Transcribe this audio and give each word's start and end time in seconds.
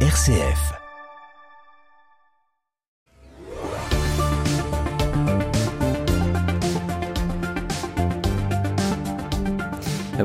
RCF. 0.00 0.85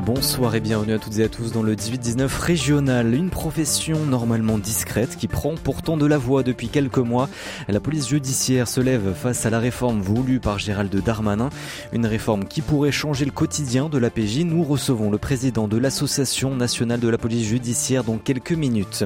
Bonsoir 0.00 0.54
et 0.54 0.60
bienvenue 0.60 0.94
à 0.94 0.98
toutes 0.98 1.18
et 1.18 1.24
à 1.24 1.28
tous 1.28 1.52
dans 1.52 1.62
le 1.62 1.74
18-19 1.74 2.26
régional, 2.40 3.12
une 3.14 3.28
profession 3.28 4.06
normalement 4.06 4.56
discrète 4.56 5.16
qui 5.18 5.28
prend 5.28 5.54
pourtant 5.54 5.98
de 5.98 6.06
la 6.06 6.16
voix 6.16 6.42
depuis 6.42 6.68
quelques 6.68 6.96
mois. 6.96 7.28
La 7.68 7.78
police 7.78 8.08
judiciaire 8.08 8.68
se 8.68 8.80
lève 8.80 9.12
face 9.12 9.44
à 9.44 9.50
la 9.50 9.58
réforme 9.58 10.00
voulue 10.00 10.40
par 10.40 10.58
Gérald 10.58 10.94
Darmanin, 11.04 11.50
une 11.92 12.06
réforme 12.06 12.46
qui 12.46 12.62
pourrait 12.62 12.90
changer 12.90 13.26
le 13.26 13.32
quotidien 13.32 13.90
de 13.90 13.98
la 13.98 14.08
PJ. 14.08 14.44
Nous 14.44 14.64
recevons 14.64 15.10
le 15.10 15.18
président 15.18 15.68
de 15.68 15.76
l'Association 15.76 16.56
nationale 16.56 17.00
de 17.00 17.08
la 17.08 17.18
police 17.18 17.46
judiciaire 17.46 18.02
dans 18.02 18.16
quelques 18.16 18.52
minutes. 18.52 19.04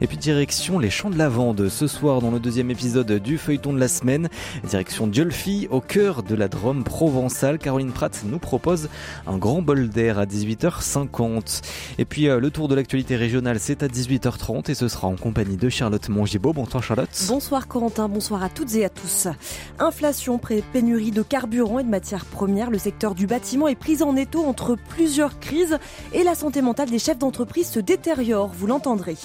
Et 0.00 0.08
puis 0.08 0.16
direction 0.16 0.80
les 0.80 0.90
champs 0.90 1.10
de 1.10 1.18
lavande 1.18 1.68
ce 1.68 1.86
soir 1.86 2.20
dans 2.20 2.32
le 2.32 2.40
deuxième 2.40 2.72
épisode 2.72 3.12
du 3.12 3.38
feuilleton 3.38 3.72
de 3.72 3.78
la 3.78 3.88
semaine, 3.88 4.28
direction 4.68 5.06
Diolfi 5.06 5.68
au 5.70 5.80
cœur 5.80 6.24
de 6.24 6.34
la 6.34 6.48
Drôme 6.48 6.82
provençale. 6.82 7.58
Caroline 7.58 7.92
Pratt 7.92 8.24
nous 8.26 8.40
propose 8.40 8.88
un 9.28 9.38
grand 9.38 9.62
bol 9.62 9.88
d'air 9.88 10.23
à 10.24 10.26
18h50. 10.26 11.60
Et 11.98 12.06
puis 12.06 12.28
euh, 12.28 12.40
le 12.40 12.50
tour 12.50 12.66
de 12.66 12.74
l'actualité 12.74 13.14
régionale, 13.14 13.60
c'est 13.60 13.82
à 13.82 13.88
18h30 13.88 14.70
et 14.70 14.74
ce 14.74 14.88
sera 14.88 15.06
en 15.06 15.16
compagnie 15.16 15.58
de 15.58 15.68
Charlotte 15.68 16.08
Mongibaud. 16.08 16.54
Bonsoir 16.54 16.82
Charlotte. 16.82 17.24
Bonsoir 17.28 17.68
Corentin, 17.68 18.08
bonsoir 18.08 18.42
à 18.42 18.48
toutes 18.48 18.74
et 18.74 18.86
à 18.86 18.88
tous. 18.88 19.28
Inflation, 19.78 20.40
pénurie 20.72 21.10
de 21.10 21.22
carburant 21.22 21.78
et 21.78 21.84
de 21.84 21.90
matières 21.90 22.24
premières, 22.24 22.70
le 22.70 22.78
secteur 22.78 23.14
du 23.14 23.26
bâtiment 23.26 23.68
est 23.68 23.74
pris 23.74 24.02
en 24.02 24.16
étau 24.16 24.44
entre 24.44 24.76
plusieurs 24.88 25.38
crises 25.40 25.78
et 26.14 26.22
la 26.22 26.34
santé 26.34 26.62
mentale 26.62 26.88
des 26.88 26.98
chefs 26.98 27.18
d'entreprise 27.18 27.68
se 27.68 27.80
détériore, 27.80 28.50
vous 28.56 28.66
l'entendrez. 28.66 29.16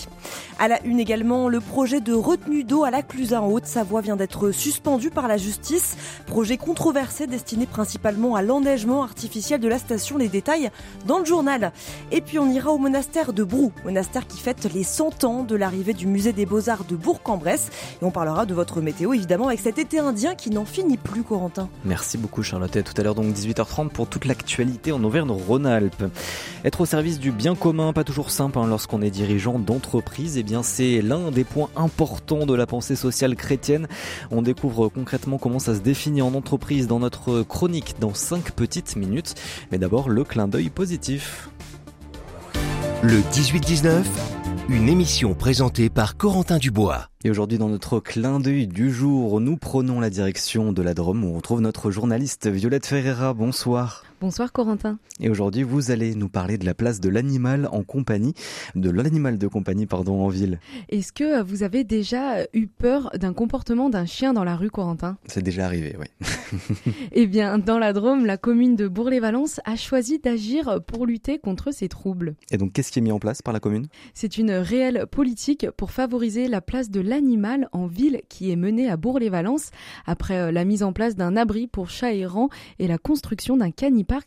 À 0.60 0.68
la 0.68 0.84
une 0.84 1.00
également, 1.00 1.48
le 1.48 1.62
projet 1.62 2.02
de 2.02 2.14
retenue 2.14 2.66
d'eau 2.66 2.84
à 2.84 2.92
la 2.92 3.02
Clusa 3.02 3.42
en 3.42 3.48
Haute-Savoie 3.48 4.02
vient 4.02 4.18
d'être 4.18 4.52
suspendu 4.52 5.10
par 5.10 5.30
la 5.30 5.38
justice. 5.38 5.96
Projet 6.26 6.58
controversé 6.58 7.28
destiné 7.28 7.66
principalement 7.66 8.36
à 8.36 8.42
l'enneigement 8.42 9.04
artificiel 9.04 9.62
de 9.62 9.68
la 9.68 9.80
station. 9.80 10.18
Les 10.18 10.28
détails 10.28 10.70
dans 11.06 11.20
le 11.20 11.26
journal. 11.26 11.72
Et 12.12 12.22
puis 12.22 12.40
on 12.40 12.50
ira 12.50 12.72
au 12.72 12.78
monastère 12.78 13.34
de 13.34 13.44
Brou, 13.44 13.72
monastère 13.84 14.28
qui 14.28 14.40
fête 14.40 14.68
les 14.74 14.84
100 14.84 15.24
ans 15.24 15.44
de 15.44 15.56
l'arrivée 15.56 15.94
du 15.94 16.08
musée 16.08 16.34
des 16.34 16.46
beaux-arts 16.46 16.86
de 16.86 16.96
Bourg-en-Bresse. 16.96 17.70
Et 18.02 18.06
on 18.06 18.12
parlera 18.12 18.46
de 18.46 18.54
votre 18.54 18.82
météo 18.82 19.14
évidemment 19.14 19.48
avec 19.48 19.60
cet 19.60 19.78
été 19.78 20.00
indien 20.00 20.36
qui 20.36 20.50
n'en 20.50 20.66
finit 20.66 20.98
plus, 20.98 21.24
Corentin. 21.24 21.70
Merci 21.86 22.18
beaucoup 22.18 22.44
Charlotte. 22.44 22.76
Et 22.76 22.84
tout 22.84 22.94
à 22.98 23.04
l'heure 23.04 23.16
donc 23.16 23.34
18h30 23.34 23.90
pour 23.90 24.08
toute 24.08 24.26
l'actualité 24.26 24.92
en 24.92 25.04
Auvergne-Rhône-Alpes. 25.04 26.06
Être 26.66 26.82
au 26.82 26.86
service 26.86 27.20
du 27.20 27.32
bien 27.32 27.56
commun, 27.56 27.94
pas 27.94 28.04
toujours 28.04 28.32
simple 28.32 28.60
hein, 28.60 28.68
lorsqu'on 28.68 29.02
est 29.02 29.12
dirigeant 29.12 29.60
d'entreprise. 29.60 30.38
Et 30.38 30.42
eh 30.42 30.44
bien 30.44 30.64
c'est 30.64 31.02
l'un 31.02 31.32
des 31.32 31.44
points 31.44 31.70
importants 31.76 32.46
de 32.46 32.54
la 32.54 32.66
pensée 32.66 32.96
sociale 32.96 33.36
chrétienne. 33.36 33.88
On 34.32 34.42
découvre 34.42 34.90
concrètement 34.90 35.38
comment 35.38 35.60
ça 35.60 35.76
se 35.76 35.80
définit 35.80 36.22
en 36.22 36.34
entreprise 36.34 36.88
dans 36.88 37.00
notre 37.00 37.44
chronique 37.44 37.96
dans 38.00 38.14
5 38.14 38.52
petites 38.52 38.96
minutes. 38.96 39.36
Mais 39.72 39.78
d'abord 39.78 40.10
le 40.10 40.24
clin 40.24 40.48
d'œil 40.48 40.70
positif. 40.80 41.50
Le 43.04 43.20
18-19, 43.34 44.02
une 44.70 44.88
émission 44.88 45.34
présentée 45.34 45.90
par 45.90 46.16
Corentin 46.16 46.58
Dubois. 46.58 47.10
Et 47.26 47.30
aujourd'hui, 47.30 47.58
dans 47.58 47.68
notre 47.68 48.00
clin 48.00 48.40
d'œil 48.40 48.66
du 48.66 48.90
jour, 48.90 49.42
nous 49.42 49.58
prenons 49.58 50.00
la 50.00 50.10
direction 50.10 50.72
de 50.72 50.82
la 50.82 50.94
Drôme 50.94 51.26
où 51.26 51.36
on 51.36 51.42
trouve 51.42 51.60
notre 51.60 51.92
journaliste 51.92 52.48
Violette 52.48 52.86
Ferreira. 52.86 53.34
Bonsoir. 53.34 54.06
Bonsoir 54.22 54.52
Corentin. 54.52 55.00
Et 55.22 55.30
aujourd'hui, 55.30 55.64
vous 55.64 55.92
allez 55.92 56.14
nous 56.14 56.28
parler 56.28 56.58
de 56.58 56.66
la 56.66 56.74
place 56.74 57.00
de 57.00 57.08
l'animal 57.08 57.70
en 57.72 57.84
compagnie, 57.84 58.34
de 58.76 58.90
l'animal 58.90 59.38
de 59.38 59.48
compagnie, 59.48 59.86
pardon, 59.86 60.22
en 60.22 60.28
ville. 60.28 60.60
Est-ce 60.90 61.14
que 61.14 61.42
vous 61.42 61.64
avez 61.64 61.86
déjà 61.86 62.44
eu 62.54 62.68
peur 62.68 63.12
d'un 63.18 63.32
comportement 63.32 63.90
d'un 63.90 64.06
chien 64.06 64.34
dans 64.34 64.44
la 64.44 64.58
rue, 64.58 64.70
Corentin? 64.70 65.18
C'est 65.26 65.42
déjà 65.42 65.66
arrivé, 65.66 65.96
oui. 65.98 66.28
eh 67.14 67.28
bien, 67.28 67.60
dans 67.60 67.80
la 67.80 67.94
Drôme, 67.94 68.26
la 68.26 68.36
commune 68.36 68.76
de 68.76 68.90
Bourg-les-Valences 68.90 69.62
a 69.64 69.78
choisi 69.78 70.20
d'agir 70.20 70.82
pour 70.86 71.06
lutter 71.06 71.40
contre 71.40 71.74
ces 71.74 71.88
troubles. 71.88 72.36
Et 72.52 72.58
donc, 72.58 72.74
qu'est-ce 72.74 72.92
qui 72.92 73.00
est 73.00 73.02
mis 73.04 73.14
en 73.14 73.20
place 73.20 73.42
par 73.42 73.54
la 73.54 73.62
commune? 73.62 73.88
C'est 74.14 74.38
une 74.38 74.52
réelle 74.52 75.06
politique 75.10 75.72
pour 75.78 75.92
favoriser 75.92 76.50
la 76.50 76.60
place 76.60 76.90
de 76.90 77.00
l'animal 77.00 77.70
en 77.72 77.88
ville 77.88 78.22
qui 78.28 78.52
est 78.52 78.58
menée 78.58 78.90
à 78.90 78.98
Bourg-les-Valences 78.98 79.72
après 80.06 80.38
euh, 80.40 80.52
la 80.52 80.66
mise 80.66 80.84
en 80.84 80.92
place 80.92 81.16
d'un 81.16 81.38
abri 81.38 81.68
pour 81.68 81.90
chats 81.90 82.14
errants 82.14 82.50
et 82.80 82.88
la 82.88 82.98
construction 82.98 83.56
d'un 83.56 83.72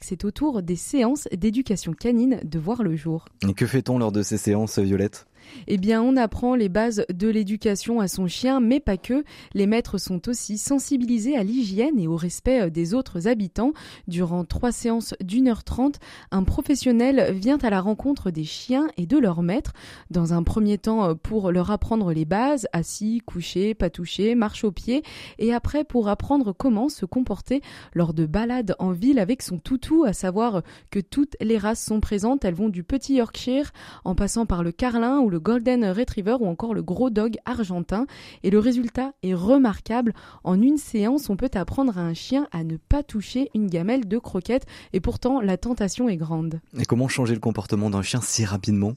c'est 0.00 0.24
autour 0.24 0.62
des 0.62 0.76
séances 0.76 1.28
d'éducation 1.32 1.92
canine 1.92 2.40
de 2.44 2.58
voir 2.58 2.82
le 2.82 2.96
jour. 2.96 3.26
Et 3.48 3.54
que 3.54 3.66
fait-on 3.66 3.98
lors 3.98 4.12
de 4.12 4.22
ces 4.22 4.36
séances, 4.36 4.78
Violette? 4.78 5.26
Eh 5.66 5.78
bien, 5.78 6.02
on 6.02 6.16
apprend 6.16 6.54
les 6.54 6.68
bases 6.68 7.04
de 7.12 7.28
l'éducation 7.28 8.00
à 8.00 8.08
son 8.08 8.26
chien, 8.26 8.60
mais 8.60 8.80
pas 8.80 8.96
que. 8.96 9.24
Les 9.54 9.66
maîtres 9.66 9.98
sont 9.98 10.28
aussi 10.28 10.58
sensibilisés 10.58 11.36
à 11.36 11.42
l'hygiène 11.42 11.98
et 11.98 12.06
au 12.06 12.16
respect 12.16 12.62
euh, 12.62 12.70
des 12.70 12.94
autres 12.94 13.28
habitants. 13.28 13.72
Durant 14.08 14.44
trois 14.44 14.72
séances 14.72 15.14
d'une 15.22 15.48
heure 15.48 15.64
trente, 15.64 15.98
un 16.30 16.44
professionnel 16.44 17.32
vient 17.32 17.58
à 17.58 17.70
la 17.70 17.80
rencontre 17.80 18.30
des 18.30 18.44
chiens 18.44 18.88
et 18.96 19.06
de 19.06 19.18
leurs 19.18 19.42
maîtres. 19.42 19.72
Dans 20.10 20.34
un 20.34 20.42
premier 20.42 20.78
temps, 20.78 21.04
euh, 21.04 21.14
pour 21.14 21.50
leur 21.50 21.70
apprendre 21.70 22.12
les 22.12 22.24
bases, 22.24 22.66
assis, 22.72 23.22
couché, 23.24 23.74
pas 23.74 23.90
touché, 23.90 24.34
marche 24.34 24.64
au 24.64 24.72
pied, 24.72 25.02
et 25.38 25.52
après 25.52 25.84
pour 25.84 26.08
apprendre 26.08 26.52
comment 26.52 26.88
se 26.88 27.06
comporter 27.06 27.62
lors 27.94 28.14
de 28.14 28.26
balades 28.26 28.74
en 28.78 28.92
ville 28.92 29.18
avec 29.18 29.42
son 29.42 29.58
toutou, 29.58 30.04
à 30.04 30.12
savoir 30.12 30.62
que 30.90 31.00
toutes 31.00 31.36
les 31.40 31.58
races 31.58 31.84
sont 31.84 32.00
présentes. 32.00 32.44
Elles 32.44 32.54
vont 32.54 32.68
du 32.68 32.84
petit 32.84 33.14
Yorkshire 33.14 33.72
en 34.04 34.14
passant 34.14 34.46
par 34.46 34.62
le 34.62 34.72
carlin 34.72 35.20
ou 35.20 35.30
le 35.30 35.40
Golden 35.42 35.84
Retriever 35.84 36.36
ou 36.40 36.46
encore 36.46 36.72
le 36.74 36.82
gros 36.82 37.10
dog 37.10 37.36
argentin. 37.44 38.06
Et 38.42 38.50
le 38.50 38.58
résultat 38.58 39.12
est 39.22 39.34
remarquable. 39.34 40.14
En 40.44 40.60
une 40.60 40.78
séance, 40.78 41.28
on 41.28 41.36
peut 41.36 41.50
apprendre 41.54 41.98
à 41.98 42.02
un 42.02 42.14
chien 42.14 42.46
à 42.52 42.64
ne 42.64 42.76
pas 42.76 43.02
toucher 43.02 43.50
une 43.54 43.66
gamelle 43.66 44.06
de 44.06 44.18
croquettes 44.18 44.66
et 44.92 45.00
pourtant 45.00 45.40
la 45.40 45.56
tentation 45.56 46.08
est 46.08 46.16
grande. 46.16 46.60
Et 46.78 46.84
comment 46.84 47.08
changer 47.08 47.34
le 47.34 47.40
comportement 47.40 47.90
d'un 47.90 48.02
chien 48.02 48.20
si 48.22 48.44
rapidement? 48.44 48.94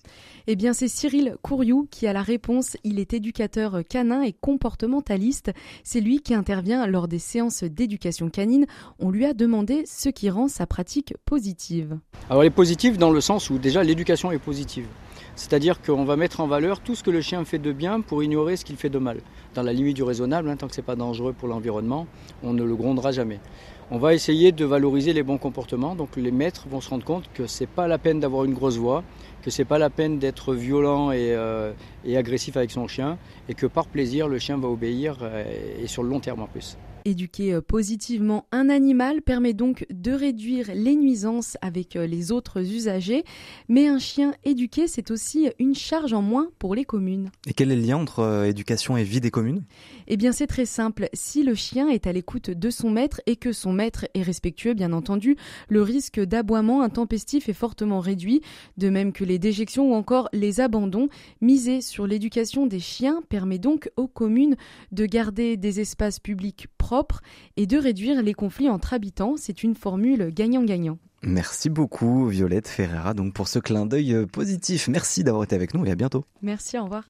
Eh 0.48 0.56
bien, 0.56 0.74
c'est 0.74 0.88
Cyril 0.88 1.36
Couriou 1.42 1.88
qui 1.90 2.08
a 2.08 2.14
la 2.14 2.22
réponse. 2.22 2.78
Il 2.84 3.00
est 3.00 3.14
éducateur 3.14 3.82
canin 3.90 4.22
et 4.22 4.34
comportementaliste. 4.34 5.52
C'est 5.84 6.02
lui 6.02 6.20
qui 6.20 6.34
intervient 6.36 6.86
lors 6.86 7.08
des 7.08 7.20
séances 7.20 7.64
d'éducation 7.64 8.30
canine. 8.30 8.68
On 9.00 9.10
lui 9.10 9.26
a 9.26 9.34
demandé 9.34 9.84
ce 9.88 10.10
qui 10.10 10.30
rend 10.30 10.48
sa 10.48 10.68
pratique 10.68 11.16
positive. 11.26 11.98
Alors, 12.30 12.44
elle 12.44 12.48
est 12.48 12.52
positive 12.52 12.98
dans 12.98 13.12
le 13.12 13.22
sens 13.22 13.50
où 13.50 13.58
déjà 13.58 13.84
l'éducation 13.84 14.32
est 14.32 14.40
positive. 14.40 14.86
C'est-à-dire 15.36 15.82
qu'on 15.82 16.06
va 16.06 16.16
mettre 16.16 16.40
en 16.40 16.48
valeur 16.48 16.80
tout 16.80 16.96
ce 16.96 17.04
que 17.04 17.12
le 17.12 17.22
chien 17.22 17.44
fait 17.44 17.60
de 17.60 17.74
bien 17.74 18.00
pour 18.00 18.24
ignorer 18.24 18.56
ce 18.56 18.64
qu'il 18.64 18.78
fait 18.78 18.90
de 18.90 19.00
mal. 19.00 19.20
Dans 19.54 19.64
la 19.64 19.74
limite 19.74 19.96
du 19.96 20.04
raisonnable, 20.04 20.50
hein, 20.50 20.56
tant 20.56 20.68
que 20.68 20.76
ce 20.76 20.82
n'est 20.82 20.86
pas 20.86 20.96
dangereux 20.96 21.34
pour 21.34 21.50
l'environnement, 21.50 22.08
on 22.42 22.54
ne 22.54 22.64
le 22.64 22.76
grondera 22.76 23.12
jamais. 23.12 23.40
On 23.92 24.00
va 24.00 24.14
essayer 24.14 24.52
de 24.52 24.66
valoriser 24.66 25.14
les 25.14 25.24
bons 25.24 25.38
comportements. 25.38 25.94
Donc 25.94 26.16
les 26.16 26.32
maîtres 26.32 26.68
vont 26.70 26.82
se 26.82 26.90
rendre 26.90 27.04
compte 27.04 27.30
que 27.34 27.48
c'est 27.48 27.68
pas 27.68 27.88
la 27.88 27.98
peine 27.98 28.20
d'avoir 28.20 28.46
une 28.46 28.54
grosse 28.54 28.78
voix, 28.78 29.04
que 29.44 29.52
c'est 29.52 29.66
pas 29.66 29.78
la 29.78 29.90
peine 29.90 30.18
d'être 30.20 30.56
violent 30.56 31.12
et, 31.12 31.36
euh, 31.36 31.74
et, 32.06 32.18
agressif 32.18 32.58
avec 32.58 32.72
son 32.72 32.88
chien, 32.88 33.18
et 33.48 33.54
que 33.54 33.68
par 33.68 33.88
plaisir 33.88 34.28
le 34.28 34.40
chien 34.40 34.58
va 34.58 34.70
obéir 34.70 35.18
euh, 35.22 35.44
et 35.84 35.88
sur 35.88 36.02
le 36.02 36.10
long 36.10 36.20
terme 36.20 36.42
en 36.42 36.48
plus. 36.48 36.78
Éduquer 37.08 37.54
euh, 37.54 37.62
positivement 37.62 38.48
un 38.52 38.68
animal 38.68 39.22
permet 39.22 39.54
donc 39.54 39.86
de 39.92 40.12
réduire 40.12 40.72
les 40.74 40.96
nuisances 40.96 41.56
avec 41.62 41.96
euh, 41.96 42.08
les 42.08 42.32
autres 42.32 42.62
usagers, 42.62 43.24
mais 43.70 43.88
un 43.88 44.00
chien 44.00 44.34
éduqué, 44.44 44.88
c'est 44.88 45.12
aussi 45.12 45.50
une 45.60 45.76
charge 45.76 46.14
en 46.14 46.24
moins 46.24 46.50
pour 46.58 46.74
les 46.74 46.84
communes. 46.84 47.30
Et 47.46 47.54
quel 47.54 47.72
est 47.72 47.76
le 47.76 47.84
lien 47.84 47.98
entre 47.98 48.22
euh, 48.22 48.46
éducation 48.46 48.98
et 48.98 49.04
vie 49.04 49.22
des 49.22 49.30
communes? 49.30 49.64
Eh 50.08 50.18
bien 50.18 50.32
c'est 50.32 50.48
très 50.48 50.66
simple, 50.66 51.10
si 51.14 51.44
le 51.44 51.56
chien 51.56 51.90
est 51.90 52.08
à 52.08 52.14
l'écoute 52.14 52.50
de 52.50 52.70
son 52.70 52.92
maître 52.92 53.22
et 53.26 53.36
que 53.36 53.52
son 53.52 53.74
maître 53.74 54.06
est 54.14 54.22
respectueux 54.22 54.74
bien 54.74 54.94
entendu, 54.94 55.36
le 55.70 55.82
risque 55.82 56.20
d'aboiement 56.20 56.82
intempestif 56.82 57.50
est 57.50 57.54
fortement 57.54 58.00
réduit, 58.00 58.42
de 58.78 58.90
même 58.90 59.14
que 59.14 59.24
les 59.24 59.40
déjections 59.40 59.92
ou 59.92 59.96
encore 59.96 60.30
les 60.34 60.60
abandons. 60.60 61.10
Miser 61.42 61.82
sur 61.82 62.08
l'éducation 62.08 62.66
des 62.68 62.80
chiens 62.80 63.22
permet 63.30 63.60
donc 63.60 63.90
aux 63.98 64.08
communes 64.08 64.56
de 64.92 65.06
garder 65.06 65.58
des 65.58 65.80
espaces 65.80 66.20
publics 66.20 66.68
propres 66.78 67.22
et 67.58 67.66
de 67.66 67.78
réduire 67.78 68.22
les 68.22 68.34
conflits 68.34 68.70
entre 68.70 68.94
habitants. 68.94 69.36
C'est 69.38 69.64
une 69.64 69.76
formule 69.76 70.32
gagnant-gagnant. 70.34 70.98
Merci 71.24 71.70
beaucoup 71.70 72.28
Violette 72.28 72.68
Ferreira 72.68 73.16
donc 73.16 73.34
pour 73.34 73.48
ce 73.48 73.58
clin 73.58 73.86
d'œil 73.86 74.14
euh, 74.14 74.26
positif. 74.28 74.88
Merci 74.88 75.24
d'avoir 75.24 75.44
été 75.44 75.56
avec 75.56 75.74
nous 75.74 75.86
et 75.86 75.92
à 75.92 75.96
bientôt. 75.96 76.26
Merci, 76.42 76.78
au 76.78 76.84
revoir. 76.84 77.06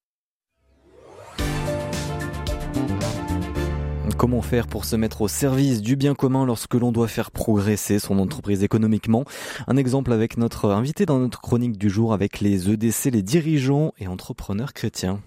Comment 4.17 4.41
faire 4.41 4.67
pour 4.67 4.85
se 4.85 4.95
mettre 4.95 5.21
au 5.21 5.27
service 5.27 5.81
du 5.81 5.95
bien 5.95 6.15
commun 6.15 6.45
lorsque 6.45 6.73
l'on 6.73 6.91
doit 6.91 7.07
faire 7.07 7.31
progresser 7.31 7.99
son 7.99 8.19
entreprise 8.19 8.63
économiquement? 8.63 9.25
Un 9.67 9.75
exemple 9.75 10.13
avec 10.13 10.37
notre 10.37 10.71
invité 10.71 11.05
dans 11.05 11.19
notre 11.19 11.41
chronique 11.41 11.77
du 11.77 11.89
jour 11.89 12.13
avec 12.13 12.39
les 12.39 12.69
EDC, 12.69 13.11
les 13.11 13.21
dirigeants 13.21 13.93
et 13.99 14.07
entrepreneurs 14.07 14.73
chrétiens 14.73 15.19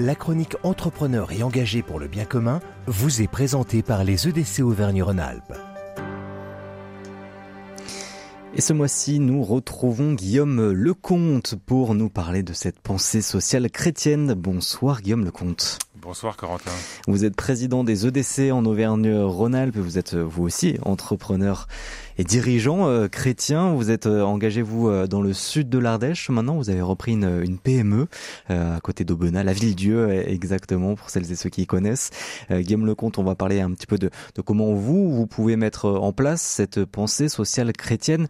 la 0.00 0.14
chronique 0.14 0.54
Entrepreneur 0.62 1.32
et 1.32 1.42
engagé 1.42 1.82
pour 1.82 1.98
le 1.98 2.06
bien 2.06 2.24
commun 2.24 2.60
vous 2.86 3.20
est 3.20 3.26
présentée 3.26 3.82
par 3.82 4.04
les 4.04 4.28
EDC 4.28 4.60
Auvergne-Rhône-Alpes. 4.60 5.54
Et 8.54 8.60
ce 8.60 8.72
mois-ci, 8.72 9.18
nous 9.18 9.42
retrouvons 9.42 10.14
Guillaume 10.14 10.70
Lecomte 10.70 11.56
pour 11.66 11.94
nous 11.94 12.08
parler 12.10 12.44
de 12.44 12.52
cette 12.52 12.78
pensée 12.78 13.22
sociale 13.22 13.70
chrétienne. 13.70 14.34
Bonsoir 14.34 15.02
Guillaume 15.02 15.24
Lecomte. 15.24 15.78
Bonsoir 16.08 16.38
Corentin. 16.38 16.70
Vous 17.06 17.26
êtes 17.26 17.36
président 17.36 17.84
des 17.84 18.06
EDC 18.06 18.50
en 18.50 18.64
Auvergne-Rhône-Alpes. 18.64 19.76
Vous 19.76 19.98
êtes 19.98 20.14
vous 20.14 20.42
aussi 20.42 20.78
entrepreneur 20.86 21.68
et 22.18 22.24
dirigeant 22.24 22.88
euh, 22.88 23.08
chrétien. 23.08 23.72
Vous 23.72 23.90
êtes 23.90 24.06
euh, 24.06 24.22
engagé 24.22 24.60
vous 24.60 24.88
euh, 24.88 25.06
dans 25.06 25.22
le 25.22 25.32
sud 25.32 25.68
de 25.68 25.78
l'Ardèche. 25.78 26.28
Maintenant, 26.28 26.56
vous 26.56 26.68
avez 26.68 26.82
repris 26.82 27.12
une, 27.12 27.42
une 27.42 27.58
PME 27.58 28.08
à 28.48 28.80
côté 28.82 29.04
d'Aubenas, 29.04 29.44
la 29.44 29.52
ville-dieu 29.52 30.10
exactement 30.10 30.94
pour 30.96 31.10
celles 31.10 31.30
et 31.30 31.36
ceux 31.36 31.50
qui 31.50 31.62
y 31.62 31.66
connaissent. 31.66 32.10
Guillaume 32.50 32.86
Lecomte, 32.86 33.18
on 33.18 33.22
va 33.22 33.34
parler 33.34 33.60
un 33.60 33.70
petit 33.70 33.86
peu 33.86 33.98
de, 33.98 34.10
de 34.34 34.42
comment 34.42 34.72
vous 34.72 35.10
vous 35.10 35.26
pouvez 35.26 35.56
mettre 35.56 35.88
en 35.88 36.12
place 36.12 36.42
cette 36.42 36.84
pensée 36.84 37.28
sociale 37.28 37.72
chrétienne, 37.72 38.26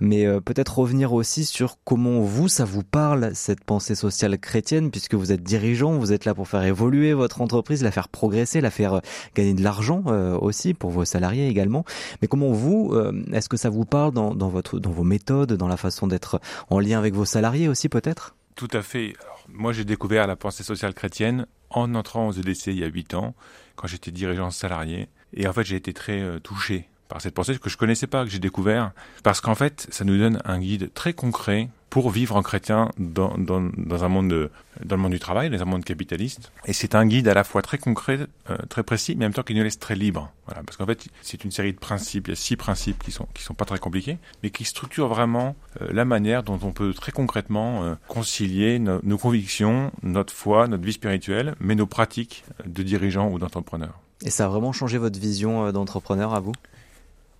mais 0.00 0.26
peut-être 0.40 0.78
revenir 0.78 1.12
aussi 1.12 1.44
sur 1.44 1.78
comment 1.84 2.20
vous 2.20 2.48
ça 2.48 2.64
vous 2.64 2.84
parle 2.84 3.30
cette 3.34 3.64
pensée 3.64 3.94
sociale 3.94 4.38
chrétienne 4.38 4.90
puisque 4.90 5.14
vous 5.14 5.32
êtes 5.32 5.42
dirigeant, 5.42 5.98
vous 5.98 6.12
êtes 6.12 6.24
là 6.24 6.34
pour 6.34 6.46
faire 6.48 6.62
évoluer 6.62 7.12
votre 7.14 7.40
entreprise, 7.40 7.82
la 7.82 7.90
faire 7.90 8.08
progresser, 8.08 8.60
la 8.60 8.70
faire 8.70 9.00
gagner 9.34 9.54
de 9.54 9.62
l'argent 9.62 10.04
aussi 10.40 10.74
pour 10.74 10.90
vos 10.90 11.04
salariés 11.04 11.48
également. 11.48 11.84
Mais 12.20 12.28
comment 12.28 12.52
vous 12.52 12.94
est-ce 13.32 13.48
que 13.48 13.56
ça 13.56 13.70
vous 13.70 13.84
parle 13.84 14.12
dans, 14.12 14.48
votre, 14.48 14.78
dans 14.78 14.90
vos 14.90 15.04
méthodes, 15.04 15.54
dans 15.54 15.68
la 15.68 15.76
façon 15.76 16.06
d'être 16.06 16.40
en 16.70 16.78
lien 16.78 16.98
avec 16.98 17.14
vos 17.14 17.24
salariés 17.24 17.68
aussi 17.68 17.88
peut-être? 17.88 18.36
Tout 18.54 18.68
à 18.72 18.82
fait. 18.82 19.14
moi 19.48 19.72
j'ai 19.72 19.84
découvert 19.84 20.26
la 20.26 20.36
pensée 20.36 20.62
sociale 20.62 20.94
chrétienne 20.94 21.46
en 21.70 21.94
entrant 21.94 22.28
aux 22.28 22.32
EDC 22.32 22.68
il 22.68 22.78
y 22.78 22.84
a 22.84 22.88
8 22.88 23.14
ans, 23.14 23.34
quand 23.76 23.86
j'étais 23.86 24.10
dirigeant 24.10 24.50
salarié. 24.50 25.08
Et 25.34 25.46
en 25.46 25.52
fait 25.52 25.64
j'ai 25.64 25.76
été 25.76 25.92
très 25.92 26.20
euh, 26.20 26.38
touché 26.38 26.88
cette 27.20 27.34
pensée 27.34 27.58
que 27.58 27.70
je 27.70 27.76
connaissais 27.76 28.06
pas, 28.06 28.24
que 28.24 28.30
j'ai 28.30 28.38
découvert, 28.38 28.92
parce 29.22 29.40
qu'en 29.40 29.54
fait 29.54 29.86
ça 29.90 30.04
nous 30.04 30.18
donne 30.18 30.40
un 30.44 30.58
guide 30.58 30.90
très 30.94 31.12
concret 31.12 31.68
pour 31.92 32.08
vivre 32.08 32.36
en 32.36 32.42
chrétien 32.42 32.90
dans, 32.96 33.34
un 33.34 34.08
monde 34.08 34.50
dans 34.82 34.96
le 34.96 35.02
monde 35.02 35.12
du 35.12 35.18
travail, 35.18 35.50
dans 35.50 35.60
un 35.60 35.66
monde 35.66 35.84
capitaliste. 35.84 36.50
Et 36.64 36.72
c'est 36.72 36.94
un 36.94 37.04
guide 37.04 37.28
à 37.28 37.34
la 37.34 37.44
fois 37.44 37.60
très 37.60 37.76
concret, 37.76 38.20
euh, 38.48 38.56
très 38.70 38.82
précis, 38.82 39.14
mais 39.14 39.26
en 39.26 39.28
même 39.28 39.34
temps 39.34 39.42
qui 39.42 39.54
nous 39.54 39.62
laisse 39.62 39.78
très 39.78 39.94
libre. 39.94 40.32
Voilà, 40.46 40.62
parce 40.62 40.78
qu'en 40.78 40.86
fait, 40.86 41.04
c'est 41.20 41.44
une 41.44 41.50
série 41.50 41.74
de 41.74 41.78
principes. 41.78 42.28
Il 42.28 42.30
y 42.30 42.32
a 42.32 42.36
six 42.36 42.56
principes 42.56 43.02
qui 43.02 43.10
sont 43.10 43.28
qui 43.34 43.42
sont 43.42 43.52
pas 43.52 43.66
très 43.66 43.78
compliqués, 43.78 44.16
mais 44.42 44.48
qui 44.48 44.64
structurent 44.64 45.08
vraiment 45.08 45.54
euh, 45.82 45.88
la 45.92 46.06
manière 46.06 46.42
dont 46.42 46.58
on 46.62 46.72
peut 46.72 46.94
très 46.94 47.12
concrètement 47.12 47.84
euh, 47.84 47.94
concilier 48.08 48.78
nos 48.78 49.18
convictions, 49.18 49.92
notre 50.02 50.32
foi, 50.32 50.68
notre 50.68 50.84
vie 50.84 50.94
spirituelle, 50.94 51.56
mais 51.60 51.74
nos 51.74 51.86
pratiques 51.86 52.42
de 52.64 52.82
dirigeants 52.82 53.28
ou 53.28 53.38
d'entrepreneurs. 53.38 54.00
Et 54.24 54.30
ça 54.30 54.46
a 54.46 54.48
vraiment 54.48 54.72
changé 54.72 54.96
votre 54.96 55.20
vision 55.20 55.70
d'entrepreneur 55.72 56.32
à 56.32 56.40
vous? 56.40 56.52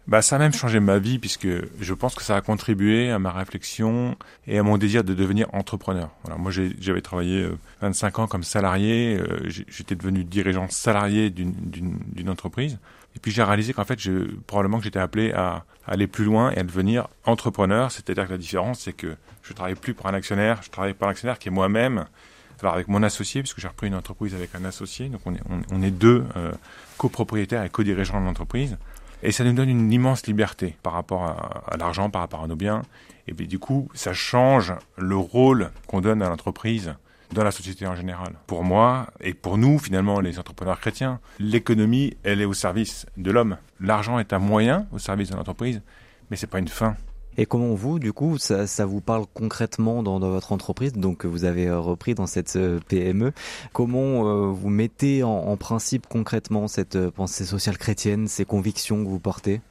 Bah, 0.08 0.20
ça 0.20 0.36
a 0.36 0.38
même 0.38 0.52
changé 0.52 0.80
ma 0.80 0.98
vie 0.98 1.18
puisque 1.18 1.48
je 1.80 1.94
pense 1.94 2.14
que 2.14 2.22
ça 2.22 2.36
a 2.36 2.40
contribué 2.40 3.10
à 3.10 3.18
ma 3.18 3.30
réflexion 3.30 4.16
et 4.46 4.58
à 4.58 4.62
mon 4.62 4.76
désir 4.76 5.04
de 5.04 5.14
devenir 5.14 5.46
entrepreneur. 5.54 6.10
Voilà, 6.24 6.38
moi, 6.38 6.50
j'avais 6.50 7.00
travaillé 7.00 7.48
25 7.80 8.18
euh, 8.18 8.22
ans 8.22 8.26
comme 8.26 8.42
salarié. 8.42 9.16
Euh, 9.16 9.48
j'étais 9.48 9.94
devenu 9.94 10.24
dirigeant 10.24 10.68
salarié 10.68 11.30
d'une 11.30 12.28
entreprise. 12.28 12.78
Et 13.14 13.18
puis 13.18 13.30
j'ai 13.30 13.42
réalisé 13.42 13.72
qu'en 13.74 13.84
fait, 13.84 14.00
je, 14.00 14.34
probablement 14.46 14.78
que 14.78 14.84
j'étais 14.84 14.98
appelé 14.98 15.32
à, 15.32 15.64
aller 15.86 16.06
plus 16.06 16.24
loin 16.24 16.50
et 16.52 16.58
à 16.58 16.62
devenir 16.62 17.08
entrepreneur. 17.24 17.92
C'est-à-dire 17.92 18.26
que 18.26 18.32
la 18.32 18.38
différence, 18.38 18.80
c'est 18.80 18.92
que 18.92 19.16
je 19.42 19.52
travaille 19.52 19.74
plus 19.74 19.94
pour 19.94 20.06
un 20.06 20.14
actionnaire, 20.14 20.60
je 20.62 20.70
travaille 20.70 20.94
pour 20.94 21.08
un 21.08 21.10
actionnaire 21.10 21.38
qui 21.38 21.48
est 21.48 21.52
moi-même, 21.52 22.06
alors 22.62 22.74
avec 22.74 22.88
mon 22.88 23.02
associé, 23.02 23.42
puisque 23.42 23.58
j'ai 23.58 23.68
repris 23.68 23.88
une 23.88 23.94
entreprise 23.94 24.34
avec 24.34 24.54
un 24.54 24.64
associé. 24.64 25.08
Donc 25.08 25.20
on 25.26 25.34
est, 25.34 25.40
on, 25.70 25.82
est 25.82 25.90
deux 25.90 26.24
euh, 26.36 26.52
copropriétaires 26.96 27.64
et 27.64 27.68
co-dirigeants 27.68 28.20
de 28.20 28.24
l'entreprise. 28.24 28.78
Et 29.22 29.32
ça 29.32 29.44
nous 29.44 29.52
donne 29.52 29.68
une 29.68 29.92
immense 29.92 30.26
liberté 30.26 30.76
par 30.82 30.92
rapport 30.94 31.24
à, 31.24 31.76
l'argent, 31.76 32.10
par 32.10 32.22
rapport 32.22 32.42
à 32.42 32.46
nos 32.48 32.56
biens. 32.56 32.82
Et 33.28 33.34
puis 33.34 33.46
du 33.46 33.58
coup, 33.58 33.88
ça 33.94 34.12
change 34.12 34.74
le 34.96 35.16
rôle 35.16 35.70
qu'on 35.86 36.00
donne 36.00 36.22
à 36.22 36.28
l'entreprise 36.28 36.94
dans 37.32 37.44
la 37.44 37.52
société 37.52 37.86
en 37.86 37.94
général. 37.94 38.34
Pour 38.46 38.64
moi 38.64 39.06
et 39.20 39.32
pour 39.32 39.58
nous, 39.58 39.78
finalement, 39.78 40.20
les 40.20 40.38
entrepreneurs 40.38 40.80
chrétiens, 40.80 41.20
l'économie, 41.38 42.16
elle 42.24 42.40
est 42.40 42.44
au 42.46 42.52
service 42.52 43.06
de 43.16 43.30
l'homme. 43.30 43.56
L'argent 43.80 44.18
est 44.18 44.32
un 44.32 44.38
moyen 44.38 44.86
au 44.92 44.98
service 44.98 45.30
de 45.30 45.36
l'entreprise, 45.36 45.80
mais 46.30 46.36
c'est 46.36 46.46
pas 46.46 46.58
une 46.58 46.68
fin. 46.68 46.96
Et 47.38 47.46
comment 47.46 47.74
vous, 47.74 47.98
du 47.98 48.12
coup, 48.12 48.36
ça, 48.36 48.66
ça 48.66 48.84
vous 48.84 49.00
parle 49.00 49.24
concrètement 49.32 50.02
dans, 50.02 50.20
dans, 50.20 50.30
votre 50.30 50.52
entreprise, 50.52 50.92
donc 50.92 51.24
vous 51.24 51.44
avez 51.44 51.66
euh, 51.66 51.80
repris 51.80 52.14
dans 52.14 52.26
cette 52.26 52.56
euh, 52.56 52.78
PME, 52.88 53.32
comment 53.72 54.28
euh, 54.28 54.50
vous 54.50 54.68
mettez 54.68 55.22
en, 55.22 55.30
en, 55.30 55.56
principe 55.56 56.06
concrètement 56.06 56.68
cette 56.68 57.08
pensée 57.10 57.44
sociale 57.44 57.78
chrétienne, 57.78 58.28
ces 58.28 58.44
convictions 58.44 59.02
que 59.02 59.08
vous 59.08 59.18
portez? 59.18 59.62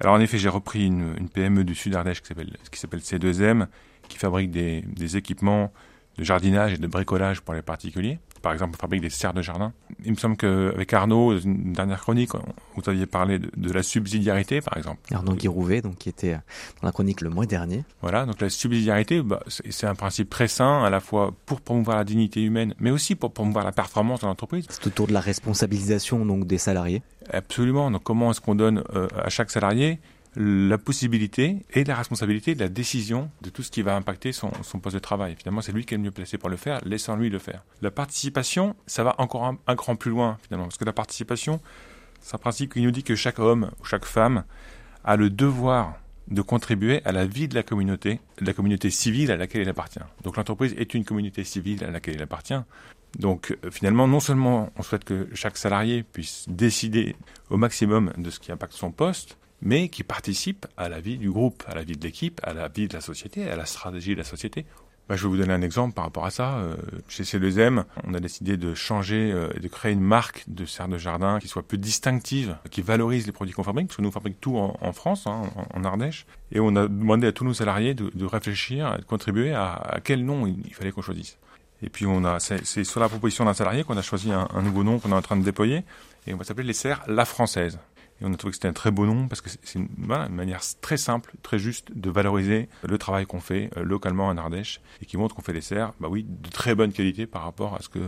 Alors 0.00 0.14
en 0.14 0.20
effet, 0.20 0.36
j'ai 0.36 0.50
repris 0.50 0.86
une, 0.86 1.14
une, 1.18 1.30
PME 1.30 1.64
du 1.64 1.74
Sud 1.74 1.94
Ardèche 1.94 2.20
qui 2.20 2.28
s'appelle 2.28 2.54
qui 2.70 2.78
s'appelle 2.78 3.00
C2M, 3.00 3.66
qui 4.08 4.18
fabrique 4.18 4.50
des, 4.50 4.82
des 4.82 5.16
équipements 5.16 5.72
de 6.18 6.24
jardinage 6.24 6.74
et 6.74 6.78
de 6.78 6.86
bricolage 6.86 7.40
pour 7.40 7.54
les 7.54 7.62
particuliers 7.62 8.18
par 8.42 8.52
exemple, 8.52 8.74
on 8.76 8.80
fabrique 8.80 9.02
des 9.02 9.10
serres 9.10 9.34
de 9.34 9.42
jardin. 9.42 9.72
Il 10.04 10.12
me 10.12 10.16
semble 10.16 10.36
qu'avec 10.36 10.92
Arnaud, 10.92 11.38
une 11.38 11.72
dernière 11.72 12.00
chronique, 12.00 12.30
vous 12.74 12.82
aviez 12.86 13.06
parlé 13.06 13.38
de, 13.38 13.72
la 13.72 13.82
subsidiarité, 13.82 14.60
par 14.60 14.76
exemple. 14.76 15.00
Arnaud 15.12 15.34
Guirouvet, 15.34 15.82
donc, 15.82 15.96
qui 15.96 16.08
était 16.08 16.32
dans 16.32 16.86
la 16.86 16.92
chronique 16.92 17.20
le 17.20 17.30
mois 17.30 17.46
dernier. 17.46 17.84
Voilà, 18.02 18.26
donc 18.26 18.40
la 18.40 18.48
subsidiarité, 18.48 19.22
bah, 19.22 19.40
c'est 19.48 19.86
un 19.86 19.94
principe 19.94 20.30
très 20.30 20.48
sain, 20.48 20.82
à 20.82 20.90
la 20.90 21.00
fois 21.00 21.32
pour 21.46 21.60
promouvoir 21.60 21.96
la 21.96 22.04
dignité 22.04 22.42
humaine, 22.42 22.74
mais 22.78 22.90
aussi 22.90 23.14
pour 23.14 23.32
promouvoir 23.32 23.64
la 23.64 23.72
performance 23.72 24.20
de 24.20 24.26
l'entreprise. 24.26 24.66
C'est 24.68 24.86
autour 24.86 25.06
de 25.06 25.12
la 25.12 25.20
responsabilisation 25.20 26.24
donc 26.24 26.46
des 26.46 26.58
salariés. 26.58 27.02
Absolument. 27.32 27.90
Donc, 27.90 28.02
comment 28.02 28.30
est-ce 28.30 28.40
qu'on 28.40 28.54
donne 28.54 28.82
euh, 28.94 29.08
à 29.16 29.28
chaque 29.28 29.50
salarié 29.50 29.98
la 30.36 30.76
possibilité 30.76 31.64
et 31.72 31.84
la 31.84 31.96
responsabilité 31.96 32.54
de 32.54 32.60
la 32.60 32.68
décision 32.68 33.30
de 33.40 33.48
tout 33.48 33.62
ce 33.62 33.70
qui 33.70 33.82
va 33.82 33.96
impacter 33.96 34.32
son, 34.32 34.50
poste 34.50 34.94
de 34.94 35.00
travail. 35.00 35.34
Finalement, 35.38 35.62
c'est 35.62 35.72
lui 35.72 35.86
qui 35.86 35.94
est 35.94 35.96
le 35.96 36.02
mieux 36.04 36.10
placé 36.10 36.36
pour 36.36 36.50
le 36.50 36.56
faire, 36.56 36.80
laissons-lui 36.84 37.30
le 37.30 37.38
faire. 37.38 37.64
La 37.80 37.90
participation, 37.90 38.76
ça 38.86 39.02
va 39.02 39.14
encore 39.18 39.46
un, 39.46 39.58
un, 39.66 39.74
grand 39.74 39.96
plus 39.96 40.10
loin, 40.10 40.36
finalement, 40.42 40.66
parce 40.66 40.76
que 40.76 40.84
la 40.84 40.92
participation, 40.92 41.60
c'est 42.20 42.34
un 42.34 42.38
principe 42.38 42.74
qui 42.74 42.82
nous 42.82 42.90
dit 42.90 43.02
que 43.02 43.14
chaque 43.14 43.38
homme 43.38 43.70
ou 43.80 43.84
chaque 43.86 44.04
femme 44.04 44.44
a 45.04 45.16
le 45.16 45.30
devoir 45.30 45.94
de 46.28 46.42
contribuer 46.42 47.00
à 47.04 47.12
la 47.12 47.24
vie 47.24 47.48
de 47.48 47.54
la 47.54 47.62
communauté, 47.62 48.20
de 48.40 48.46
la 48.46 48.52
communauté 48.52 48.90
civile 48.90 49.30
à 49.30 49.36
laquelle 49.36 49.62
il 49.62 49.68
appartient. 49.68 50.00
Donc 50.22 50.36
l'entreprise 50.36 50.74
est 50.76 50.92
une 50.94 51.04
communauté 51.04 51.44
civile 51.44 51.84
à 51.84 51.90
laquelle 51.90 52.14
il 52.14 52.22
appartient. 52.22 52.60
Donc 53.18 53.56
euh, 53.64 53.70
finalement, 53.70 54.08
non 54.08 54.20
seulement 54.20 54.70
on 54.76 54.82
souhaite 54.82 55.04
que 55.04 55.28
chaque 55.32 55.56
salarié 55.56 56.02
puisse 56.02 56.44
décider 56.48 57.16
au 57.48 57.56
maximum 57.56 58.12
de 58.18 58.30
ce 58.30 58.40
qui 58.40 58.52
impacte 58.52 58.72
son 58.72 58.90
poste, 58.90 59.38
mais 59.62 59.88
qui 59.88 60.02
participe 60.04 60.66
à 60.76 60.88
la 60.88 61.00
vie 61.00 61.18
du 61.18 61.30
groupe, 61.30 61.62
à 61.66 61.74
la 61.74 61.82
vie 61.82 61.96
de 61.96 62.02
l'équipe, 62.02 62.40
à 62.42 62.52
la 62.52 62.68
vie 62.68 62.88
de 62.88 62.94
la 62.94 63.00
société, 63.00 63.48
à 63.48 63.56
la 63.56 63.66
stratégie 63.66 64.12
de 64.12 64.18
la 64.18 64.24
société. 64.24 64.66
Bah, 65.08 65.14
je 65.14 65.22
vais 65.22 65.28
vous 65.28 65.36
donner 65.36 65.52
un 65.52 65.62
exemple 65.62 65.94
par 65.94 66.04
rapport 66.04 66.26
à 66.26 66.30
ça. 66.30 66.56
Euh, 66.56 66.74
chez 67.08 67.22
C2M, 67.22 67.84
on 68.04 68.14
a 68.14 68.18
décidé 68.18 68.56
de 68.56 68.74
changer 68.74 69.30
euh, 69.32 69.50
et 69.54 69.60
de 69.60 69.68
créer 69.68 69.92
une 69.92 70.00
marque 70.00 70.42
de 70.48 70.66
serre 70.66 70.88
de 70.88 70.98
jardin 70.98 71.38
qui 71.38 71.46
soit 71.46 71.62
plus 71.62 71.78
distinctive, 71.78 72.56
qui 72.72 72.82
valorise 72.82 73.24
les 73.24 73.32
produits 73.32 73.54
qu'on 73.54 73.62
fabrique, 73.62 73.86
parce 73.86 73.98
que 73.98 74.02
nous 74.02 74.10
fabriquons 74.10 74.38
tout 74.40 74.56
en, 74.56 74.92
France, 74.92 75.28
hein, 75.28 75.42
en, 75.72 75.84
Ardèche. 75.84 76.26
Et 76.50 76.58
on 76.58 76.74
a 76.74 76.88
demandé 76.88 77.28
à 77.28 77.32
tous 77.32 77.44
nos 77.44 77.54
salariés 77.54 77.94
de, 77.94 78.10
de 78.12 78.24
réfléchir, 78.24 78.98
de 78.98 79.04
contribuer 79.04 79.54
à, 79.54 80.00
quel 80.02 80.24
nom 80.24 80.46
il, 80.46 80.74
fallait 80.74 80.90
qu'on 80.90 81.02
choisisse. 81.02 81.38
Et 81.82 81.88
puis 81.88 82.06
on 82.06 82.24
a, 82.24 82.40
c'est 82.40 82.84
sur 82.84 83.00
la 83.00 83.08
proposition 83.08 83.44
d'un 83.44 83.54
salarié 83.54 83.84
qu'on 83.84 83.96
a 83.96 84.02
choisi 84.02 84.32
un 84.32 84.62
nouveau 84.62 84.82
nom 84.82 84.98
qu'on 84.98 85.10
est 85.10 85.14
en 85.14 85.22
train 85.22 85.36
de 85.36 85.44
déployer, 85.44 85.84
et 86.26 86.34
on 86.34 86.36
va 86.36 86.44
s'appeler 86.44 86.66
les 86.66 86.72
serres 86.72 87.02
La 87.06 87.24
Française. 87.24 87.78
Et 88.20 88.24
on 88.24 88.32
a 88.32 88.36
trouvé 88.36 88.52
que 88.52 88.56
c'était 88.56 88.68
un 88.68 88.72
très 88.72 88.90
beau 88.90 89.06
nom 89.06 89.28
parce 89.28 89.40
que 89.40 89.50
c'est 89.50 89.78
une, 89.78 89.88
manière 89.98 90.60
très 90.80 90.96
simple, 90.96 91.34
très 91.42 91.58
juste 91.58 91.88
de 91.94 92.10
valoriser 92.10 92.68
le 92.82 92.98
travail 92.98 93.26
qu'on 93.26 93.40
fait 93.40 93.70
euh, 93.76 93.82
localement 93.84 94.26
en 94.26 94.36
Ardèche 94.36 94.80
et 95.02 95.06
qui 95.06 95.16
montre 95.16 95.34
qu'on 95.34 95.42
fait 95.42 95.52
des 95.52 95.60
serres, 95.60 95.92
bah 96.00 96.08
oui, 96.10 96.24
de 96.28 96.48
très 96.48 96.74
bonne 96.74 96.92
qualité 96.92 97.26
par 97.26 97.42
rapport 97.42 97.74
à 97.74 97.80
ce 97.80 97.88
que 97.88 98.00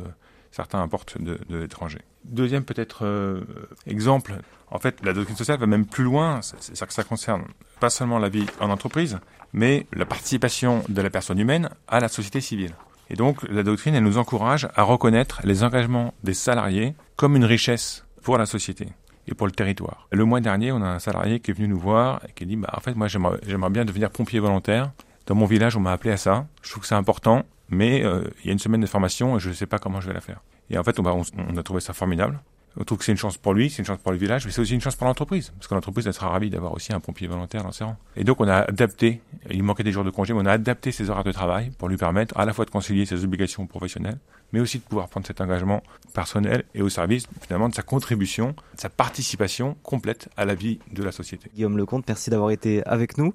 certains 0.50 0.80
importent 0.80 1.20
de, 1.20 1.38
de 1.48 1.56
l'étranger. 1.58 2.00
Deuxième 2.24 2.64
peut-être 2.64 3.04
euh, 3.04 3.42
exemple, 3.86 4.34
en 4.70 4.78
fait, 4.78 5.04
la 5.04 5.12
doctrine 5.12 5.36
sociale 5.36 5.58
va 5.58 5.66
même 5.66 5.86
plus 5.86 6.04
loin. 6.04 6.40
C'est 6.42 6.76
ça 6.76 6.86
que 6.86 6.92
ça 6.92 7.04
concerne 7.04 7.44
pas 7.80 7.90
seulement 7.90 8.18
la 8.18 8.28
vie 8.28 8.46
en 8.60 8.70
entreprise, 8.70 9.18
mais 9.52 9.86
la 9.92 10.06
participation 10.06 10.82
de 10.88 11.02
la 11.02 11.10
personne 11.10 11.38
humaine 11.38 11.70
à 11.86 12.00
la 12.00 12.08
société 12.08 12.40
civile. 12.40 12.74
Et 13.10 13.16
donc, 13.16 13.42
la 13.48 13.62
doctrine, 13.62 13.94
elle 13.94 14.04
nous 14.04 14.18
encourage 14.18 14.68
à 14.74 14.82
reconnaître 14.82 15.40
les 15.44 15.64
engagements 15.64 16.12
des 16.24 16.34
salariés 16.34 16.94
comme 17.16 17.36
une 17.36 17.44
richesse 17.44 18.04
pour 18.22 18.36
la 18.36 18.46
société 18.46 18.88
et 19.28 19.34
pour 19.34 19.46
le 19.46 19.52
territoire. 19.52 20.08
Le 20.10 20.24
mois 20.24 20.40
dernier, 20.40 20.72
on 20.72 20.82
a 20.82 20.86
un 20.88 20.98
salarié 20.98 21.40
qui 21.40 21.50
est 21.50 21.54
venu 21.54 21.68
nous 21.68 21.78
voir 21.78 22.20
et 22.28 22.32
qui 22.32 22.46
dit 22.46 22.56
bah, 22.56 22.70
En 22.76 22.80
fait, 22.80 22.94
moi, 22.94 23.08
j'aimerais 23.08 23.70
bien 23.70 23.84
devenir 23.84 24.10
pompier 24.10 24.40
volontaire. 24.40 24.92
Dans 25.26 25.34
mon 25.34 25.46
village, 25.46 25.76
on 25.76 25.80
m'a 25.80 25.92
appelé 25.92 26.12
à 26.12 26.16
ça. 26.16 26.46
Je 26.62 26.70
trouve 26.70 26.82
que 26.82 26.88
c'est 26.88 26.94
important, 26.94 27.44
mais 27.68 28.04
euh, 28.04 28.24
il 28.42 28.46
y 28.46 28.50
a 28.50 28.52
une 28.52 28.58
semaine 28.58 28.80
de 28.80 28.86
formation 28.86 29.36
et 29.36 29.40
je 29.40 29.50
ne 29.50 29.54
sais 29.54 29.66
pas 29.66 29.78
comment 29.78 30.00
je 30.00 30.08
vais 30.08 30.14
la 30.14 30.20
faire. 30.20 30.40
Et 30.70 30.78
en 30.78 30.84
fait, 30.84 30.98
on, 30.98 31.04
on, 31.04 31.56
a 31.56 31.62
trouvé 31.62 31.80
ça 31.80 31.92
formidable. 31.92 32.40
On 32.76 32.84
trouve 32.84 32.98
que 32.98 33.04
c'est 33.04 33.12
une 33.12 33.18
chance 33.18 33.36
pour 33.36 33.54
lui, 33.54 33.70
c'est 33.70 33.80
une 33.80 33.84
chance 33.86 33.98
pour 33.98 34.12
le 34.12 34.18
village, 34.18 34.46
mais 34.46 34.52
c'est 34.52 34.60
aussi 34.60 34.74
une 34.74 34.80
chance 34.80 34.94
pour 34.94 35.06
l'entreprise, 35.06 35.50
parce 35.56 35.66
que 35.66 35.74
l'entreprise 35.74 36.06
elle 36.06 36.12
sera 36.12 36.28
ravie 36.28 36.48
d'avoir 36.48 36.72
aussi 36.74 36.92
un 36.92 37.00
pompier 37.00 37.26
volontaire 37.26 37.64
dans 37.64 37.72
ses 37.72 37.82
rangs. 37.82 37.96
Et 38.14 38.22
donc 38.22 38.40
on 38.40 38.46
a 38.46 38.58
adapté, 38.58 39.20
il 39.50 39.64
manquait 39.64 39.82
des 39.82 39.90
jours 39.90 40.04
de 40.04 40.10
congé, 40.10 40.32
mais 40.32 40.40
on 40.42 40.46
a 40.46 40.52
adapté 40.52 40.92
ses 40.92 41.10
horaires 41.10 41.24
de 41.24 41.32
travail 41.32 41.72
pour 41.76 41.88
lui 41.88 41.96
permettre 41.96 42.38
à 42.38 42.44
la 42.44 42.52
fois 42.52 42.66
de 42.66 42.70
concilier 42.70 43.04
ses 43.04 43.24
obligations 43.24 43.66
professionnelles, 43.66 44.18
mais 44.52 44.60
aussi 44.60 44.78
de 44.78 44.82
pouvoir 44.84 45.08
prendre 45.08 45.26
cet 45.26 45.40
engagement 45.40 45.82
personnel 46.14 46.64
et 46.74 46.82
au 46.82 46.88
service 46.88 47.26
finalement 47.40 47.68
de 47.68 47.74
sa 47.74 47.82
contribution, 47.82 48.48
de 48.74 48.80
sa 48.80 48.88
participation 48.88 49.76
complète 49.82 50.28
à 50.36 50.44
la 50.44 50.54
vie 50.54 50.78
de 50.92 51.02
la 51.02 51.12
société. 51.12 51.50
Guillaume 51.54 51.76
Lecomte, 51.76 52.04
merci 52.08 52.30
d'avoir 52.30 52.50
été 52.50 52.84
avec 52.84 53.18
nous. 53.18 53.32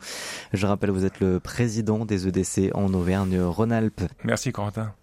Je 0.53 0.65
rappelle, 0.65 0.91
vous 0.91 1.05
êtes 1.05 1.19
le 1.19 1.39
président 1.39 2.05
des 2.05 2.27
EDC 2.27 2.71
en 2.73 2.93
Auvergne-Rhône-Alpes. 2.93 4.01
Merci 4.23 4.51
Corentin. 4.51 4.93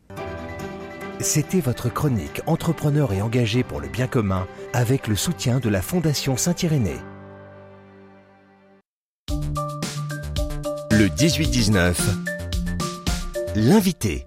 C'était 1.20 1.60
votre 1.60 1.92
chronique 1.92 2.40
Entrepreneur 2.46 3.12
et 3.12 3.20
engagé 3.20 3.62
pour 3.62 3.80
le 3.80 3.88
bien 3.88 4.06
commun 4.06 4.46
avec 4.72 5.06
le 5.06 5.16
soutien 5.16 5.58
de 5.60 5.68
la 5.68 5.82
Fondation 5.82 6.36
Saint-Irénée. 6.38 6.96
Le 10.90 11.06
18-19, 11.08 11.94
l'invité. 13.56 14.26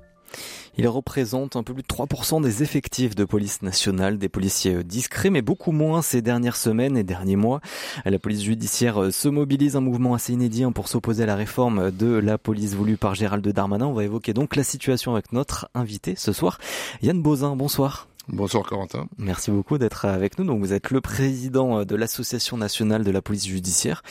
Il 0.78 0.88
représente 0.88 1.56
un 1.56 1.64
peu 1.64 1.74
plus 1.74 1.84
de 1.84 1.88
3% 1.88 2.42
des 2.42 2.64
effectifs 2.64 3.16
de 3.16 3.26
police 3.26 3.62
nationale, 3.62 4.18
des 4.18 4.30
policiers 4.30 4.84
discrets, 4.84 5.30
mais 5.30 5.42
beaucoup 5.42 5.72
moins 5.72 6.02
ces 6.02 6.22
dernières 6.22 6.56
semaines 6.56 6.98
et 6.98 7.04
derniers 7.04 7.36
mois. 7.36 7.62
La 8.06 8.20
police 8.20 8.44
judiciaire 8.44 9.12
se 9.12 9.28
mobilise, 9.28 9.76
un 9.76 9.82
mouvement 9.82 10.14
assez 10.14 10.34
inédit 10.34 10.64
hein, 10.64 10.72
pour 10.72 10.88
s'opposer 10.88 11.24
à 11.24 11.28
la 11.28 11.36
réforme 11.36 11.92
de 11.92 12.14
la 12.14 12.38
police 12.38 12.74
voulue 12.74 12.98
par 12.98 13.16
Gérald 13.16 13.48
Darmanin. 13.48 13.86
On 13.88 13.94
va 13.94 14.04
évoquer 14.04 14.34
donc 14.34 14.56
la 14.56 14.64
situation 14.64 15.14
avec 15.14 15.32
notre 15.32 15.70
invité 15.76 16.16
ce 16.18 16.34
soir, 16.34 16.60
Yann 17.02 17.22
Bozin. 17.22 17.56
Bonsoir. 17.56 18.08
Bonsoir 18.30 18.64
Corentin. 18.64 19.08
Merci 19.18 19.52
beaucoup 19.52 19.78
d'être 19.78 20.06
avec 20.06 20.40
nous. 20.40 20.46
Donc 20.46 20.60
vous 20.60 20.72
êtes 20.72 20.92
le 20.92 21.02
président 21.02 21.84
de 21.84 21.96
l'Association 21.96 22.56
nationale 22.56 23.04
de 23.04 23.12
la 23.12 23.22
police 23.22 23.46
judiciaire. 23.46 24.02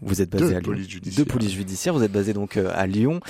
Vous 0.00 0.22
êtes 0.22 0.30
basé 0.30 0.46
de 0.46 0.54
à 0.56 0.60
Lyon. 0.60 0.72
Police 0.72 0.88
judiciaire. 0.88 1.24
De 1.24 1.30
police 1.30 1.52
judiciaire. 1.52 1.94
Vous 1.94 2.02
êtes 2.02 2.12
basé 2.12 2.32
donc 2.32 2.56
euh, 2.56 2.72
à 2.74 2.86
Lyon. 2.86 3.20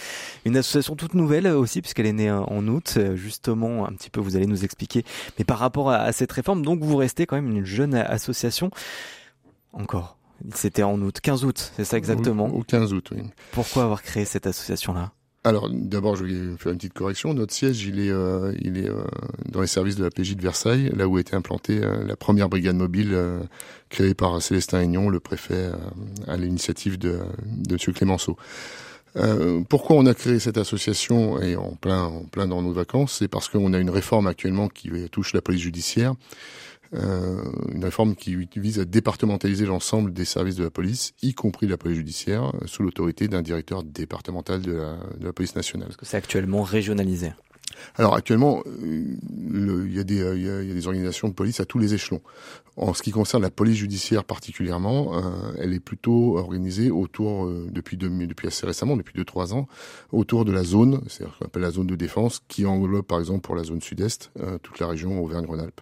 Une 0.44 0.56
association 0.56 0.94
toute 0.94 1.14
nouvelle 1.14 1.48
aussi 1.48 1.82
puisqu'elle 1.82 2.06
est 2.06 2.12
née 2.12 2.30
en 2.30 2.66
août. 2.68 2.98
Justement, 3.14 3.88
un 3.88 3.92
petit 3.92 4.10
peu, 4.10 4.20
vous 4.20 4.36
allez 4.36 4.46
nous 4.46 4.64
expliquer. 4.64 5.04
Mais 5.38 5.44
par 5.44 5.58
rapport 5.58 5.90
à 5.90 6.12
cette 6.12 6.30
réforme, 6.30 6.62
donc 6.62 6.80
vous 6.80 6.96
restez 6.96 7.26
quand 7.26 7.36
même 7.36 7.50
une 7.50 7.64
jeune 7.64 7.94
association. 7.94 8.70
Encore. 9.72 10.16
C'était 10.54 10.82
en 10.82 11.00
août, 11.02 11.20
15 11.20 11.44
août, 11.44 11.72
c'est 11.76 11.84
ça 11.84 11.98
exactement? 11.98 12.46
Au, 12.46 12.60
au 12.60 12.62
15 12.62 12.94
août, 12.94 13.10
oui. 13.14 13.24
Pourquoi 13.52 13.82
avoir 13.82 14.02
créé 14.02 14.24
cette 14.24 14.46
association-là? 14.46 15.12
Alors 15.42 15.70
d'abord, 15.70 16.16
je 16.16 16.24
vais 16.24 16.56
faire 16.58 16.72
une 16.72 16.76
petite 16.76 16.92
correction. 16.92 17.32
Notre 17.32 17.54
siège, 17.54 17.82
il 17.84 17.98
est, 17.98 18.10
euh, 18.10 18.52
il 18.60 18.76
est 18.76 18.90
euh, 18.90 19.04
dans 19.50 19.62
les 19.62 19.66
services 19.66 19.96
de 19.96 20.04
la 20.04 20.10
PJ 20.10 20.36
de 20.36 20.42
Versailles, 20.42 20.90
là 20.94 21.08
où 21.08 21.18
était 21.18 21.34
implantée 21.34 21.82
euh, 21.82 22.04
la 22.04 22.14
première 22.14 22.50
brigade 22.50 22.76
mobile 22.76 23.16
créée 23.88 24.12
par 24.12 24.42
Célestin 24.42 24.82
Aignon, 24.82 25.08
le 25.08 25.18
préfet, 25.18 25.70
à 26.26 26.36
l'initiative 26.36 26.98
de, 26.98 27.20
de 27.46 27.72
M. 27.72 27.94
Clémenceau. 27.94 28.36
pourquoi 29.68 29.96
on 29.96 30.06
a 30.06 30.14
créé 30.14 30.38
cette 30.38 30.58
association 30.58 31.40
et 31.40 31.56
en 31.56 31.74
plein, 31.74 32.04
en 32.04 32.24
plein 32.24 32.46
dans 32.46 32.60
nos 32.60 32.72
vacances 32.72 33.16
C'est 33.18 33.28
parce 33.28 33.48
qu'on 33.48 33.72
a 33.72 33.78
une 33.78 33.90
réforme 33.90 34.26
actuellement 34.26 34.68
qui 34.68 34.90
touche 35.10 35.32
la 35.32 35.40
police 35.40 35.62
judiciaire. 35.62 36.14
Euh, 36.92 37.42
une 37.72 37.84
réforme 37.84 38.16
qui 38.16 38.36
vise 38.56 38.80
à 38.80 38.84
départementaliser 38.84 39.64
l'ensemble 39.64 40.12
des 40.12 40.24
services 40.24 40.56
de 40.56 40.64
la 40.64 40.70
police, 40.70 41.12
y 41.22 41.34
compris 41.34 41.66
la 41.68 41.76
police 41.76 41.98
judiciaire, 41.98 42.52
sous 42.66 42.82
l'autorité 42.82 43.28
d'un 43.28 43.42
directeur 43.42 43.84
départemental 43.84 44.60
de 44.60 44.72
la, 44.72 44.96
de 45.18 45.24
la 45.24 45.32
police 45.32 45.54
nationale. 45.54 45.88
Parce 45.88 45.96
que 45.96 46.06
c'est 46.06 46.16
actuellement 46.16 46.62
régionalisé. 46.62 47.32
Alors 47.96 48.14
actuellement, 48.14 48.62
le, 48.66 49.86
il, 49.86 49.94
y 49.94 50.00
a 50.00 50.04
des, 50.04 50.16
il, 50.16 50.42
y 50.42 50.50
a, 50.50 50.62
il, 50.62 50.68
y 50.68 50.70
a, 50.70 50.74
des 50.74 50.86
organisations 50.86 51.28
de 51.28 51.32
police 51.32 51.60
à 51.60 51.64
tous 51.64 51.78
les 51.78 51.94
échelons. 51.94 52.20
En 52.76 52.94
ce 52.94 53.02
qui 53.02 53.10
concerne 53.10 53.42
la 53.42 53.50
police 53.50 53.76
judiciaire 53.76 54.24
particulièrement, 54.24 55.16
euh, 55.16 55.52
elle 55.58 55.72
est 55.72 55.80
plutôt 55.80 56.38
organisée 56.38 56.90
autour, 56.90 57.46
euh, 57.46 57.68
depuis, 57.70 57.96
de, 57.96 58.08
depuis 58.08 58.48
assez 58.48 58.66
récemment, 58.66 58.96
depuis 58.96 59.18
2-3 59.20 59.52
ans, 59.54 59.68
autour 60.12 60.44
de 60.44 60.52
la 60.52 60.64
zone, 60.64 61.02
c'est-à-dire 61.06 61.36
qu'on 61.38 61.46
appelle 61.46 61.62
la 61.62 61.70
zone 61.70 61.86
de 61.86 61.96
défense, 61.96 62.42
qui 62.48 62.66
englobe 62.66 63.04
par 63.04 63.18
exemple 63.18 63.40
pour 63.40 63.54
la 63.54 63.64
zone 63.64 63.80
sud-est 63.80 64.30
euh, 64.40 64.58
toute 64.58 64.78
la 64.78 64.86
région 64.86 65.22
Auvergne-Rhône-Alpes. 65.22 65.80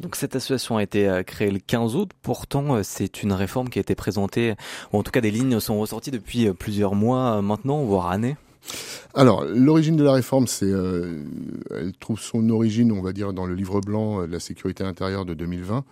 Donc 0.00 0.16
cette 0.16 0.34
association 0.36 0.76
a 0.76 0.82
été 0.82 1.08
euh, 1.08 1.22
créée 1.22 1.50
le 1.50 1.60
15 1.60 1.94
août. 1.94 2.10
Pourtant, 2.22 2.76
euh, 2.76 2.82
c'est 2.82 3.22
une 3.22 3.32
réforme 3.32 3.68
qui 3.68 3.78
a 3.78 3.82
été 3.82 3.94
présentée, 3.94 4.54
ou 4.92 4.98
en 4.98 5.02
tout 5.02 5.12
cas 5.12 5.20
des 5.20 5.30
lignes 5.30 5.60
sont 5.60 5.78
ressorties 5.78 6.10
depuis 6.10 6.48
euh, 6.48 6.52
plusieurs 6.52 6.94
mois 6.94 7.40
maintenant, 7.42 7.82
voire 7.82 8.10
années. 8.10 8.36
Alors, 9.16 9.44
l'origine 9.44 9.94
de 9.94 10.02
la 10.02 10.12
réforme, 10.12 10.48
c'est, 10.48 10.66
euh, 10.66 11.22
elle 11.70 11.92
trouve 11.92 12.18
son 12.18 12.48
origine, 12.50 12.90
on 12.90 13.00
va 13.00 13.12
dire, 13.12 13.32
dans 13.32 13.46
le 13.46 13.54
livre 13.54 13.80
blanc 13.80 14.26
de 14.26 14.32
la 14.32 14.40
sécurité 14.40 14.82
intérieure 14.82 15.24
de 15.24 15.34
2020, 15.34 15.84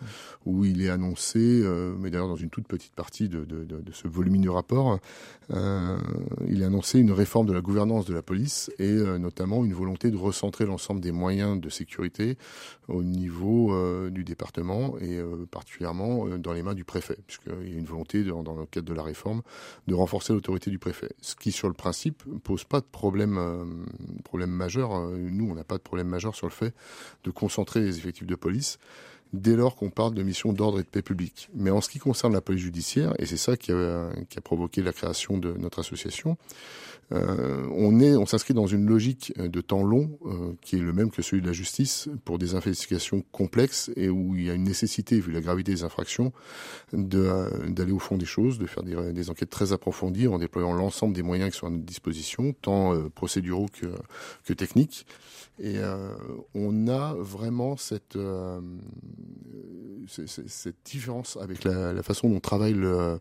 où 0.45 0.65
il 0.65 0.83
est 0.83 0.89
annoncé, 0.89 1.39
euh, 1.39 1.95
mais 2.01 2.11
d'ailleurs 2.11 2.27
dans 2.27 2.35
une 2.35 2.51
toute 2.51 2.67
petite 2.67 2.95
partie 2.95 3.29
de, 3.29 3.47
ce 3.93 4.09
volumineux 4.09 4.51
rapport, 4.51 4.99
euh, 5.53 5.99
il 6.49 6.63
est 6.63 6.65
annoncé 6.65 6.99
une 6.99 7.13
réforme 7.13 7.47
de 7.47 7.53
la 7.53 7.61
gouvernance 7.61 8.07
de 8.07 8.15
la 8.15 8.23
police 8.23 8.73
et 8.81 8.93
notamment 9.19 9.65
une 9.65 9.75
volonté 9.75 10.11
de 10.11 10.17
recentrer 10.17 10.67
l'ensemble 10.67 11.01
des 11.01 11.13
moyens 11.13 11.61
de 11.61 11.69
sécurité 11.69 12.37
au 12.89 13.05
niveau 13.05 13.73
du 14.11 14.25
département 14.25 14.99
et 15.01 15.21
particulièrement 15.51 16.27
dans 16.39 16.53
les 16.53 16.63
mains 16.63 16.75
du 16.75 16.85
préfet, 16.85 17.19
puisqu'il 17.27 17.73
y 17.73 17.77
a 17.77 17.79
une 17.79 17.85
volonté, 17.85 18.25
dans 18.25 18.43
le 18.43 18.67
cadre 18.67 18.89
de 18.89 18.95
la 18.95 19.03
réforme, 19.03 19.43
de 19.87 19.95
renforcer 19.95 20.33
l'autorité 20.33 20.71
du 20.71 20.79
préfet, 20.79 21.11
ce 21.21 21.37
qui, 21.37 21.53
sur 21.53 21.69
le 21.69 21.75
principe, 21.75 22.23
pose 22.43 22.62
pas 22.65 22.81
de 22.81 22.87
problème, 22.87 23.39
euh, 23.39 24.47
majeur. 24.47 25.01
Nous, 25.11 25.51
on 25.51 25.55
n'a 25.55 25.65
pas 25.65 25.77
de 25.77 25.83
problème 25.83 26.09
majeur 26.09 26.35
sur 26.35 26.47
le 26.47 26.53
fait 26.53 26.75
de 27.25 27.31
concentrer 27.31 27.81
les 27.81 27.99
effectifs 27.99 28.27
de 28.27 28.35
police 28.35 28.79
dès 29.33 29.57
lors 29.57 29.77
qu'on 29.77 29.91
parle 29.91 30.15
de 30.15 30.23
mission 30.23 30.53
d'ordre 30.53 30.81
et 30.81 30.83
de 30.83 30.89
paix 30.89 31.03
publique. 31.03 31.49
Mais 31.55 31.71
en 31.71 31.81
ce 31.81 31.89
qui 31.89 31.99
concerne 31.99 32.33
la 32.33 32.41
police 32.41 32.63
judiciaire, 32.63 33.15
et 33.19 33.27
c'est 33.27 33.37
ça 33.37 33.57
qui 33.57 33.73
a, 33.73 34.11
qui 34.29 34.39
a, 34.39 34.41
provoqué 34.41 34.83
la 34.83 34.93
création 34.93 35.39
de 35.39 35.53
notre 35.53 35.79
association, 35.81 36.37
euh, 37.13 37.67
on 37.75 38.01
est, 38.01 38.17
on 38.17 38.27
s'inscrit 38.27 38.55
dans 38.55 38.67
une 38.67 38.87
logique 38.87 39.35
de 39.39 39.61
temps 39.61 39.83
long 39.83 40.19
euh, 40.25 40.53
qui 40.63 40.77
est 40.77 40.81
le 40.81 40.93
même 40.93 41.11
que 41.11 41.21
celui 41.21 41.43
de 41.43 41.47
la 41.47 41.53
justice 41.53 42.09
pour 42.25 42.39
des 42.39 42.55
investigations 42.55 43.23
complexes 43.33 43.91
et 43.97 44.09
où 44.09 44.35
il 44.35 44.47
y 44.47 44.51
a 44.51 44.55
une 44.55 44.65
nécessité, 44.65 45.21
vu 45.21 45.33
la 45.33 45.41
gravité 45.41 45.73
des 45.73 45.85
infractions, 45.85 46.33
de, 46.93 47.69
d'aller 47.69 47.93
au 47.93 47.99
fond 47.99 48.17
des 48.17 48.25
choses, 48.25 48.59
de 48.59 48.67
faire 48.67 48.83
des, 48.83 49.13
des 49.13 49.31
enquêtes 49.31 49.51
très 49.51 49.73
approfondies 49.73 50.29
en 50.29 50.39
déployant 50.39 50.73
l'ensemble 50.73 51.15
des 51.15 51.23
moyens 51.23 51.53
qui 51.53 51.59
sont 51.59 51.67
à 51.67 51.71
notre 51.71 51.85
disposition, 51.85 52.55
tant 52.63 52.95
euh, 52.95 53.09
procéduraux 53.11 53.67
que, 53.73 53.87
que 54.45 54.53
techniques. 54.53 55.07
Et 55.59 55.79
euh, 55.79 56.15
on 56.55 56.89
a 56.89 57.15
vraiment 57.15 57.77
cette, 57.77 58.17
euh, 59.55 60.25
cette 60.27 60.77
différence 60.85 61.37
avec 61.41 61.65
la, 61.65 61.93
la, 61.93 62.03
façon 62.03 62.29
dont 62.29 62.41
travaille 62.41 62.75
le, 62.75 63.19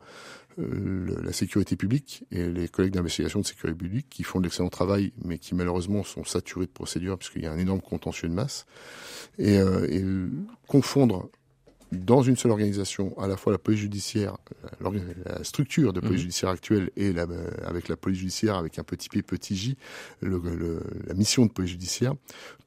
le, 0.57 1.21
la 1.21 1.31
sécurité 1.31 1.75
publique 1.75 2.23
et 2.31 2.47
les 2.47 2.67
collègues 2.67 2.93
d'investigation 2.93 3.39
de 3.39 3.45
sécurité 3.45 3.77
publique 3.77 4.07
qui 4.09 4.23
font 4.23 4.39
de 4.39 4.45
l'excellent 4.45 4.69
travail, 4.69 5.13
mais 5.23 5.37
qui 5.37 5.55
malheureusement 5.55 6.03
sont 6.03 6.23
saturés 6.23 6.65
de 6.65 6.71
procédures 6.71 7.17
puisqu'il 7.17 7.43
y 7.43 7.47
a 7.47 7.51
un 7.51 7.57
énorme 7.57 7.81
contentieux 7.81 8.29
de 8.29 8.33
masse. 8.33 8.65
Et, 9.37 9.57
euh, 9.59 9.87
et 9.89 10.03
confondre 10.67 11.29
dans 11.91 12.21
une 12.21 12.37
seule 12.37 12.51
organisation, 12.51 13.17
à 13.19 13.27
la 13.27 13.35
fois 13.35 13.51
la 13.51 13.57
police 13.57 13.81
judiciaire, 13.81 14.37
la 14.79 15.43
structure 15.43 15.91
de 15.91 15.99
police 15.99 16.19
mmh. 16.19 16.21
judiciaire 16.21 16.49
actuelle 16.49 16.89
et 16.95 17.11
la, 17.11 17.27
avec 17.65 17.89
la 17.89 17.97
police 17.97 18.19
judiciaire 18.19 18.55
avec 18.55 18.79
un 18.79 18.83
petit 18.83 19.09
p, 19.09 19.21
petit 19.21 19.57
j, 19.57 19.77
le, 20.21 20.39
le, 20.39 20.81
la 21.05 21.13
mission 21.13 21.45
de 21.45 21.51
police 21.51 21.71
judiciaire, 21.71 22.13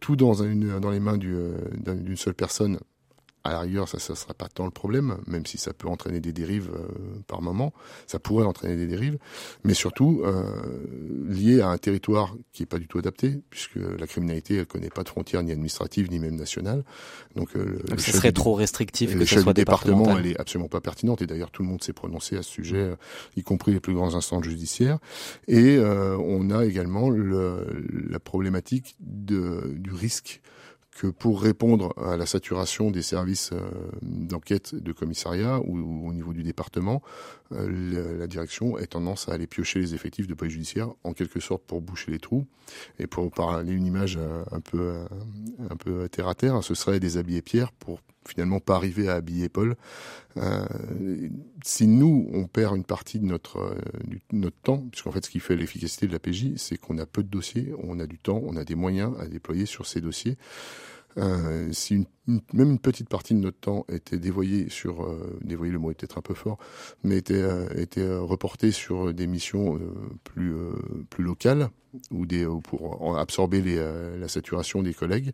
tout 0.01 0.15
dans, 0.15 0.43
une, 0.43 0.79
dans 0.79 0.91
les 0.91 1.01
mains 1.01 1.17
d'une 1.17 2.17
seule 2.17 2.35
personne 2.35 2.79
à 3.45 3.53
la 3.53 3.61
rigueur, 3.61 3.89
ça 3.89 3.99
ne 3.99 4.17
sera 4.17 4.33
pas 4.33 4.49
tant 4.49 4.65
le 4.65 4.71
problème, 4.71 5.19
même 5.27 5.45
si 5.45 5.59
ça 5.59 5.75
peut 5.75 5.87
entraîner 5.87 6.21
des 6.21 6.33
dérives 6.33 6.71
euh, 6.75 7.21
par 7.27 7.43
moment, 7.43 7.75
ça 8.07 8.19
pourrait 8.19 8.47
entraîner 8.47 8.77
des 8.77 8.87
dérives, 8.87 9.19
mais 9.65 9.75
surtout 9.75 10.23
euh, 10.25 10.45
lié 11.29 11.61
à 11.61 11.69
un 11.69 11.77
territoire 11.77 12.35
qui 12.53 12.63
est 12.63 12.67
pas 12.67 12.79
du 12.79 12.89
tout 12.89 12.99
adapté, 12.99 13.43
puisque 13.51 13.77
la 13.77 14.07
criminalité, 14.07 14.57
elle 14.57 14.67
connaît 14.67 14.89
pas 14.89 15.03
de 15.03 15.11
frontières 15.11 15.43
ni 15.43 15.53
administratives 15.53 16.11
ni 16.11 16.19
même 16.19 16.37
nationales. 16.37 16.85
Donc, 17.37 17.55
euh, 17.57 17.81
Donc 17.89 18.01
ce 18.01 18.13
serait 18.13 18.33
trop 18.33 18.55
restrictif 18.55 19.17
que 19.17 19.25
ce 19.27 19.41
soit 19.41 19.53
département, 19.53 20.17
elle 20.17 20.27
est 20.27 20.41
absolument 20.41 20.69
pas 20.69 20.81
pertinente, 20.81 21.21
et 21.21 21.27
d'ailleurs 21.27 21.51
tout 21.51 21.63
le 21.63 21.69
monde 21.69 21.83
s'est 21.83 21.93
prononcé 21.93 22.37
à 22.37 22.43
ce 22.43 22.51
sujet, 22.51 22.91
mmh. 22.91 22.97
y 23.37 23.43
compris 23.43 23.73
les 23.73 23.81
plus 23.81 23.95
grands 23.95 24.15
instances 24.15 24.45
judiciaires. 24.45 24.99
Et 25.49 25.77
euh, 25.77 26.17
on 26.17 26.51
a 26.51 26.65
également 26.65 27.11
le, 27.11 27.67
la 28.09 28.19
problématique 28.19 28.97
de, 29.01 29.75
du 29.77 29.93
risque 29.93 30.41
que 30.95 31.09
pour 31.09 31.43
répondre 31.43 31.93
à 31.99 32.17
la 32.17 32.25
saturation 32.25 32.91
des 32.91 33.03
services 33.03 33.51
euh, 33.53 33.61
d'enquête 34.03 34.75
de 34.75 34.93
commissariat 34.93 35.59
ou, 35.59 36.09
au 36.09 36.13
niveau 36.13 36.33
du 36.33 36.43
département, 36.43 37.03
la 37.55 38.27
direction 38.27 38.77
a 38.77 38.87
tendance 38.87 39.29
à 39.29 39.33
aller 39.33 39.47
piocher 39.47 39.81
les 39.81 39.95
effectifs 39.95 40.27
de 40.27 40.35
police 40.35 40.55
judiciaire 40.55 40.91
en 41.05 41.13
quelque 41.13 41.41
sorte 41.41 41.63
pour 41.65 41.81
boucher 41.81 42.11
les 42.11 42.19
trous 42.19 42.47
et 42.99 43.07
pour 43.07 43.31
parler 43.31 43.73
une 43.73 43.87
image 43.87 44.17
euh, 44.19 44.45
un 44.51 44.61
peu 44.61 44.95
un 45.71 45.77
peu 45.77 46.09
terre 46.09 46.29
à 46.29 46.35
terre, 46.35 46.63
ce 46.63 46.75
serait 46.75 47.01
des 47.01 47.17
habillés 47.17 47.43
pierre 47.43 47.73
pour 47.73 48.01
finalement 48.29 48.61
pas 48.61 48.77
arriver 48.77 49.09
à 49.09 49.15
habiller 49.15 49.49
Paul. 49.49 49.77
Euh, 50.37 50.65
si 51.63 51.87
nous, 51.87 52.29
on 52.33 52.47
perd 52.47 52.77
une 52.77 52.85
partie 52.85 53.19
de 53.19 53.25
notre, 53.25 53.59
euh, 53.59 53.75
notre 54.33 54.57
temps, 54.57 54.79
puisqu'en 54.91 55.13
fait, 55.13 55.25
ce 55.25 55.31
qui 55.31 55.41
fait 55.41 55.57
l'efficacité 55.57 56.07
de 56.07 56.13
la 56.13 56.19
PJ, 56.19 56.57
c'est 56.57 56.77
qu'on 56.77 56.99
a 56.99 57.07
peu 57.07 57.23
de 57.23 57.29
dossiers, 57.29 57.73
on 57.83 58.01
a 58.01 58.07
du 58.07 58.19
temps, 58.19 58.43
on 58.45 58.57
a 58.57 58.65
des 58.65 58.75
moyens 58.75 59.15
à 59.21 59.27
déployer 59.27 59.67
sur 59.67 59.87
ces 59.87 60.01
dossiers. 60.01 60.37
Euh, 61.19 61.69
si 61.73 61.95
une 61.95 62.07
même 62.27 62.71
une 62.71 62.79
petite 62.79 63.09
partie 63.09 63.35
de 63.35 63.39
notre 63.39 63.59
temps 63.59 63.85
était 63.89 64.19
dévoyée 64.19 64.69
sur, 64.71 65.05
euh, 65.05 65.39
dévoyée 65.43 65.73
le 65.73 65.79
mot 65.79 65.91
est 65.91 65.95
peut-être 65.95 66.19
un 66.19 66.23
peu 66.23 66.35
fort, 66.35 66.59
mais 67.03 67.19
était, 67.19 67.35
euh, 67.35 67.69
était 67.77 68.01
euh, 68.01 68.21
reportée 68.21 68.71
sur 68.71 69.13
des 69.13 69.27
missions 69.27 69.79
plus, 70.25 70.55
plus 71.11 71.25
locales 71.25 71.69
ou 72.11 72.27
des, 72.27 72.47
pour 72.65 73.19
absorber 73.19 73.61
les, 73.61 73.77
la 73.77 74.29
saturation 74.29 74.83
des 74.83 74.95
collègues. 74.95 75.33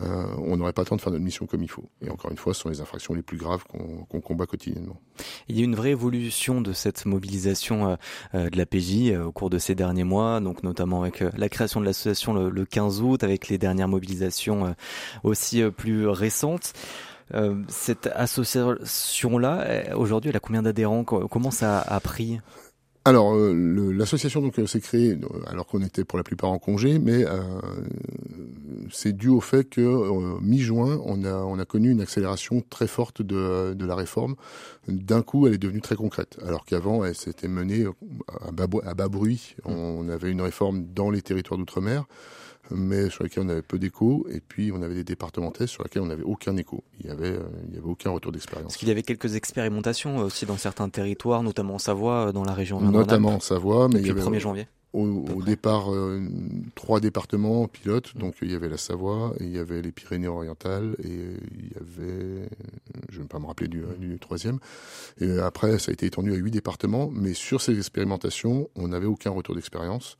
On 0.00 0.56
n'aurait 0.56 0.72
pas 0.72 0.82
le 0.82 0.86
temps 0.86 0.96
de 0.96 1.00
faire 1.00 1.12
notre 1.12 1.24
mission 1.24 1.46
comme 1.46 1.62
il 1.62 1.70
faut. 1.70 1.88
Et 2.02 2.10
encore 2.10 2.30
une 2.30 2.36
fois, 2.36 2.54
ce 2.54 2.60
sont 2.60 2.68
les 2.68 2.80
infractions 2.80 3.14
les 3.14 3.22
plus 3.22 3.36
graves 3.36 3.64
qu'on 3.64 4.20
combat 4.20 4.46
quotidiennement. 4.46 5.00
Il 5.48 5.58
y 5.58 5.62
a 5.62 5.64
une 5.64 5.74
vraie 5.74 5.90
évolution 5.90 6.60
de 6.60 6.72
cette 6.72 7.06
mobilisation 7.06 7.96
de 8.34 8.56
la 8.56 8.66
PJ 8.66 9.12
au 9.18 9.32
cours 9.32 9.50
de 9.50 9.58
ces 9.58 9.74
derniers 9.74 10.04
mois, 10.04 10.40
donc 10.40 10.62
notamment 10.62 11.02
avec 11.02 11.24
la 11.36 11.48
création 11.48 11.80
de 11.80 11.86
l'association 11.86 12.34
le, 12.34 12.50
le, 12.50 12.64
15 12.64 13.02
août, 13.02 13.24
avec 13.24 13.48
les 13.48 13.58
dernières 13.58 13.88
mobilisations 13.88 14.74
aussi 15.22 15.62
plus 15.76 16.06
récente. 16.06 16.74
Euh, 17.34 17.62
cette 17.68 18.08
association-là, 18.14 19.94
aujourd'hui, 19.96 20.30
elle 20.30 20.36
a 20.36 20.40
combien 20.40 20.62
d'adhérents? 20.62 21.04
Comment 21.04 21.50
ça 21.50 21.80
a 21.80 22.00
pris? 22.00 22.40
Alors, 23.08 23.34
euh, 23.34 23.92
l'association 23.92 24.40
donc 24.40 24.58
euh, 24.58 24.66
s'est 24.66 24.80
créée 24.80 25.18
alors 25.46 25.66
qu'on 25.66 25.82
était 25.82 26.04
pour 26.04 26.18
la 26.18 26.24
plupart 26.24 26.50
en 26.50 26.58
congé, 26.58 26.98
mais 26.98 27.24
c'est 28.90 29.12
dû 29.12 29.28
au 29.28 29.40
fait 29.40 29.64
que 29.64 30.40
mi-juin, 30.40 31.00
on 31.04 31.24
a 31.24 31.34
on 31.34 31.58
a 31.58 31.64
connu 31.64 31.90
une 31.90 32.00
accélération 32.00 32.62
très 32.70 32.86
forte 32.86 33.22
de, 33.22 33.74
de 33.74 33.86
la 33.86 33.94
réforme. 33.94 34.36
D'un 34.88 35.22
coup, 35.22 35.46
elle 35.46 35.54
est 35.54 35.58
devenue 35.58 35.80
très 35.80 35.96
concrète, 35.96 36.38
alors 36.46 36.64
qu'avant, 36.64 37.04
elle 37.04 37.14
s'était 37.14 37.48
menée 37.48 37.86
à 38.46 38.50
bas, 38.52 38.66
à 38.84 38.94
bas 38.94 39.08
bruit. 39.08 39.56
On 39.64 40.08
avait 40.08 40.30
une 40.30 40.40
réforme 40.40 40.84
dans 40.94 41.10
les 41.10 41.22
territoires 41.22 41.58
d'outre-mer 41.58 42.06
mais 42.70 43.10
sur 43.10 43.24
lesquels 43.24 43.44
on 43.44 43.48
avait 43.48 43.62
peu 43.62 43.78
d'écho, 43.78 44.26
et 44.30 44.40
puis 44.40 44.72
on 44.72 44.82
avait 44.82 44.94
des 44.94 45.04
départementales 45.04 45.68
sur 45.68 45.82
lesquels 45.82 46.02
on 46.02 46.06
n'avait 46.06 46.22
aucun 46.22 46.56
écho. 46.56 46.82
Il 47.00 47.06
y 47.06 47.10
avait, 47.10 47.30
euh, 47.30 47.42
il 47.68 47.74
y 47.74 47.78
avait 47.78 47.88
aucun 47.88 48.10
retour 48.10 48.32
d'expérience. 48.32 48.72
Est-ce 48.72 48.78
qu'il 48.78 48.88
y 48.88 48.90
avait 48.90 49.02
quelques 49.02 49.36
expérimentations 49.36 50.20
euh, 50.20 50.24
aussi 50.24 50.46
dans 50.46 50.56
certains 50.56 50.88
territoires, 50.88 51.42
notamment 51.42 51.74
en 51.74 51.78
Savoie, 51.78 52.28
euh, 52.28 52.32
dans 52.32 52.44
la 52.44 52.54
région 52.54 52.80
Notamment 52.80 53.36
en 53.36 53.40
Savoie, 53.40 53.88
mais 53.88 54.00
il 54.00 54.06
y 54.06 54.10
avait, 54.10 54.20
le 54.20 54.26
1er 54.26 54.40
janvier 54.40 54.66
au, 54.94 55.42
départ, 55.44 55.90
trois 56.74 56.98
départements 56.98 57.68
pilotes. 57.68 58.16
Donc 58.16 58.36
il 58.42 58.50
y 58.50 58.54
avait 58.54 58.70
la 58.70 58.78
Savoie, 58.78 59.34
il 59.38 59.50
y 59.54 59.58
avait 59.58 59.80
les 59.80 59.92
Pyrénées-Orientales 59.92 60.96
et 61.04 61.08
il 61.08 61.68
y 61.72 61.76
avait, 61.76 62.48
je 63.10 63.18
ne 63.18 63.22
vais 63.22 63.28
pas 63.28 63.38
me 63.38 63.46
rappeler 63.46 63.68
du, 63.68 63.84
du, 63.98 64.18
troisième. 64.18 64.58
Et 65.20 65.38
après, 65.38 65.78
ça 65.78 65.90
a 65.90 65.92
été 65.92 66.06
étendu 66.06 66.32
à 66.32 66.36
huit 66.36 66.50
départements. 66.50 67.10
Mais 67.12 67.34
sur 67.34 67.60
ces 67.60 67.76
expérimentations, 67.76 68.70
on 68.74 68.88
n'avait 68.88 69.06
aucun 69.06 69.30
retour 69.30 69.54
d'expérience 69.54 70.16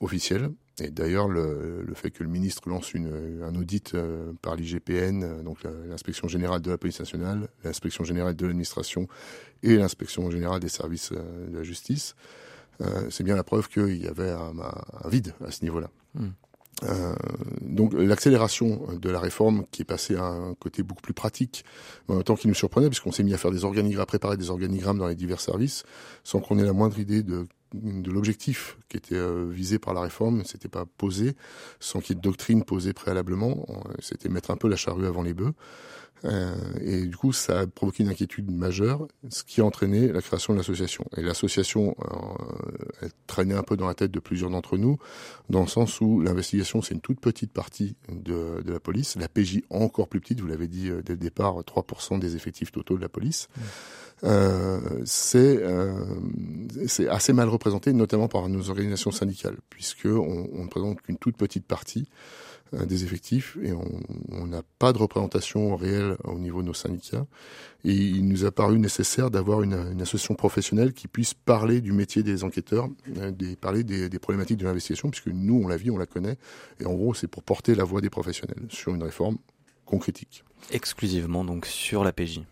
officiel. 0.00 0.50
Et 0.80 0.90
d'ailleurs, 0.90 1.28
le, 1.28 1.82
le, 1.86 1.94
fait 1.94 2.10
que 2.10 2.22
le 2.22 2.28
ministre 2.28 2.68
lance 2.68 2.94
une, 2.94 3.42
un 3.42 3.54
audit 3.54 3.94
euh, 3.94 4.32
par 4.42 4.56
l'IGPN, 4.56 5.22
euh, 5.22 5.42
donc 5.42 5.58
l'inspection 5.88 6.28
générale 6.28 6.60
de 6.60 6.70
la 6.70 6.78
police 6.78 6.98
nationale, 6.98 7.48
l'inspection 7.64 8.04
générale 8.04 8.34
de 8.36 8.46
l'administration 8.46 9.08
et 9.62 9.76
l'inspection 9.76 10.30
générale 10.30 10.60
des 10.60 10.68
services 10.68 11.12
euh, 11.12 11.48
de 11.48 11.56
la 11.56 11.62
justice, 11.62 12.14
c'est 13.10 13.24
bien 13.24 13.34
la 13.34 13.42
preuve 13.42 13.68
qu'il 13.68 14.00
y 14.00 14.06
avait 14.06 14.30
un, 14.30 14.52
un, 14.60 15.08
vide 15.08 15.34
à 15.44 15.50
ce 15.50 15.64
niveau-là. 15.64 15.90
Hmm. 16.14 16.28
Euh, 16.84 17.14
donc 17.60 17.92
l'accélération 17.92 18.86
de 19.00 19.10
la 19.10 19.18
réforme 19.18 19.64
qui 19.72 19.82
est 19.82 19.84
passée 19.84 20.16
à 20.16 20.24
un 20.24 20.54
côté 20.54 20.82
beaucoup 20.82 21.02
plus 21.02 21.14
pratique, 21.14 21.64
en 22.06 22.14
même 22.14 22.22
temps 22.22 22.36
qui 22.36 22.46
nous 22.46 22.54
surprenait 22.54 22.88
puisqu'on 22.88 23.10
s'est 23.10 23.24
mis 23.24 23.34
à 23.34 23.38
faire 23.38 23.50
des 23.50 23.64
organigrammes, 23.64 24.02
à 24.02 24.06
préparer 24.06 24.36
des 24.36 24.50
organigrammes 24.50 24.98
dans 24.98 25.08
les 25.08 25.16
divers 25.16 25.40
services, 25.40 25.84
sans 26.22 26.40
qu'on 26.40 26.58
ait 26.58 26.64
la 26.64 26.72
moindre 26.72 26.98
idée 26.98 27.22
de 27.22 27.46
de 27.74 28.10
l'objectif 28.10 28.78
qui 28.88 28.96
était 28.96 29.14
euh, 29.14 29.48
visé 29.50 29.78
par 29.78 29.94
la 29.94 30.00
réforme, 30.00 30.44
c'était 30.44 30.68
pas 30.68 30.84
posé, 30.86 31.36
sans 31.80 32.00
qu'il 32.00 32.14
y 32.14 32.18
ait 32.18 32.20
de 32.20 32.22
doctrine 32.22 32.64
posée 32.64 32.92
préalablement, 32.92 33.66
c'était 34.00 34.28
mettre 34.28 34.50
un 34.50 34.56
peu 34.56 34.68
la 34.68 34.76
charrue 34.76 35.06
avant 35.06 35.22
les 35.22 35.34
bœufs. 35.34 35.54
Euh, 36.24 36.54
et 36.80 37.06
du 37.06 37.16
coup, 37.16 37.32
ça 37.32 37.60
a 37.60 37.66
provoqué 37.66 38.02
une 38.02 38.08
inquiétude 38.08 38.50
majeure, 38.50 39.06
ce 39.28 39.44
qui 39.44 39.60
a 39.60 39.64
entraîné 39.64 40.08
la 40.08 40.20
création 40.20 40.52
de 40.52 40.58
l'association. 40.58 41.04
Et 41.16 41.22
l'association, 41.22 41.94
euh, 42.00 42.56
elle 43.02 43.10
traînait 43.26 43.54
un 43.54 43.62
peu 43.62 43.76
dans 43.76 43.86
la 43.86 43.94
tête 43.94 44.10
de 44.10 44.18
plusieurs 44.18 44.50
d'entre 44.50 44.76
nous, 44.76 44.98
dans 45.48 45.60
le 45.60 45.68
sens 45.68 46.00
où 46.00 46.20
l'investigation, 46.20 46.82
c'est 46.82 46.94
une 46.94 47.00
toute 47.00 47.20
petite 47.20 47.52
partie 47.52 47.96
de, 48.08 48.62
de, 48.62 48.72
la 48.72 48.80
police. 48.80 49.16
La 49.16 49.28
PJ 49.28 49.60
encore 49.70 50.08
plus 50.08 50.20
petite, 50.20 50.40
vous 50.40 50.48
l'avez 50.48 50.68
dit 50.68 50.90
dès 51.04 51.12
le 51.12 51.18
départ, 51.18 51.60
3% 51.60 52.18
des 52.18 52.36
effectifs 52.36 52.72
totaux 52.72 52.96
de 52.96 53.02
la 53.02 53.08
police. 53.08 53.48
Mmh. 53.56 53.60
Euh, 54.24 54.80
c'est 55.04 55.58
euh, 55.62 56.04
assez 57.08 57.32
mal 57.32 57.48
représenté, 57.48 57.92
notamment 57.92 58.28
par 58.28 58.48
nos 58.48 58.70
organisations 58.70 59.10
syndicales, 59.10 59.56
puisque 59.70 60.06
on, 60.06 60.62
ne 60.62 60.68
présente 60.68 61.00
qu'une 61.02 61.18
toute 61.18 61.36
petite 61.36 61.66
partie 61.66 62.08
euh, 62.74 62.84
des 62.84 63.04
effectifs 63.04 63.56
et 63.62 63.72
on 63.72 64.46
n'a 64.46 64.62
pas 64.78 64.92
de 64.92 64.98
représentation 64.98 65.76
réelle 65.76 66.16
au 66.24 66.38
niveau 66.38 66.62
de 66.62 66.66
nos 66.66 66.74
syndicats. 66.74 67.26
Et 67.84 67.94
il 67.94 68.26
nous 68.26 68.44
a 68.44 68.50
paru 68.50 68.78
nécessaire 68.78 69.30
d'avoir 69.30 69.62
une, 69.62 69.74
association 70.02 70.34
professionnelle 70.34 70.92
qui 70.92 71.06
puisse 71.06 71.32
parler 71.32 71.80
du 71.80 71.92
métier 71.92 72.22
des 72.22 72.44
enquêteurs, 72.44 72.88
euh, 73.18 73.32
parler 73.60 73.84
des, 73.84 74.08
des 74.08 74.18
problématiques 74.18 74.58
de 74.58 74.64
l'investigation, 74.64 75.10
puisque 75.10 75.28
nous, 75.28 75.62
on 75.64 75.68
la 75.68 75.76
vit, 75.76 75.90
on 75.90 75.98
la 75.98 76.06
connaît. 76.06 76.36
Et 76.80 76.86
en 76.86 76.94
gros, 76.94 77.14
c'est 77.14 77.28
pour 77.28 77.42
porter 77.42 77.74
la 77.74 77.84
voix 77.84 78.00
des 78.00 78.10
professionnels 78.10 78.66
sur 78.68 78.94
une 78.94 79.02
réforme 79.02 79.38
concrétique. 79.86 80.44
Exclusivement 80.70 81.44
donc 81.44 81.66
sur 81.66 82.04
la 82.04 82.12
PJ. 82.12 82.42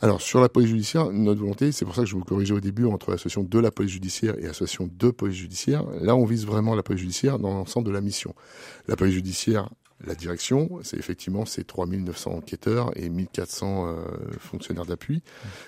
Alors 0.00 0.20
sur 0.20 0.40
la 0.40 0.48
police 0.48 0.70
judiciaire, 0.70 1.10
notre 1.12 1.40
volonté, 1.40 1.70
c'est 1.70 1.84
pour 1.84 1.94
ça 1.94 2.02
que 2.02 2.08
je 2.08 2.16
vous 2.16 2.24
corrigeais 2.24 2.54
au 2.54 2.60
début 2.60 2.86
entre 2.86 3.10
l'association 3.10 3.44
de 3.44 3.58
la 3.58 3.70
police 3.70 3.92
judiciaire 3.92 4.36
et 4.38 4.42
l'association 4.42 4.88
de 4.92 5.10
police 5.10 5.36
judiciaire. 5.36 5.84
Là, 6.00 6.16
on 6.16 6.24
vise 6.24 6.44
vraiment 6.44 6.74
la 6.74 6.82
police 6.82 7.00
judiciaire 7.00 7.38
dans 7.38 7.54
l'ensemble 7.54 7.86
de 7.86 7.92
la 7.92 8.00
mission. 8.00 8.34
La 8.88 8.96
police 8.96 9.14
judiciaire 9.14 9.68
la 10.04 10.14
direction, 10.14 10.80
c'est 10.82 10.96
effectivement 10.96 11.44
ces 11.44 11.62
3900 11.64 12.32
enquêteurs 12.32 12.90
et 12.96 13.08
1400 13.08 13.86
euh, 13.86 14.04
fonctionnaires 14.38 14.84
d'appui. 14.84 15.22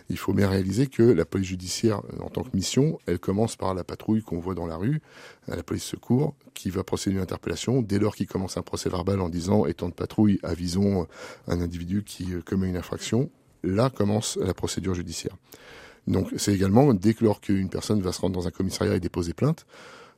Il 0.09 0.19
faut 0.19 0.33
bien 0.33 0.49
réaliser 0.49 0.89
que 0.89 1.03
la 1.03 1.25
police 1.25 1.49
judiciaire, 1.49 2.03
en 2.21 2.31
tant 2.31 2.43
que 2.43 2.55
mission, 2.55 2.99
elle 3.07 3.19
commence 3.19 3.55
par 3.55 3.75
la 3.75 3.85
patrouille 3.85 4.23
qu'on 4.23 4.41
voit 4.41 4.55
dans 4.55 4.67
la 4.67 4.77
rue, 4.77 5.01
la 5.47 5.63
police 5.63 5.85
secours, 5.85 6.35
qui 6.55 6.71
va 6.71 6.83
procéder 6.83 7.17
à 7.17 7.19
une 7.19 7.23
interpellation. 7.23 7.81
Dès 7.83 7.99
lors 7.99 8.17
qu'il 8.17 8.27
commence 8.27 8.57
un 8.57 8.63
procès 8.63 8.91
verbal 8.91 9.21
en 9.21 9.29
disant 9.29 9.67
étant 9.67 9.89
de 9.89 9.95
patrouille, 9.95 10.41
avisons 10.43 11.07
un 11.47 11.61
individu 11.61 12.03
qui 12.03 12.33
commet 12.45 12.69
une 12.69 12.77
infraction, 12.77 13.31
là 13.65 13.91
commence 13.91 14.37
la 14.37 14.55
procédure 14.55 14.95
judiciaire. 14.95 15.37
Donc 16.07 16.29
c'est 16.37 16.55
également 16.55 16.93
dès 16.93 17.15
lors 17.21 17.41
qu'une 17.41 17.71
personne 17.71 18.01
va 18.01 18.13
se 18.13 18.21
rendre 18.21 18.35
dans 18.35 18.47
un 18.47 18.51
commissariat 18.51 18.95
et 18.95 19.01
déposer 19.01 19.33
plainte, 19.33 19.67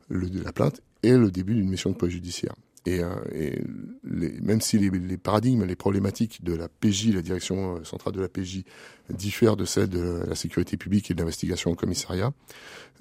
le, 0.09 0.29
la 0.43 0.53
plainte 0.53 0.81
est 1.03 1.17
le 1.17 1.31
début 1.31 1.55
d'une 1.55 1.69
mission 1.69 1.91
de 1.91 1.97
police 1.97 2.15
judiciaire. 2.15 2.55
Et, 2.87 3.01
euh, 3.01 3.09
et 3.35 3.61
les, 4.05 4.41
même 4.41 4.61
si 4.61 4.79
les, 4.79 4.91
les, 4.91 5.17
paradigmes, 5.19 5.65
les 5.65 5.77
problématiques 5.77 6.43
de 6.45 6.55
la 6.55 6.69
PJ, 6.69 7.13
la 7.13 7.23
direction 7.23 7.77
euh, 7.77 7.85
centrale 7.85 8.15
de 8.15 8.21
la 8.21 8.29
PJ, 8.29 8.63
diffèrent 9.11 9.57
de 9.57 9.65
celles 9.65 9.89
de 9.89 10.23
la 10.27 10.35
sécurité 10.35 10.77
publique 10.77 11.11
et 11.11 11.15
de 11.15 11.19
l'investigation 11.19 11.71
au 11.73 11.75
commissariat, 11.75 12.33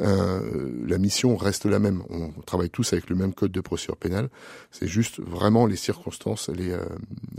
euh, 0.02 0.72
la 0.86 0.98
mission 0.98 1.36
reste 1.36 1.66
la 1.66 1.80
même. 1.80 2.04
On 2.10 2.32
travaille 2.42 2.70
tous 2.70 2.94
avec 2.94 3.10
le 3.10 3.16
même 3.16 3.34
code 3.34 3.52
de 3.52 3.62
procédure 3.62 3.98
pénale. 3.98 4.30
C'est 4.72 4.88
juste 4.88 5.20
vraiment 5.20 5.66
les 5.66 5.76
circonstances, 5.76 6.50
les, 6.50 6.72
euh, 6.72 6.84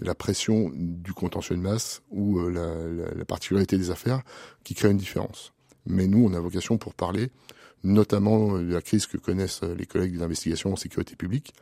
la 0.00 0.14
pression 0.14 0.70
du 0.74 1.12
contentieux 1.12 1.56
de 1.56 1.60
masse 1.60 2.02
ou 2.10 2.38
euh, 2.38 2.50
la, 2.50 3.04
la, 3.04 3.14
la 3.14 3.24
particularité 3.24 3.76
des 3.76 3.90
affaires 3.90 4.22
qui 4.64 4.74
crée 4.74 4.90
une 4.90 4.96
différence. 4.96 5.52
Mais 5.86 6.06
nous, 6.06 6.24
on 6.24 6.34
a 6.34 6.40
vocation 6.40 6.78
pour 6.78 6.94
parler 6.94 7.30
notamment 7.84 8.58
de 8.58 8.72
la 8.72 8.82
crise 8.82 9.06
que 9.06 9.16
connaissent 9.16 9.62
les 9.62 9.86
collègues 9.86 10.14
de 10.14 10.18
l'investigation 10.18 10.72
en 10.72 10.76
sécurité 10.76 11.14
publique, 11.14 11.52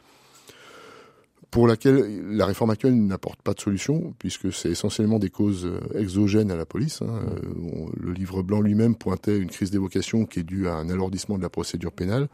pour 1.55 1.69
laquelle 1.69 2.21
la 2.37 2.47
réforme 2.47 2.71
actuelle 2.71 2.97
n'apporte 2.97 3.41
pas 3.41 3.55
de 3.55 3.61
solution, 3.61 4.13
puisque 4.19 4.53
c'est 4.53 4.71
essentiellement 4.71 5.21
des 5.21 5.31
causes 5.31 5.67
euh, 5.67 6.01
exogènes 6.01 6.51
à 6.51 6.57
la 6.57 6.67
police. 6.67 7.01
Hein. 7.01 7.21
Euh, 7.29 7.87
le 7.97 8.13
livre 8.13 8.43
blanc 8.43 8.61
lui-même 8.61 8.97
pointait 8.97 9.39
une 9.39 9.51
crise 9.51 9.71
d'évocation 9.71 10.27
qui 10.27 10.41
est 10.41 10.43
due 10.43 10.67
à 10.67 10.75
un 10.75 10.91
alourdissement 10.91 11.39
de 11.39 11.43
la 11.45 11.49
procédure 11.49 11.93
pénale, 11.93 12.27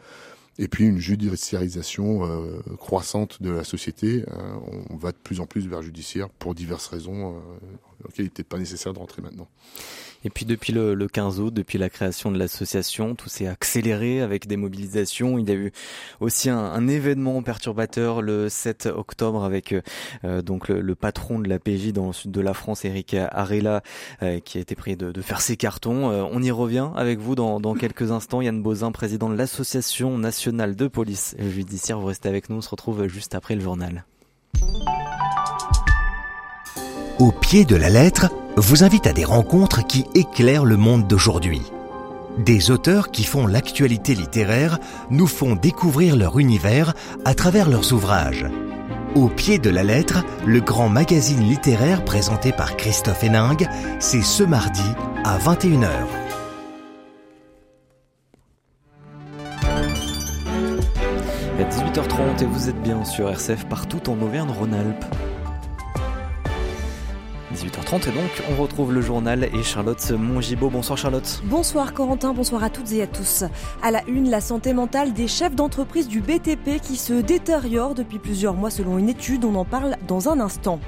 et 0.58 0.68
puis 0.68 0.86
une 0.86 0.96
judiciarisation 0.96 2.24
euh, 2.24 2.60
croissante 2.78 3.42
de 3.42 3.50
la 3.50 3.62
société. 3.62 4.24
on 4.90 4.96
va 4.96 5.12
de 5.12 5.18
plus 5.22 5.40
en 5.40 5.44
plus 5.44 5.68
vers 5.68 5.82
judiciaire 5.82 6.30
pour 6.30 6.54
diverses 6.54 6.86
raisons, 6.86 7.34
lesquelles 8.08 8.26
il 8.26 8.28
n'était 8.28 8.44
pas 8.44 8.58
nécessaire 8.58 8.92
de 8.92 8.98
rentrer 8.98 9.22
maintenant. 9.22 9.48
Et 10.24 10.30
puis 10.30 10.44
depuis 10.44 10.72
le, 10.72 10.94
le 10.94 11.08
15 11.08 11.40
août, 11.40 11.54
depuis 11.54 11.78
la 11.78 11.88
création 11.88 12.30
de 12.30 12.38
l'association, 12.38 13.14
tout 13.14 13.28
s'est 13.28 13.46
accéléré 13.46 14.20
avec 14.20 14.46
des 14.46 14.56
mobilisations. 14.56 15.38
Il 15.38 15.48
y 15.48 15.52
a 15.52 15.54
eu 15.54 15.72
aussi 16.20 16.50
un, 16.50 16.88
événement 16.88 17.42
perturbateur 17.42 18.20
le 18.20 18.48
7 18.48 18.86
octobre 18.86 19.44
avec 19.44 19.74
euh, 20.24 20.42
donc 20.42 20.68
le, 20.68 20.94
patron 20.94 21.38
de 21.38 21.48
la 21.48 21.58
PJ 21.58 21.92
dans 21.92 22.08
le 22.08 22.12
sud 22.12 22.32
de 22.32 22.40
la 22.40 22.52
France, 22.52 22.84
Eric 22.84 23.14
Arella, 23.14 23.82
euh, 24.22 24.40
qui 24.40 24.58
a 24.58 24.60
été 24.60 24.74
pris 24.74 24.96
de, 24.96 25.20
faire 25.22 25.40
ses 25.40 25.56
cartons. 25.56 26.10
Euh, 26.10 26.24
on 26.30 26.42
y 26.42 26.50
revient 26.50 26.90
avec 26.96 27.18
vous 27.18 27.34
dans, 27.34 27.60
dans 27.60 27.74
quelques 27.74 28.10
instants. 28.10 28.40
Yann 28.40 28.62
Bozin, 28.62 28.92
président 28.92 29.30
de 29.30 29.36
l'Association 29.36 30.18
nationale 30.18 30.76
de 30.76 30.88
police 30.88 31.34
judiciaire. 31.38 31.98
Vous 31.98 32.06
restez 32.06 32.28
avec 32.28 32.50
nous. 32.50 32.56
On 32.56 32.60
se 32.60 32.70
retrouve 32.70 33.06
juste 33.06 33.34
après 33.34 33.54
le 33.54 33.60
journal. 33.60 34.04
Au 37.20 37.32
pied 37.32 37.66
de 37.66 37.76
la 37.76 37.90
lettre, 37.90 38.30
vous 38.56 38.82
invite 38.82 39.06
à 39.06 39.12
des 39.12 39.26
rencontres 39.26 39.86
qui 39.86 40.06
éclairent 40.14 40.64
le 40.64 40.78
monde 40.78 41.06
d'aujourd'hui. 41.06 41.60
Des 42.38 42.70
auteurs 42.70 43.10
qui 43.10 43.24
font 43.24 43.46
l'actualité 43.46 44.14
littéraire 44.14 44.78
nous 45.10 45.26
font 45.26 45.54
découvrir 45.54 46.16
leur 46.16 46.38
univers 46.38 46.94
à 47.26 47.34
travers 47.34 47.68
leurs 47.68 47.92
ouvrages. 47.92 48.46
Au 49.14 49.28
pied 49.28 49.58
de 49.58 49.68
la 49.68 49.82
lettre, 49.82 50.24
le 50.46 50.62
grand 50.62 50.88
magazine 50.88 51.42
littéraire 51.42 52.06
présenté 52.06 52.52
par 52.52 52.78
Christophe 52.78 53.22
Héningue, 53.22 53.68
c'est 53.98 54.22
ce 54.22 54.42
mardi 54.42 54.80
à 55.22 55.36
21h. 55.36 55.90
À 61.58 61.64
18h30 61.64 62.42
et 62.42 62.46
vous 62.46 62.70
êtes 62.70 62.82
bien 62.82 63.04
sur 63.04 63.28
RCF 63.28 63.66
partout 63.66 64.08
en 64.08 64.18
Auvergne-Rhône-Alpes. 64.22 65.04
18h30 67.54 68.08
et 68.08 68.12
donc 68.12 68.30
on 68.50 68.62
retrouve 68.62 68.92
le 68.92 69.00
journal 69.00 69.44
et 69.44 69.62
Charlotte 69.62 70.10
Mongibaud. 70.12 70.70
Bonsoir 70.70 70.96
Charlotte. 70.96 71.42
Bonsoir 71.44 71.92
Corentin, 71.92 72.32
bonsoir 72.32 72.62
à 72.62 72.70
toutes 72.70 72.92
et 72.92 73.02
à 73.02 73.06
tous. 73.06 73.44
À 73.82 73.90
la 73.90 74.04
une, 74.06 74.30
la 74.30 74.40
santé 74.40 74.72
mentale 74.72 75.12
des 75.12 75.26
chefs 75.26 75.54
d'entreprise 75.56 76.06
du 76.06 76.20
BTP 76.20 76.80
qui 76.80 76.96
se 76.96 77.14
détériore 77.14 77.94
depuis 77.94 78.18
plusieurs 78.18 78.54
mois 78.54 78.70
selon 78.70 78.98
une 78.98 79.08
étude. 79.08 79.44
On 79.44 79.54
en 79.56 79.64
parle 79.64 79.96
dans 80.06 80.28
un 80.28 80.38
instant. 80.38 80.78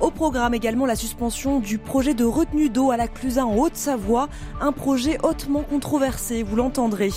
Au 0.00 0.10
programme 0.10 0.54
également 0.54 0.86
la 0.86 0.96
suspension 0.96 1.60
du 1.60 1.78
projet 1.78 2.14
de 2.14 2.24
retenue 2.24 2.70
d'eau 2.70 2.90
à 2.90 2.96
la 2.96 3.06
Clusa 3.06 3.46
en 3.46 3.56
Haute-Savoie, 3.56 4.28
un 4.60 4.72
projet 4.72 5.18
hautement 5.22 5.62
controversé, 5.62 6.42
vous 6.42 6.56
l'entendrez. 6.56 7.10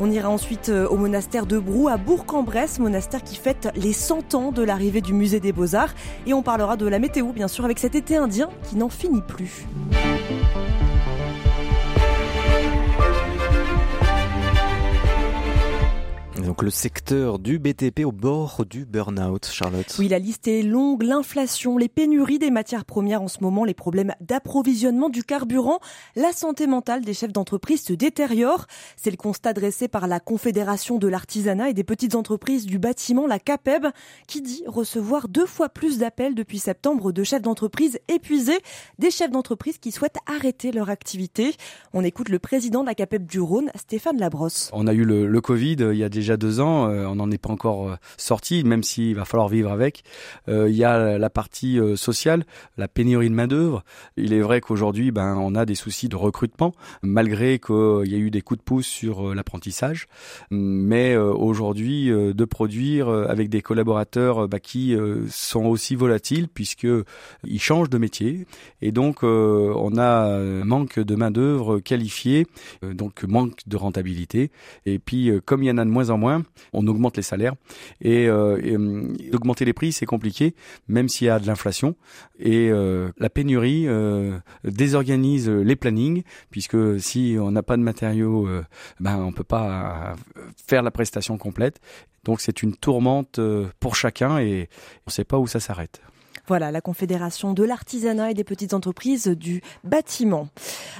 On 0.00 0.10
ira 0.10 0.28
ensuite 0.28 0.68
euh, 0.68 0.86
au 0.88 0.96
monastère 0.96 1.44
de 1.44 1.58
Brou 1.58 1.88
à 1.88 1.96
Bourg-en-Bresse, 1.96 2.78
monastère 2.78 3.22
qui 3.24 3.36
fête 3.36 3.68
les 3.74 3.92
100 3.92 4.34
ans 4.34 4.52
de 4.52 4.62
l'arrivée 4.62 5.00
du 5.00 5.12
musée 5.12 5.40
des 5.40 5.52
Beaux-Arts. 5.52 5.94
Et 6.26 6.34
on 6.34 6.42
parlera 6.42 6.76
de 6.76 6.86
la 6.86 6.98
météo, 6.98 7.32
bien 7.32 7.48
sûr, 7.48 7.64
avec 7.64 7.78
cet 7.78 7.94
été 7.96 8.16
indien 8.16 8.48
qui 8.68 8.76
n'en 8.76 8.88
finit 8.88 9.22
plus. 9.22 9.66
Donc 16.48 16.62
le 16.62 16.70
secteur 16.70 17.38
du 17.38 17.58
BTP 17.58 18.06
au 18.06 18.10
bord 18.10 18.64
du 18.64 18.86
burn-out, 18.86 19.50
Charlotte. 19.52 19.94
Oui, 19.98 20.08
la 20.08 20.18
liste 20.18 20.48
est 20.48 20.62
longue. 20.62 21.02
L'inflation, 21.02 21.76
les 21.76 21.90
pénuries 21.90 22.38
des 22.38 22.50
matières 22.50 22.86
premières 22.86 23.20
en 23.20 23.28
ce 23.28 23.42
moment, 23.42 23.66
les 23.66 23.74
problèmes 23.74 24.14
d'approvisionnement 24.22 25.10
du 25.10 25.24
carburant, 25.24 25.78
la 26.16 26.32
santé 26.32 26.66
mentale 26.66 27.04
des 27.04 27.12
chefs 27.12 27.34
d'entreprise 27.34 27.82
se 27.82 27.92
détériore. 27.92 28.66
C'est 28.96 29.10
le 29.10 29.18
constat 29.18 29.52
dressé 29.52 29.88
par 29.88 30.06
la 30.06 30.20
Confédération 30.20 30.96
de 30.96 31.06
l'artisanat 31.06 31.68
et 31.68 31.74
des 31.74 31.84
petites 31.84 32.14
entreprises 32.14 32.64
du 32.64 32.78
bâtiment, 32.78 33.26
la 33.26 33.38
CAPEB, 33.38 33.88
qui 34.26 34.40
dit 34.40 34.64
recevoir 34.66 35.28
deux 35.28 35.44
fois 35.44 35.68
plus 35.68 35.98
d'appels 35.98 36.34
depuis 36.34 36.60
septembre 36.60 37.12
de 37.12 37.24
chefs 37.24 37.42
d'entreprise 37.42 37.98
épuisés, 38.08 38.60
des 38.98 39.10
chefs 39.10 39.30
d'entreprise 39.30 39.76
qui 39.76 39.92
souhaitent 39.92 40.16
arrêter 40.24 40.72
leur 40.72 40.88
activité. 40.88 41.54
On 41.92 42.04
écoute 42.04 42.30
le 42.30 42.38
président 42.38 42.80
de 42.80 42.86
la 42.86 42.94
CAPEB 42.94 43.26
du 43.26 43.38
Rhône, 43.38 43.70
Stéphane 43.74 44.16
Labrosse. 44.16 44.70
On 44.72 44.86
a 44.86 44.94
eu 44.94 45.04
le, 45.04 45.26
le 45.26 45.40
Covid 45.42 45.76
il 45.92 45.98
y 45.98 46.04
a 46.04 46.08
déjà 46.08 46.37
deux 46.38 46.60
ans, 46.60 46.88
euh, 46.88 47.04
on 47.06 47.16
n'en 47.16 47.30
est 47.30 47.38
pas 47.38 47.50
encore 47.50 47.90
euh, 47.90 47.96
sorti, 48.16 48.64
même 48.64 48.82
s'il 48.82 49.14
va 49.14 49.24
falloir 49.24 49.48
vivre 49.48 49.70
avec. 49.70 50.02
Euh, 50.48 50.68
il 50.70 50.76
y 50.76 50.84
a 50.84 51.18
la 51.18 51.30
partie 51.30 51.78
sociale, 51.96 52.44
la 52.76 52.88
pénurie 52.88 53.28
de 53.28 53.34
main 53.34 53.46
d'œuvre. 53.46 53.84
Il 54.16 54.32
est 54.32 54.40
vrai 54.40 54.60
qu'aujourd'hui, 54.60 55.10
ben, 55.10 55.36
on 55.36 55.54
a 55.54 55.66
des 55.66 55.74
soucis 55.74 56.08
de 56.08 56.16
recrutement, 56.16 56.74
malgré 57.02 57.58
qu'il 57.58 58.06
y 58.06 58.14
a 58.14 58.18
eu 58.18 58.30
des 58.30 58.40
coups 58.40 58.58
de 58.58 58.64
pouce 58.64 58.86
sur 58.86 59.34
l'apprentissage. 59.34 60.06
Mais 60.50 61.16
aujourd'hui, 61.16 62.08
de 62.08 62.44
produire 62.44 63.08
avec 63.08 63.48
des 63.48 63.62
collaborateurs 63.62 64.48
bah, 64.48 64.60
qui 64.60 64.96
sont 65.28 65.64
aussi 65.66 65.94
volatiles 65.94 66.48
puisque 66.48 66.86
ils 67.44 67.60
changent 67.60 67.90
de 67.90 67.98
métier, 67.98 68.46
et 68.80 68.92
donc 68.92 69.22
on 69.22 69.98
a 69.98 70.38
manque 70.64 70.98
de 70.98 71.14
main 71.14 71.30
d'œuvre 71.30 71.80
qualifiée, 71.80 72.46
donc 72.82 73.24
manque 73.24 73.60
de 73.66 73.76
rentabilité. 73.76 74.50
Et 74.86 74.98
puis, 74.98 75.30
comme 75.44 75.62
il 75.62 75.66
y 75.66 75.70
en 75.70 75.78
a 75.78 75.84
de 75.84 75.90
moins 75.90 76.10
en 76.10 76.18
moins, 76.18 76.27
on 76.72 76.86
augmente 76.86 77.16
les 77.16 77.22
salaires 77.22 77.54
et, 78.00 78.26
euh, 78.26 78.58
euh, 78.62 79.14
augmenter 79.32 79.64
les 79.64 79.72
prix 79.72 79.92
c'est 79.92 80.06
compliqué, 80.06 80.54
même 80.88 81.08
s'il 81.08 81.26
y 81.26 81.30
a 81.30 81.38
de 81.38 81.46
l'inflation 81.46 81.96
et 82.38 82.70
euh, 82.70 83.10
la 83.18 83.30
pénurie 83.30 83.86
désorganise 84.64 85.48
les 85.48 85.76
plannings 85.76 86.22
puisque 86.50 87.00
si 87.00 87.36
on 87.40 87.50
n'a 87.50 87.62
pas 87.62 87.76
de 87.76 87.82
matériaux, 87.82 88.48
ben 89.00 89.18
on 89.18 89.32
peut 89.32 89.44
pas 89.44 90.14
faire 90.66 90.82
la 90.82 90.90
prestation 90.90 91.38
complète. 91.38 91.80
Donc 92.24 92.40
c'est 92.40 92.62
une 92.62 92.74
tourmente 92.76 93.40
pour 93.80 93.96
chacun 93.96 94.38
et 94.38 94.68
on 95.06 95.08
ne 95.08 95.12
sait 95.12 95.24
pas 95.24 95.38
où 95.38 95.46
ça 95.46 95.60
s'arrête. 95.60 96.00
Voilà, 96.48 96.70
la 96.70 96.80
Confédération 96.80 97.52
de 97.52 97.62
l'artisanat 97.62 98.30
et 98.30 98.34
des 98.34 98.42
petites 98.42 98.72
entreprises 98.72 99.26
du 99.26 99.60
bâtiment. 99.84 100.48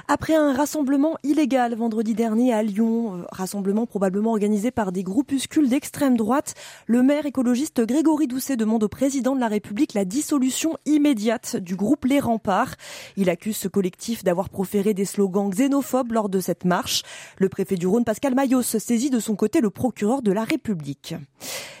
Après 0.07 0.35
un 0.35 0.53
rassemblement 0.53 1.17
illégal 1.23 1.73
vendredi 1.73 2.13
dernier 2.13 2.53
à 2.53 2.61
Lyon, 2.61 3.15
euh, 3.15 3.23
rassemblement 3.31 3.87
probablement 3.87 4.29
organisé 4.29 4.69
par 4.69 4.91
des 4.91 5.01
groupuscules 5.01 5.67
d'extrême 5.67 6.17
droite, 6.17 6.53
le 6.85 7.01
maire 7.01 7.25
écologiste 7.25 7.83
Grégory 7.83 8.27
Doucet 8.27 8.57
demande 8.57 8.83
au 8.83 8.89
président 8.89 9.33
de 9.33 9.39
la 9.39 9.47
République 9.47 9.95
la 9.95 10.05
dissolution 10.05 10.77
immédiate 10.85 11.55
du 11.55 11.75
groupe 11.75 12.05
Les 12.05 12.19
Remparts. 12.19 12.75
Il 13.17 13.31
accuse 13.31 13.57
ce 13.57 13.67
collectif 13.67 14.23
d'avoir 14.23 14.49
proféré 14.49 14.93
des 14.93 15.05
slogans 15.05 15.49
xénophobes 15.49 16.11
lors 16.11 16.29
de 16.29 16.41
cette 16.41 16.63
marche. 16.63 17.01
Le 17.39 17.49
préfet 17.49 17.75
du 17.75 17.87
Rhône, 17.87 18.05
Pascal 18.05 18.35
Maillot, 18.35 18.61
saisit 18.61 19.09
de 19.09 19.19
son 19.19 19.35
côté 19.35 19.61
le 19.61 19.71
procureur 19.71 20.21
de 20.21 20.31
la 20.31 20.43
République. 20.43 21.15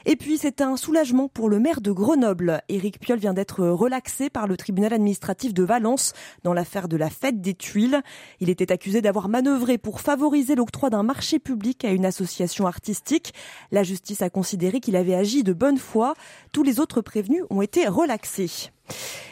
Et 0.05 0.15
puis, 0.15 0.37
c'est 0.37 0.61
un 0.61 0.75
soulagement 0.75 1.27
pour 1.27 1.49
le 1.49 1.59
maire 1.59 1.81
de 1.81 1.91
Grenoble. 1.91 2.63
Éric 2.69 2.99
Piolle 2.99 3.19
vient 3.19 3.33
d'être 3.33 3.58
relaxé 3.61 4.29
par 4.29 4.47
le 4.47 4.57
tribunal 4.57 4.93
administratif 4.93 5.53
de 5.53 5.63
Valence 5.63 6.13
dans 6.43 6.53
l'affaire 6.53 6.87
de 6.87 6.97
la 6.97 7.09
fête 7.09 7.41
des 7.41 7.53
tuiles. 7.53 8.01
Il 8.39 8.49
était 8.49 8.71
accusé 8.71 9.01
d'avoir 9.01 9.29
manœuvré 9.29 9.77
pour 9.77 10.01
favoriser 10.01 10.55
l'octroi 10.55 10.89
d'un 10.89 11.03
marché 11.03 11.39
public 11.39 11.85
à 11.85 11.91
une 11.91 12.05
association 12.05 12.67
artistique. 12.67 13.33
La 13.71 13.83
justice 13.83 14.21
a 14.21 14.29
considéré 14.29 14.79
qu'il 14.79 14.95
avait 14.95 15.15
agi 15.15 15.43
de 15.43 15.53
bonne 15.53 15.77
foi. 15.77 16.13
Tous 16.51 16.63
les 16.63 16.79
autres 16.79 17.01
prévenus 17.01 17.43
ont 17.49 17.61
été 17.61 17.87
relaxés. 17.87 18.71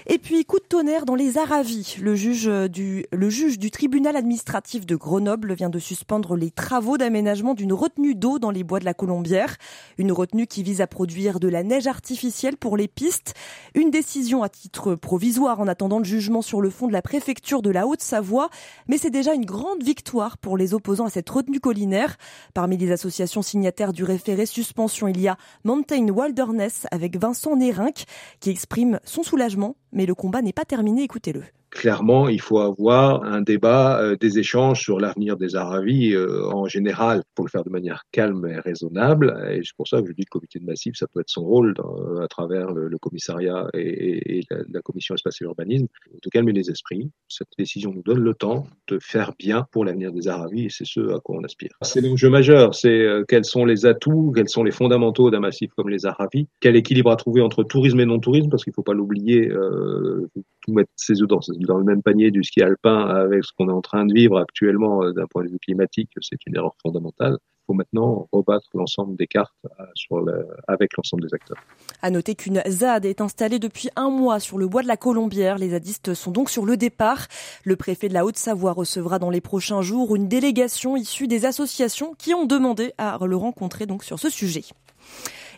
Et 0.10 0.20
puis, 0.20 0.46
coup 0.46 0.60
de 0.60 0.64
tonnerre 0.64 1.04
dans 1.04 1.16
les 1.16 1.38
Aravis. 1.38 1.98
Le 2.00 2.16
juge 2.16 2.50
du, 2.70 3.06
le 3.12 3.30
juge 3.30 3.60
du 3.60 3.72
tribunal 3.72 4.16
administratif 4.16 4.86
de 4.86 4.96
Grenoble 4.96 5.54
vient 5.54 5.70
de 5.70 5.80
suspendre 5.80 6.38
les 6.38 6.50
travaux 6.50 6.98
d'aménagement 6.98 7.54
d'une 7.54 7.74
retenue 7.74 8.16
d'eau 8.16 8.40
dans 8.40 8.50
les 8.50 8.64
bois 8.64 8.80
de 8.80 8.86
la 8.86 8.94
Colombière. 8.94 9.58
Une 9.98 10.14
retenue 10.14 10.48
qui 10.48 10.64
vise 10.64 10.80
à 10.80 10.88
produire 10.88 11.42
de 11.42 11.50
la 11.50 11.62
neige 11.62 11.88
artificielle 11.88 12.56
pour 12.56 12.78
les 12.78 12.88
pistes. 12.88 13.34
Une 13.76 13.92
décision 13.92 14.44
à 14.44 14.50
titre 14.50 14.96
provisoire 14.96 15.60
en 15.60 15.68
attendant 15.68 15.98
le 15.98 16.06
jugement 16.06 16.42
sur 16.42 16.62
le 16.62 16.70
fond 16.70 16.88
de 16.88 16.94
la 16.94 17.02
préfecture 17.02 17.62
de 17.62 17.70
la 17.70 17.86
Haute-Savoie. 17.86 18.50
Mais 18.88 18.98
c'est 18.98 19.10
déjà 19.10 19.34
une 19.34 19.46
grande 19.46 19.84
victoire 19.84 20.38
pour 20.38 20.56
les 20.56 20.74
opposants 20.74 21.08
à 21.08 21.10
cette 21.10 21.30
retenue 21.30 21.60
collinaire. 21.60 22.16
Parmi 22.54 22.78
les 22.78 22.94
associations 22.94 23.42
signataires 23.42 23.92
du 23.92 24.06
référé 24.06 24.46
suspension, 24.46 25.10
il 25.10 25.20
y 25.20 25.28
a 25.28 25.36
Mountain 25.66 26.08
Wilderness 26.08 26.88
avec 26.92 27.18
Vincent 27.18 27.58
Nérinck 27.58 28.06
qui 28.40 28.52
exprime 28.52 29.02
son 29.04 29.24
soulagement 29.24 29.76
mais 29.92 30.06
le 30.06 30.16
combat 30.16 30.42
n'est 30.42 30.54
pas 30.54 30.66
terminé, 30.66 31.04
écoutez-le 31.04 31.44
clairement, 31.70 32.28
il 32.28 32.42
faut 32.42 32.60
avoir 32.60 33.24
un 33.24 33.42
débat, 33.42 34.02
euh, 34.02 34.16
des 34.16 34.40
échanges 34.40 34.82
sur 34.82 35.00
l'avenir 35.00 35.38
des 35.38 35.56
Aravis 35.56 36.14
euh, 36.14 36.46
en 36.52 36.66
général, 36.66 37.24
pour 37.36 37.46
le 37.46 37.50
faire 37.50 37.64
de 37.64 37.70
manière 37.70 38.04
calme 38.12 38.46
et 38.48 38.60
raisonnable. 38.60 39.38
Et 39.52 39.62
c'est 39.64 39.76
pour 39.76 39.88
ça 39.88 40.02
que 40.02 40.08
je 40.08 40.14
dis 40.14 40.24
que 40.24 40.30
le 40.34 40.40
comité 40.40 40.60
de 40.60 40.66
massif, 40.66 40.96
ça 40.96 41.08
peut 41.14 41.22
être 41.22 41.30
son 41.30 41.44
rôle 41.44 41.74
dans, 41.74 42.20
à 42.22 42.28
travers 42.28 42.72
le, 42.72 42.88
le 42.88 42.98
commissariat 42.98 43.68
et, 43.74 44.38
et 44.38 44.44
la, 44.50 44.58
la, 44.70 44.82
commission 44.82 45.16
espace 45.16 45.42
et 45.42 45.46
urbanisme, 45.46 45.88
de 46.24 46.30
calmer 46.30 46.54
les 46.54 46.70
esprits. 46.70 47.10
Cette 47.28 47.48
décision 47.58 47.94
nous 47.94 48.04
donne 48.04 48.20
le 48.20 48.34
temps 48.34 48.66
de 48.88 49.00
faire 49.00 49.34
bien 49.38 49.66
pour 49.72 49.86
l'avenir 49.86 50.12
des 50.12 50.28
Aravis 50.28 50.66
et 50.66 50.70
c'est 50.70 50.86
ce 50.86 51.14
à 51.14 51.20
quoi 51.20 51.38
on 51.38 51.44
aspire. 51.44 51.72
C'est 51.82 52.02
l'enjeu 52.02 52.30
majeur, 52.30 52.76
c'est 52.76 52.90
euh, 52.90 53.24
quels 53.28 53.46
sont 53.46 53.66
les 53.66 53.86
atouts, 53.86 54.32
quels 54.36 54.50
sont 54.50 54.64
les 54.64 54.72
fondamentaux 54.72 55.30
d'un 55.32 55.40
massif 55.40 55.72
comme 55.76 55.90
les 55.90 56.06
Aravis, 56.06 56.48
quel 56.60 56.76
équilibre 56.76 57.12
à 57.12 57.16
trouver 57.16 57.42
entre 57.42 57.64
tourisme 57.64 58.00
et 58.00 58.06
non-tourisme, 58.06 58.50
parce 58.50 58.64
qu'il 58.64 58.72
ne 58.72 58.76
faut 58.76 58.84
pas 58.84 58.94
l'oublier, 58.94 59.50
euh, 59.50 60.28
tout 60.68 60.74
mettre 60.74 60.92
ses 60.96 61.22
œufs 61.22 61.28
dans, 61.28 61.78
le 61.78 61.84
même 61.84 62.04
panier 62.04 62.32
du 62.32 62.44
ski 62.44 62.62
alpin 62.62 63.06
avec 63.08 63.44
ce 63.44 63.52
qu'on 63.58 63.70
est 63.70 63.74
en 63.74 63.82
train 63.82 64.06
de 64.06 64.14
vivre 64.14 64.38
actuellement 64.38 65.04
euh, 65.04 65.14
d'un 65.14 65.28
point 65.28 65.44
de 65.44 65.50
vue 65.50 65.60
climatique, 65.60 66.12
c'est 66.22 66.46
une 66.46 66.56
erreur 66.56 66.76
fondamentale. 66.82 67.38
Il 67.42 67.66
faut 67.68 67.74
maintenant 67.74 68.30
rebattre 68.32 68.68
l'ensemble 68.74 69.18
des 69.18 69.28
cartes 69.28 69.54
euh, 69.66 70.44
avec 70.68 70.96
l'ensemble 70.96 71.24
des 71.24 71.34
acteurs. 71.34 71.58
À 72.02 72.10
noter 72.10 72.36
qu'une 72.36 72.62
ZAD 72.66 73.06
est 73.06 73.20
installée 73.20 73.60
depuis 73.60 73.90
un 73.96 74.10
mois 74.10 74.40
sur 74.40 74.58
le 74.58 74.68
bois 74.68 74.84
de 74.84 74.88
la 74.88 74.96
Colombière. 74.96 75.58
Les 75.58 75.70
zadistes 75.70 76.14
sont 76.14 76.32
donc 76.32 76.50
sur 76.50 76.66
le 76.66 76.78
départ. 76.78 77.28
Le 77.66 77.76
préfet 77.76 78.08
de 78.08 78.14
la 78.14 78.26
Haute-Savoie 78.26 78.72
recevra 78.72 79.20
dans 79.20 79.30
les 79.30 79.42
prochains 79.42 79.82
jours 79.82 80.16
une 80.16 80.30
délégation 80.30 80.96
issue 80.96 81.28
des 81.28 81.46
associations 81.46 82.14
qui 82.18 82.34
ont 82.34 82.46
demandé 82.46 82.94
à 82.98 83.18
le 83.26 83.36
rencontrer 83.36 83.86
donc 83.86 84.04
sur 84.04 84.20
ce 84.20 84.30
sujet. 84.30 84.64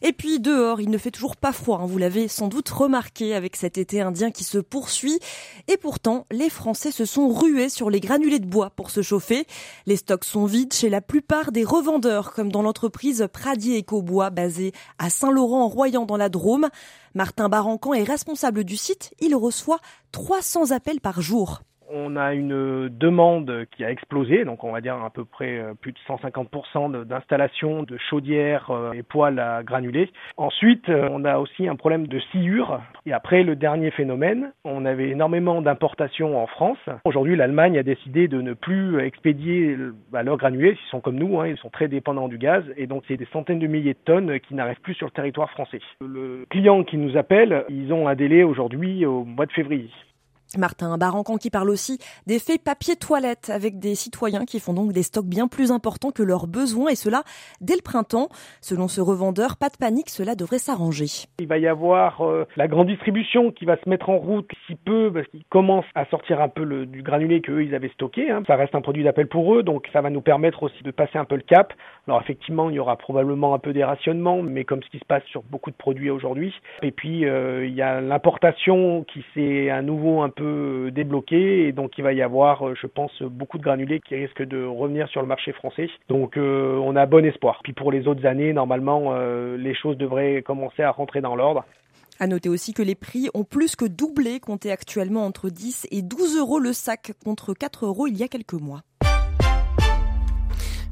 Et 0.02 0.14
puis 0.14 0.40
dehors, 0.40 0.82
il 0.82 0.90
ne 0.90 0.98
fait 0.98 1.12
toujours 1.12 1.36
pas 1.36 1.52
froid, 1.52 1.80
hein, 1.82 1.86
vous 1.86 1.98
l'avez 1.98 2.28
sans 2.28 2.48
doute 2.48 2.70
remarqué 2.70 3.36
avec 3.36 3.56
cet 3.56 3.78
été 3.78 4.02
indien 4.02 4.32
qui 4.32 4.44
se 4.44 4.58
poursuit. 4.58 5.20
Et 5.68 5.78
pourtant, 5.78 6.26
les 6.32 6.50
Français 6.50 6.92
se 6.92 7.06
sont 7.06 7.30
rués 7.30 7.70
sur 7.70 7.90
les 7.90 8.00
granulés 8.00 8.40
de 8.40 8.46
bois 8.46 8.70
pour 8.72 8.92
se 8.92 9.02
chauffer. 9.02 9.46
Les 9.86 9.98
stocks 9.98 10.26
sont 10.26 10.46
vides 10.46 10.74
chez 10.74 10.90
la 10.90 11.02
plupart 11.02 11.52
des 11.52 11.64
revendeurs, 11.64 12.34
comme 12.34 12.52
dans 12.52 12.62
l'entreprise 12.62 13.28
Pradier 13.32 13.86
Bois 13.90 14.30
basée 14.30 14.72
à 14.98 15.10
Saint-Laurent-en-Royan 15.10 16.06
dans 16.06 16.18
la 16.18 16.30
Drôme. 16.30 16.70
Martin 17.16 17.50
Barancan 17.50 17.94
est 17.94 18.04
responsable 18.04 18.64
du 18.64 18.78
site. 18.78 19.14
Il 19.20 19.36
reçoit 19.36 19.80
300 20.12 20.72
appels 20.72 21.02
par 21.02 21.22
jour 21.22 21.62
on 21.92 22.16
a 22.16 22.34
une 22.34 22.90
demande 22.90 23.66
qui 23.72 23.84
a 23.84 23.92
explosé, 23.92 24.46
donc 24.46 24.64
on 24.64 24.72
va 24.72 24.82
dire 24.82 24.96
à 24.96 25.10
peu 25.10 25.26
près 25.26 25.60
euh, 25.60 25.74
plus 25.74 25.92
de 25.92 25.98
150% 26.08 27.06
d'installation 27.06 27.84
de 27.84 27.98
chaudières 28.10 28.70
euh, 28.72 28.94
et 28.94 29.04
poêles 29.04 29.40
à 29.40 29.64
granulés. 29.64 30.12
Ensuite, 30.38 30.90
euh, 30.90 31.08
on 31.12 31.26
a 31.26 31.38
aussi 31.38 31.68
un 31.68 31.76
problème 31.76 32.08
de 32.08 32.20
sciure. 32.20 32.80
Et 33.06 33.14
après, 33.14 33.44
le 33.44 33.56
dernier 33.56 33.92
phénomène, 33.92 34.52
on 34.64 34.86
avait 34.86 35.10
énormément 35.10 35.62
d'importations 35.62 36.42
en 36.42 36.48
France. 36.48 36.78
Aujourd'hui, 37.06 37.36
l'Allemagne 37.36 37.78
a 37.78 37.84
décidé 37.84 38.28
de 38.28 38.42
ne 38.42 38.54
plus 38.54 39.00
expédier 39.00 39.78
bah, 40.12 40.24
leurs 40.24 40.38
granulés. 40.38 40.78
Ils 40.80 40.90
sont 40.90 41.02
comme 41.02 41.16
nous, 41.16 41.40
hein, 41.40 41.48
ils 41.48 41.58
sont 41.58 41.70
très 41.70 41.88
dépendants 41.88 42.28
du 42.28 42.38
gaz. 42.38 42.64
Et 42.78 42.88
donc, 42.88 43.04
c'est 43.08 43.18
des 43.18 43.28
centaines 43.32 43.60
de 43.60 43.68
milliers 43.68 43.94
de 43.94 44.00
tonnes 44.06 44.40
qui 44.40 44.54
n'arrivent 44.54 44.82
plus 44.82 44.94
sur 44.94 45.08
le 45.08 45.12
territoire 45.12 45.50
français. 45.52 45.80
Le 46.02 46.46
client 46.50 46.84
qui 46.84 46.98
nous 46.98 47.18
appelle, 47.18 47.66
ils 47.70 47.92
ont 47.94 48.08
un 48.08 48.16
délai 48.16 48.44
aujourd'hui 48.44 49.06
au 49.06 49.24
mois 49.24 49.46
de 49.46 49.52
février. 49.52 49.90
Martin 50.58 50.98
Barancan 50.98 51.38
qui 51.38 51.50
parle 51.50 51.70
aussi 51.70 52.00
des 52.26 52.40
faits 52.40 52.64
papier 52.64 52.96
toilette 52.96 53.52
avec 53.54 53.80
des 53.80 53.94
citoyens 53.94 54.46
qui 54.46 54.60
font 54.60 54.74
donc 54.74 54.94
des 54.94 55.04
stocks 55.04 55.26
bien 55.26 55.48
plus 55.48 55.72
importants 55.72 56.12
que 56.12 56.24
leurs 56.24 56.48
besoins 56.48 56.90
et 56.90 56.96
cela 56.96 57.24
dès 57.62 57.76
le 57.76 57.82
printemps. 57.84 58.30
Selon 58.62 58.88
ce 58.88 59.02
revendeur, 59.02 59.58
pas 59.58 59.70
de 59.70 59.78
panique, 59.78 60.10
cela 60.10 60.36
devrait 60.36 60.58
s'arranger. 60.58 61.06
Il 61.40 61.48
va 61.48 61.58
y 61.58 61.68
avoir 61.68 62.22
euh, 62.22 62.48
la 62.56 62.68
grande 62.68 62.88
distribution 62.88 63.52
qui 63.52 63.66
va 63.66 63.78
se 63.78 63.88
mettre 63.88 64.10
en 64.10 64.18
route 64.18 64.50
si 64.66 64.76
peu 64.76 65.12
parce 65.14 65.28
qu'ils 65.28 65.46
commencent 65.50 65.86
à 65.94 66.06
sortir 66.06 66.42
un 66.42 66.50
peu 66.50 66.64
le, 66.64 66.86
du 66.86 67.04
granulé 67.04 67.42
qu'eux 67.42 67.64
ils 67.64 67.76
avaient 67.76 67.90
stocké. 67.90 68.32
Hein. 68.32 68.44
Ça 68.48 68.56
reste 68.56 68.74
un 68.74 68.82
produit 68.82 69.04
d'appel 69.04 69.28
pour 69.28 69.56
eux 69.56 69.62
donc 69.62 69.88
ça 69.94 70.02
va 70.02 70.10
nous 70.10 70.22
permettre 70.22 70.64
aussi 70.64 70.82
de 70.84 70.92
passer 70.92 71.18
un 71.18 71.26
peu 71.26 71.36
le 71.36 71.44
cap. 71.44 71.74
Alors 72.08 72.22
effectivement 72.22 72.70
il 72.70 72.76
y 72.76 72.80
aura 72.80 72.98
probablement 72.98 73.54
un 73.54 73.60
peu 73.60 73.74
des 73.74 73.84
rationnements 73.84 74.42
mais 74.42 74.64
comme 74.64 74.82
ce 74.82 74.90
qui 74.90 75.00
se 75.00 75.06
passe 75.06 75.24
sur 75.26 75.44
beaucoup 75.44 75.70
de 75.70 75.76
produits 75.76 76.10
aujourd'hui. 76.10 76.54
Et 76.82 76.92
puis 76.92 77.26
euh, 77.26 77.68
il 77.68 77.76
y 77.76 77.82
a 77.84 78.02
l'importation 78.02 79.04
qui 79.04 79.24
s'est 79.34 79.70
à 79.70 79.82
nouveau 79.82 80.22
un 80.22 80.30
peu 80.30 80.39
peu 80.40 80.92
débloqué 80.92 81.68
et 81.68 81.72
donc 81.72 81.98
il 81.98 82.04
va 82.04 82.14
y 82.14 82.22
avoir, 82.22 82.68
euh, 82.68 82.74
je 82.82 82.88
pense, 82.88 83.12
beaucoup 83.22 83.58
de 83.58 83.64
granulés 83.64 84.00
qui 84.00 84.16
risquent 84.16 84.48
de 84.48 84.64
revenir 84.64 85.08
sur 85.10 85.22
le 85.22 85.28
marché 85.28 85.52
français. 85.54 85.90
Donc 86.08 86.38
euh, 86.38 86.78
on 86.78 86.96
a 86.96 87.06
bon 87.06 87.26
espoir. 87.26 87.60
Puis 87.64 87.74
pour 87.74 87.92
les 87.92 88.08
autres 88.08 88.26
années, 88.26 88.54
normalement, 88.54 89.14
euh, 89.14 89.58
les 89.58 89.76
choses 89.76 89.98
devraient 89.98 90.42
commencer 90.42 90.84
à 90.84 90.92
rentrer 90.92 91.22
dans 91.22 91.36
l'ordre. 91.36 91.66
À 92.20 92.28
noter 92.28 92.50
aussi 92.50 92.74
que 92.74 92.82
les 92.82 92.96
prix 92.96 93.30
ont 93.34 93.46
plus 93.46 93.76
que 93.76 93.86
doublé, 93.86 94.40
comptés 94.40 94.72
actuellement 94.72 95.26
entre 95.26 95.50
10 95.50 95.88
et 95.92 96.02
12 96.02 96.38
euros 96.38 96.60
le 96.60 96.74
sac 96.74 97.14
contre 97.24 97.54
4 97.54 97.86
euros 97.86 98.08
il 98.08 98.18
y 98.18 98.24
a 98.24 98.28
quelques 98.28 98.54
mois. 98.54 98.82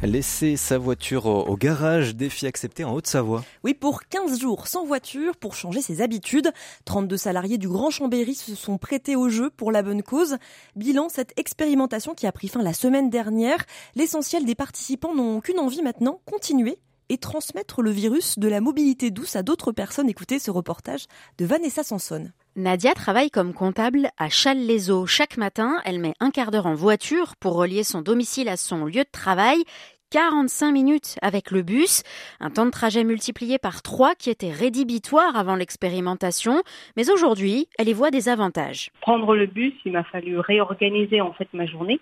Laisser 0.04 0.58
sa 0.58 0.78
voiture 0.78 1.26
au 1.26 1.58
garage, 1.58 2.16
défi 2.16 2.46
accepté 2.46 2.84
en 2.84 2.94
Haute-Savoie. 2.94 3.44
Oui, 3.64 3.74
pour 3.74 4.04
15 4.04 4.40
jours 4.40 4.68
sans 4.68 4.86
voiture, 4.86 5.36
pour 5.36 5.56
changer 5.56 5.82
ses 5.82 6.04
habitudes. 6.04 6.52
32 6.86 7.18
salariés 7.18 7.58
du 7.58 7.68
Grand 7.68 7.90
Chambéry 7.90 8.36
se 8.36 8.54
sont 8.54 8.78
prêtés 8.78 9.16
au 9.16 9.28
jeu 9.28 9.50
pour 9.50 9.72
la 9.72 9.82
bonne 9.82 10.04
cause. 10.04 10.38
Bilan, 10.76 11.10
cette 11.10 11.34
expérimentation 11.40 12.14
qui 12.14 12.28
a 12.28 12.32
pris 12.32 12.48
fin 12.48 12.62
la 12.62 12.74
semaine 12.74 13.10
dernière. 13.10 13.66
L'essentiel 13.96 14.46
des 14.46 14.54
participants 14.54 15.16
n'ont 15.16 15.42
qu'une 15.42 15.60
envie 15.60 15.82
maintenant, 15.82 16.22
continuer 16.26 16.78
et 17.10 17.17
transmettre 17.17 17.82
le 17.82 17.91
virus 17.91 18.39
de 18.39 18.48
la 18.48 18.62
mobilité 18.62 19.12
douce 19.12 19.36
à 19.36 19.43
d'autres 19.43 19.72
personnes. 19.72 20.10
Écoutez 20.10 20.39
ce 20.39 20.52
reportage 20.52 21.06
de 21.38 21.46
Vanessa 21.46 21.84
Sanson. 21.84 22.30
Nadia 22.56 22.93
travaille 22.93 23.30
comme 23.30 23.54
comptable 23.54 24.10
à 24.17 24.30
Châles-les-Eaux. 24.30 25.06
Chaque 25.06 25.38
matin, 25.38 25.78
elle 25.86 26.00
met 26.00 26.13
un 26.20 26.32
quart 26.32 26.50
d'heure 26.50 26.65
en 26.65 26.74
voiture 26.74 27.36
pour 27.36 27.54
relier 27.54 27.84
son 27.84 28.02
domicile 28.02 28.50
à 28.50 28.58
son 28.58 28.86
lieu 28.86 29.04
de 29.04 29.12
travail. 29.12 29.63
45 30.12 30.72
minutes 30.72 31.17
avec 31.22 31.52
le 31.52 31.63
bus, 31.63 32.04
un 32.39 32.50
temps 32.50 32.65
de 32.65 32.72
trajet 32.72 33.04
multiplié 33.04 33.58
par 33.58 33.82
3 33.82 34.15
qui 34.15 34.30
était 34.30 34.52
rédhibitoire 34.52 35.36
avant 35.36 35.56
l'expérimentation, 35.56 36.63
mais 36.96 37.12
aujourd'hui, 37.12 37.67
elle 37.78 37.89
y 37.89 37.93
voit 37.93 38.10
des 38.10 38.30
avantages. 38.30 38.89
Prendre 39.02 39.36
le 39.36 39.48
bus, 39.48 39.74
il 39.84 39.91
m'a 39.91 40.06
fallu 40.06 40.39
réorganiser 40.39 41.20
en 41.20 41.34
fait 41.34 41.50
ma 41.52 41.65
journée. 41.65 42.00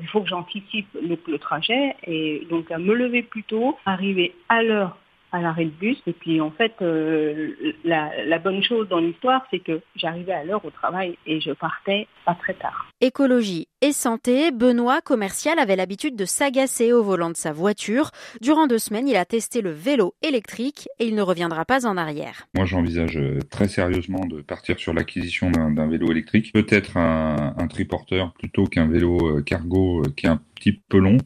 Il 0.00 0.08
faut 0.08 0.20
que 0.20 0.28
j'anticipe 0.28 0.88
le, 0.94 1.38
trajet. 1.38 1.96
Et 2.06 2.46
donc 2.50 2.70
à 2.70 2.78
me 2.78 2.94
lever 2.94 3.22
plus 3.22 3.44
tôt, 3.44 3.78
arriver 3.86 4.34
à 4.48 4.62
l'heure 4.62 4.96
à 5.34 5.40
l'arrêt 5.40 5.64
de 5.64 5.70
bus. 5.70 5.98
Et 6.06 6.12
puis 6.12 6.40
en 6.40 6.52
fait, 6.52 6.74
euh, 6.80 7.50
la, 7.84 8.24
la, 8.24 8.38
bonne 8.38 8.62
chose 8.62 8.88
dans 8.88 9.00
l'histoire, 9.00 9.44
c'est 9.50 9.58
que 9.58 9.80
j'arrivais 9.96 10.32
à 10.32 10.44
l'heure 10.44 10.64
au 10.64 10.70
travail 10.70 11.18
et 11.26 11.40
je 11.40 11.50
partais 11.50 12.06
pas 12.24 12.34
très 12.34 12.54
tard. 12.54 12.86
Écologie 13.00 13.66
et 13.80 13.92
santé, 13.92 14.52
Benoît, 14.52 15.00
commercial, 15.00 15.58
avait 15.58 15.74
l'habitude 15.74 16.14
de 16.14 16.24
s'agacer 16.24 16.92
au 16.92 17.02
volant 17.02 17.30
de 17.30 17.36
sa 17.36 17.52
voiture. 17.52 18.12
Durant 18.40 18.68
deux 18.68 18.78
semaines, 18.78 19.08
il 19.08 19.16
a 19.16 19.24
testé 19.24 19.60
le 19.60 19.72
vélo 19.72 20.14
électrique 20.22 20.88
et 21.00 21.06
il 21.06 21.16
ne 21.16 21.22
reviendra 21.22 21.64
pas 21.64 21.84
en 21.84 21.96
arrière. 21.96 22.46
Moi, 22.54 22.64
j'envisage 22.64 23.16
euh, 23.16 23.40
très 23.50 23.66
sérieusement 23.66 24.24
de 24.26 24.40
partir 24.40 24.78
sur 24.78 24.94
l'acquisition 24.94 25.50
d'un 25.50 25.88
vélo 25.88 26.12
électrique. 26.12 26.52
Peut-être 26.52 26.96
un, 26.96 27.54
un 27.58 27.66
triporteur 27.66 28.32
plutôt 28.34 28.66
qu'un 28.66 28.86
vélo 28.86 29.38
euh, 29.38 29.42
cargo 29.42 30.02
qui 30.16 30.26
est 30.26 30.30
un 30.30 30.40
petit 30.54 30.72
peu 30.88 30.98
long. 30.98 31.18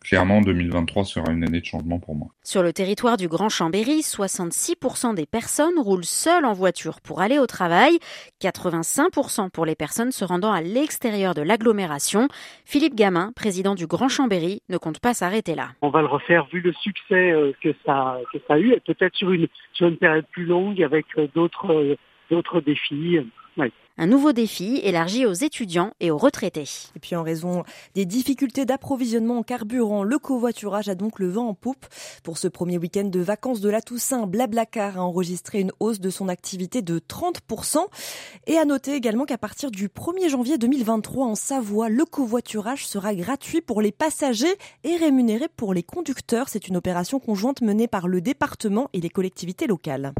Clairement, 0.00 0.40
2023 0.40 1.04
sera 1.04 1.32
une 1.32 1.44
année 1.44 1.60
de 1.60 1.64
changement 1.64 1.98
pour 1.98 2.14
moi. 2.14 2.28
Sur 2.42 2.62
le 2.62 2.72
territoire 2.72 3.16
du 3.16 3.28
Grand 3.28 3.48
Chambéry, 3.48 4.00
66% 4.00 5.14
des 5.14 5.26
personnes 5.26 5.78
roulent 5.78 6.04
seules 6.04 6.44
en 6.44 6.52
voiture 6.52 7.00
pour 7.00 7.20
aller 7.20 7.38
au 7.38 7.46
travail, 7.46 7.98
85% 8.42 9.50
pour 9.50 9.66
les 9.66 9.74
personnes 9.74 10.12
se 10.12 10.24
rendant 10.24 10.52
à 10.52 10.62
l'extérieur 10.62 11.34
de 11.34 11.42
l'agglomération. 11.42 12.28
Philippe 12.64 12.94
Gamin, 12.94 13.32
président 13.34 13.74
du 13.74 13.86
Grand 13.86 14.08
Chambéry, 14.08 14.62
ne 14.68 14.78
compte 14.78 15.00
pas 15.00 15.14
s'arrêter 15.14 15.54
là. 15.54 15.70
On 15.82 15.90
va 15.90 16.00
le 16.00 16.06
refaire 16.06 16.46
vu 16.52 16.60
le 16.60 16.72
succès 16.72 17.32
euh, 17.32 17.52
que 17.60 17.74
ça, 17.84 18.18
que 18.32 18.38
ça 18.46 18.54
a 18.54 18.58
eu, 18.58 18.72
et 18.72 18.80
peut-être 18.80 19.14
sur 19.16 19.30
une, 19.32 19.48
sur 19.72 19.88
une 19.88 19.96
période 19.96 20.26
plus 20.30 20.44
longue 20.44 20.82
avec 20.82 21.06
euh, 21.18 21.26
d'autres, 21.34 21.72
euh, 21.72 21.96
d'autres 22.30 22.60
défis. 22.60 23.20
Ouais. 23.56 23.72
Un 23.98 24.06
nouveau 24.06 24.32
défi 24.32 24.76
élargi 24.84 25.24
aux 25.24 25.32
étudiants 25.32 25.90
et 26.00 26.10
aux 26.10 26.18
retraités. 26.18 26.68
Et 26.96 27.00
puis 27.00 27.16
en 27.16 27.22
raison 27.22 27.64
des 27.94 28.04
difficultés 28.04 28.66
d'approvisionnement 28.66 29.38
en 29.38 29.42
carburant, 29.42 30.02
le 30.02 30.18
covoiturage 30.18 30.90
a 30.90 30.94
donc 30.94 31.18
le 31.18 31.30
vent 31.30 31.48
en 31.48 31.54
poupe. 31.54 31.86
Pour 32.22 32.36
ce 32.36 32.46
premier 32.46 32.76
week-end 32.76 33.04
de 33.04 33.20
vacances 33.20 33.62
de 33.62 33.70
la 33.70 33.80
Toussaint, 33.80 34.26
Blablacar 34.26 34.98
a 34.98 35.02
enregistré 35.02 35.60
une 35.60 35.72
hausse 35.80 35.98
de 35.98 36.10
son 36.10 36.28
activité 36.28 36.82
de 36.82 36.98
30%. 36.98 37.86
Et 38.46 38.58
à 38.58 38.66
noter 38.66 38.92
également 38.92 39.24
qu'à 39.24 39.38
partir 39.38 39.70
du 39.70 39.88
1er 39.88 40.28
janvier 40.28 40.58
2023 40.58 41.26
en 41.26 41.34
Savoie, 41.34 41.88
le 41.88 42.04
covoiturage 42.04 42.86
sera 42.86 43.14
gratuit 43.14 43.62
pour 43.62 43.80
les 43.80 43.92
passagers 43.92 44.58
et 44.84 44.96
rémunéré 44.96 45.46
pour 45.56 45.72
les 45.72 45.82
conducteurs. 45.82 46.50
C'est 46.50 46.68
une 46.68 46.76
opération 46.76 47.18
conjointe 47.18 47.62
menée 47.62 47.88
par 47.88 48.08
le 48.08 48.20
département 48.20 48.90
et 48.92 49.00
les 49.00 49.08
collectivités 49.08 49.66
locales. 49.66 50.12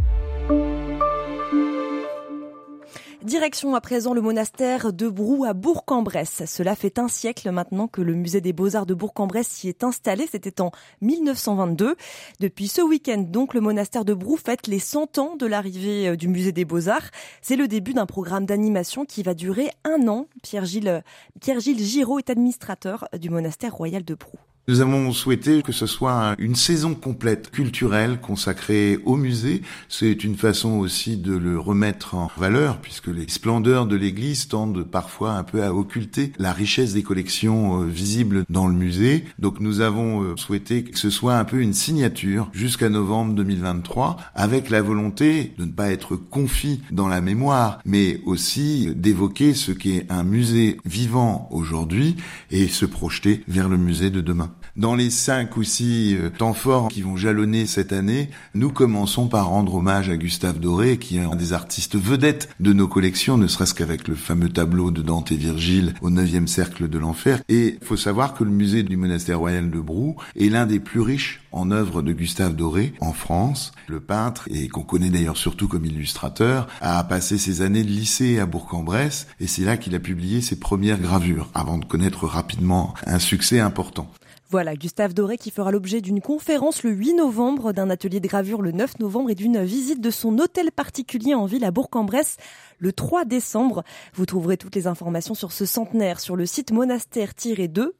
Direction 3.22 3.74
à 3.74 3.81
présent 3.81 4.14
le 4.14 4.20
monastère 4.20 4.92
de 4.92 5.09
Brou 5.09 5.44
à 5.44 5.55
Bourg-en-Bresse. 5.55 6.42
Cela 6.46 6.76
fait 6.76 6.98
un 6.98 7.09
siècle 7.09 7.50
maintenant 7.50 7.88
que 7.88 8.02
le 8.02 8.14
musée 8.14 8.40
des 8.40 8.52
beaux-arts 8.52 8.87
de 8.87 8.94
Bourg-en-Bresse 8.94 9.48
s'y 9.48 9.68
est 9.68 9.85
installé. 9.85 10.29
C'était 10.31 10.61
en 10.61 10.70
1922. 11.00 11.96
Depuis 12.40 12.68
ce 12.68 12.83
week-end, 12.83 13.24
donc, 13.26 13.55
le 13.55 13.61
monastère 13.61 14.05
de 14.05 14.14
Brou 14.14 14.37
fête 14.37 14.66
les 14.66 14.79
100 14.79 15.18
ans 15.18 15.37
de 15.37 15.46
l'arrivée 15.46 16.09
euh, 16.09 16.16
du 16.16 16.29
musée 16.29 16.52
des 16.52 16.64
beaux-arts. 16.64 17.11
C'est 17.42 17.57
le 17.57 17.68
début 17.68 17.94
d'un 17.94 18.07
programme 18.07 18.46
d'animation 18.46 19.05
qui 19.05 19.22
va 19.22 19.35
durer 19.35 19.70
un 19.85 20.07
an. 20.09 20.26
Pierre-Gilles 20.42 21.02
Pierre-Gilles 21.40 21.83
Giraud 21.83 22.18
est 22.18 22.31
administrateur 22.31 23.09
du 23.18 23.31
monastère 23.31 23.74
royal 23.74 24.05
de 24.05 24.14
Brou. 24.14 24.37
Nous 24.68 24.81
avons 24.81 25.12
souhaité 25.12 25.62
que 25.62 25.70
ce 25.70 25.87
soit 25.87 26.35
une 26.40 26.57
saison 26.57 26.96
complète 26.96 27.52
culturelle 27.52 28.18
consacrée 28.20 28.98
au 29.05 29.14
musée. 29.14 29.62
C'est 29.88 30.24
une 30.24 30.35
façon 30.35 30.79
aussi 30.79 31.16
de 31.16 31.37
le 31.37 31.57
remettre 31.57 32.16
en 32.16 32.29
valeur 32.37 32.81
puisque 32.81 33.07
les 33.07 33.29
splendeurs 33.29 33.87
de 33.87 33.94
l'église 33.94 34.48
tendent 34.48 34.83
parfois 34.83 35.35
un 35.35 35.44
peu 35.44 35.62
à 35.62 35.72
occulter 35.72 36.33
la 36.40 36.52
richesse 36.52 36.94
des 36.94 37.05
collections 37.05 37.81
euh, 37.81 37.87
visibles 37.87 38.44
dans 38.50 38.66
le 38.66 38.74
musée. 38.74 39.26
Donc 39.38 39.61
nous 39.61 39.83
avons 39.83 40.24
euh, 40.24 40.37
souhaité 40.37 40.83
que 40.83 40.98
ce 40.98 41.11
soit 41.11 41.37
un 41.37 41.44
peu 41.44 41.61
une 41.61 41.72
signature 41.72 42.50
jusqu'à 42.52 42.88
novembre 42.88 43.35
2023 43.35 44.16
avec 44.35 44.68
la 44.68 44.83
volonté 44.83 45.55
de 45.59 45.64
ne 45.64 45.70
pas 45.70 45.92
être 45.92 46.16
confit 46.16 46.81
dans 46.90 47.07
la 47.07 47.20
mémoire 47.20 47.79
mais 47.85 48.20
aussi 48.26 48.92
d'évoquer 48.96 49.55
ce 49.55 49.70
qu'est 49.70 50.07
un 50.09 50.24
musée 50.24 50.79
vivant 50.85 51.48
aujourd'hui 51.52 52.16
et 52.50 52.66
se 52.66 52.85
projeter 52.85 53.44
vers 53.46 53.68
le 53.68 53.76
musée 53.76 54.11
de 54.11 54.20
demain. 54.20 54.50
Dans 54.76 54.94
les 54.94 55.08
cinq 55.08 55.56
ou 55.56 55.62
six 55.62 56.14
euh, 56.16 56.28
temps 56.28 56.52
forts 56.52 56.88
qui 56.88 57.00
vont 57.00 57.16
jalonner 57.16 57.64
cette 57.64 57.94
année, 57.94 58.28
nous 58.54 58.70
commençons 58.70 59.26
par 59.26 59.48
rendre 59.48 59.76
hommage 59.76 60.10
à 60.10 60.18
Gustave 60.18 60.60
Doré, 60.60 60.98
qui 60.98 61.16
est 61.16 61.22
un 61.22 61.34
des 61.34 61.54
artistes 61.54 61.96
vedettes 61.96 62.50
de 62.60 62.74
nos 62.74 62.86
collections, 62.86 63.38
ne 63.38 63.46
serait-ce 63.46 63.72
qu'avec 63.72 64.06
le 64.06 64.14
fameux 64.14 64.50
tableau 64.50 64.90
de 64.90 65.00
Dante 65.00 65.32
et 65.32 65.36
Virgile 65.36 65.94
au 66.02 66.10
neuvième 66.10 66.46
cercle 66.46 66.88
de 66.88 66.98
l'enfer. 66.98 67.40
Et 67.48 67.78
il 67.80 67.86
faut 67.86 67.96
savoir 67.96 68.34
que 68.34 68.44
le 68.44 68.50
musée 68.50 68.82
du 68.82 68.98
monastère 68.98 69.38
royal 69.38 69.70
de 69.70 69.80
Brou 69.80 70.16
est 70.38 70.50
l'un 70.50 70.66
des 70.66 70.78
plus 70.78 71.00
riches 71.00 71.40
en 71.52 71.70
œuvres 71.70 72.02
de 72.02 72.12
Gustave 72.12 72.54
Doré 72.54 72.92
en 73.00 73.14
France. 73.14 73.72
Le 73.88 74.00
peintre, 74.00 74.46
et 74.50 74.68
qu'on 74.68 74.82
connaît 74.82 75.08
d'ailleurs 75.08 75.38
surtout 75.38 75.68
comme 75.68 75.86
illustrateur, 75.86 76.68
a 76.82 77.02
passé 77.04 77.38
ses 77.38 77.62
années 77.62 77.82
de 77.82 77.88
lycée 77.88 78.38
à 78.40 78.44
Bourg-en-Bresse, 78.44 79.26
et 79.40 79.46
c'est 79.46 79.64
là 79.64 79.78
qu'il 79.78 79.94
a 79.94 80.00
publié 80.00 80.42
ses 80.42 80.60
premières 80.60 81.00
gravures, 81.00 81.48
avant 81.54 81.78
de 81.78 81.86
connaître 81.86 82.26
rapidement 82.26 82.92
un 83.06 83.18
succès 83.18 83.58
important. 83.58 84.12
Voilà, 84.48 84.76
Gustave 84.76 85.12
Doré 85.12 85.38
qui 85.38 85.50
fera 85.50 85.72
l'objet 85.72 86.00
d'une 86.00 86.20
conférence 86.20 86.85
le 86.85 86.90
8 86.90 87.14
novembre, 87.14 87.72
d'un 87.72 87.90
atelier 87.90 88.20
de 88.20 88.28
gravure 88.28 88.62
le 88.62 88.70
9 88.70 89.00
novembre 89.00 89.30
et 89.30 89.35
d'une 89.35 89.64
visite 89.64 90.00
de 90.00 90.11
son 90.11 90.38
hôtel 90.38 90.70
particulier 90.70 91.35
en 91.35 91.46
ville 91.46 91.64
à 91.64 91.72
Bourg-en-Bresse 91.72 92.37
le 92.78 92.92
3 92.92 93.24
décembre. 93.24 93.82
Vous 94.14 94.24
trouverez 94.24 94.56
toutes 94.56 94.76
les 94.76 94.87
informations 94.87 95.35
sur 95.35 95.50
ce 95.50 95.66
centenaire 95.66 96.20
sur 96.20 96.37
le 96.37 96.46
site 96.46 96.70
monastère-2 96.70 97.90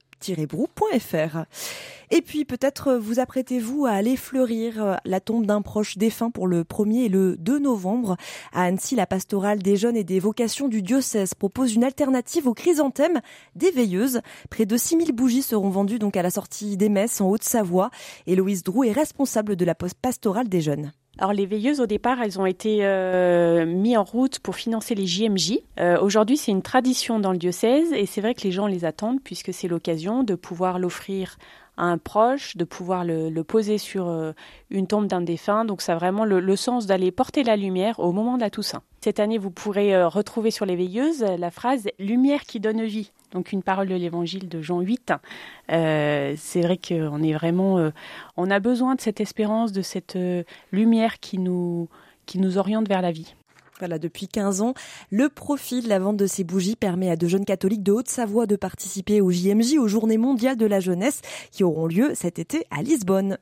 brou.fr. 0.49 1.45
Et 2.11 2.23
puis 2.23 2.45
peut-être 2.45 2.95
vous 2.95 3.19
apprêtez-vous 3.19 3.87
à 3.87 3.91
aller 3.93 4.17
fleurir 4.17 5.01
la 5.05 5.21
tombe 5.21 5.47
d'un 5.47 5.63
proche 5.63 5.99
défunt 5.99 6.31
pour 6.31 6.47
le 6.47 6.63
1er 6.63 7.05
et 7.05 7.09
le 7.09 7.37
2 7.37 7.59
novembre. 7.59 8.17
À 8.53 8.65
Annecy, 8.65 8.95
la 8.95 9.07
pastorale 9.07 9.59
des 9.59 9.77
jeunes 9.77 9.97
et 9.97 10.05
des 10.05 10.21
vocations 10.21 10.69
du 10.69 10.83
diocèse 10.83 11.35
propose 11.35 11.75
une 11.75 11.85
alternative 11.85 12.47
aux 12.47 12.55
chrysanthèmes 12.55 13.21
des 13.55 13.71
veilleuses. 13.71 14.21
Près 14.51 14.67
de 14.67 14.77
6000 14.77 15.13
bougies 15.13 15.43
seront 15.43 15.71
vendues 15.71 15.99
donc 15.99 16.17
à 16.17 16.23
la 16.23 16.31
sortie 16.31 16.77
des 16.77 16.89
messes 16.89 17.21
en 17.21 17.29
Haute-Savoie. 17.29 17.91
Héloïse 18.27 18.63
Drou 18.63 18.85
est 18.85 18.93
responsable 18.93 19.57
de 19.57 19.65
la 19.65 19.75
pastorale 19.75 20.49
des 20.49 20.61
jeunes. 20.61 20.93
Alors 21.19 21.33
les 21.33 21.47
veilleuses 21.47 21.81
au 21.81 21.87
départ, 21.87 22.21
elles 22.21 22.39
ont 22.39 22.45
été 22.45 22.81
euh, 22.83 23.65
mises 23.65 23.97
en 23.97 24.05
route 24.05 24.39
pour 24.39 24.55
financer 24.55 24.95
les 24.95 25.07
JMJ. 25.07 25.61
Euh, 25.81 25.99
Aujourd'hui, 26.01 26.37
c'est 26.37 26.53
une 26.53 26.63
tradition 26.63 27.19
dans 27.19 27.33
le 27.33 27.39
diocèse 27.39 27.91
et 27.95 28.05
c'est 28.05 28.21
vrai 28.21 28.35
que 28.35 28.43
les 28.43 28.53
gens 28.53 28.67
les 28.67 28.85
attendent 28.85 29.23
puisque 29.25 29.55
c'est 29.55 29.69
l'occasion 29.69 30.25
de 30.25 30.35
pouvoir 30.35 30.79
l'offrir 30.79 31.39
à 31.79 31.85
un 31.85 31.97
proche, 31.97 32.57
de 32.57 32.65
pouvoir 32.65 33.05
le, 33.05 33.31
poser 33.43 33.79
sur 33.79 34.09
euh, 34.09 34.33
une 34.69 34.87
tombe 34.87 35.07
d'un 35.07 35.23
défunt. 35.23 35.65
Donc 35.65 35.81
ça 35.81 35.95
a 35.95 35.97
vraiment 35.97 36.27
le, 36.27 36.57
sens 36.57 36.87
d'aller 36.87 37.11
porter 37.11 37.45
la 37.45 37.57
lumière 37.57 37.99
au 37.99 38.13
moment 38.13 38.37
de 38.37 38.43
la 38.43 38.51
Toussaint. 38.51 38.83
Cette 39.01 39.19
année, 39.19 39.39
vous 39.39 39.51
pourrez 39.51 40.05
retrouver 40.05 40.51
sur 40.51 40.67
les 40.67 40.77
veilleuses 40.77 41.23
la 41.23 41.51
phrase 41.51 41.89
lumière 41.99 42.43
qui 42.43 42.61
donne 42.61 42.83
vie 42.85 43.13
donc 43.37 43.53
une 43.53 43.63
parole 43.63 43.89
de 43.89 43.95
l'évangile 43.95 44.49
de 44.49 44.63
Jean 44.63 44.81
8. 44.81 45.13
Euh, 45.71 46.35
c'est 46.39 46.63
vrai 46.63 46.79
qu'on 46.79 47.23
est 47.23 47.35
vraiment, 47.35 47.79
euh, 47.79 47.91
on 48.39 48.51
a 48.51 48.61
besoin 48.61 48.95
de 48.95 49.01
cette 49.03 49.21
espérance, 49.21 49.73
de 49.73 49.83
cette 49.83 50.17
euh, 50.17 50.43
lumière 50.73 51.21
qui 51.21 51.39
nous, 51.39 51.89
qui 52.25 52.39
nous 52.39 52.57
oriente 52.57 52.89
vers 52.89 53.03
la 53.03 53.13
vie. 53.13 53.35
Voilà, 53.79 53.99
depuis 53.99 54.27
15 54.27 54.63
ans, 54.63 54.73
le 55.11 55.29
profit 55.29 55.83
de 55.83 55.89
la 55.91 55.99
vente 55.99 56.17
de 56.17 56.27
ces 56.27 56.45
bougies 56.45 56.77
permet 56.77 57.11
à 57.11 57.17
de 57.17 57.29
jeunes 57.29 57.45
catholiques 57.45 57.83
de 57.83 57.93
Haute-Savoie 57.93 58.47
de 58.47 58.57
participer 58.57 59.21
au 59.21 59.31
JMJ, 59.31 59.77
aux 59.77 59.87
Journées 59.87 60.17
mondiales 60.17 60.57
de 60.57 60.65
la 60.65 60.81
jeunesse, 60.81 61.21
qui 61.53 61.63
auront 61.63 61.87
lieu 61.87 62.13
cet 62.15 62.39
été 62.39 62.65
à 62.71 62.83
Lisbonne. 62.83 63.37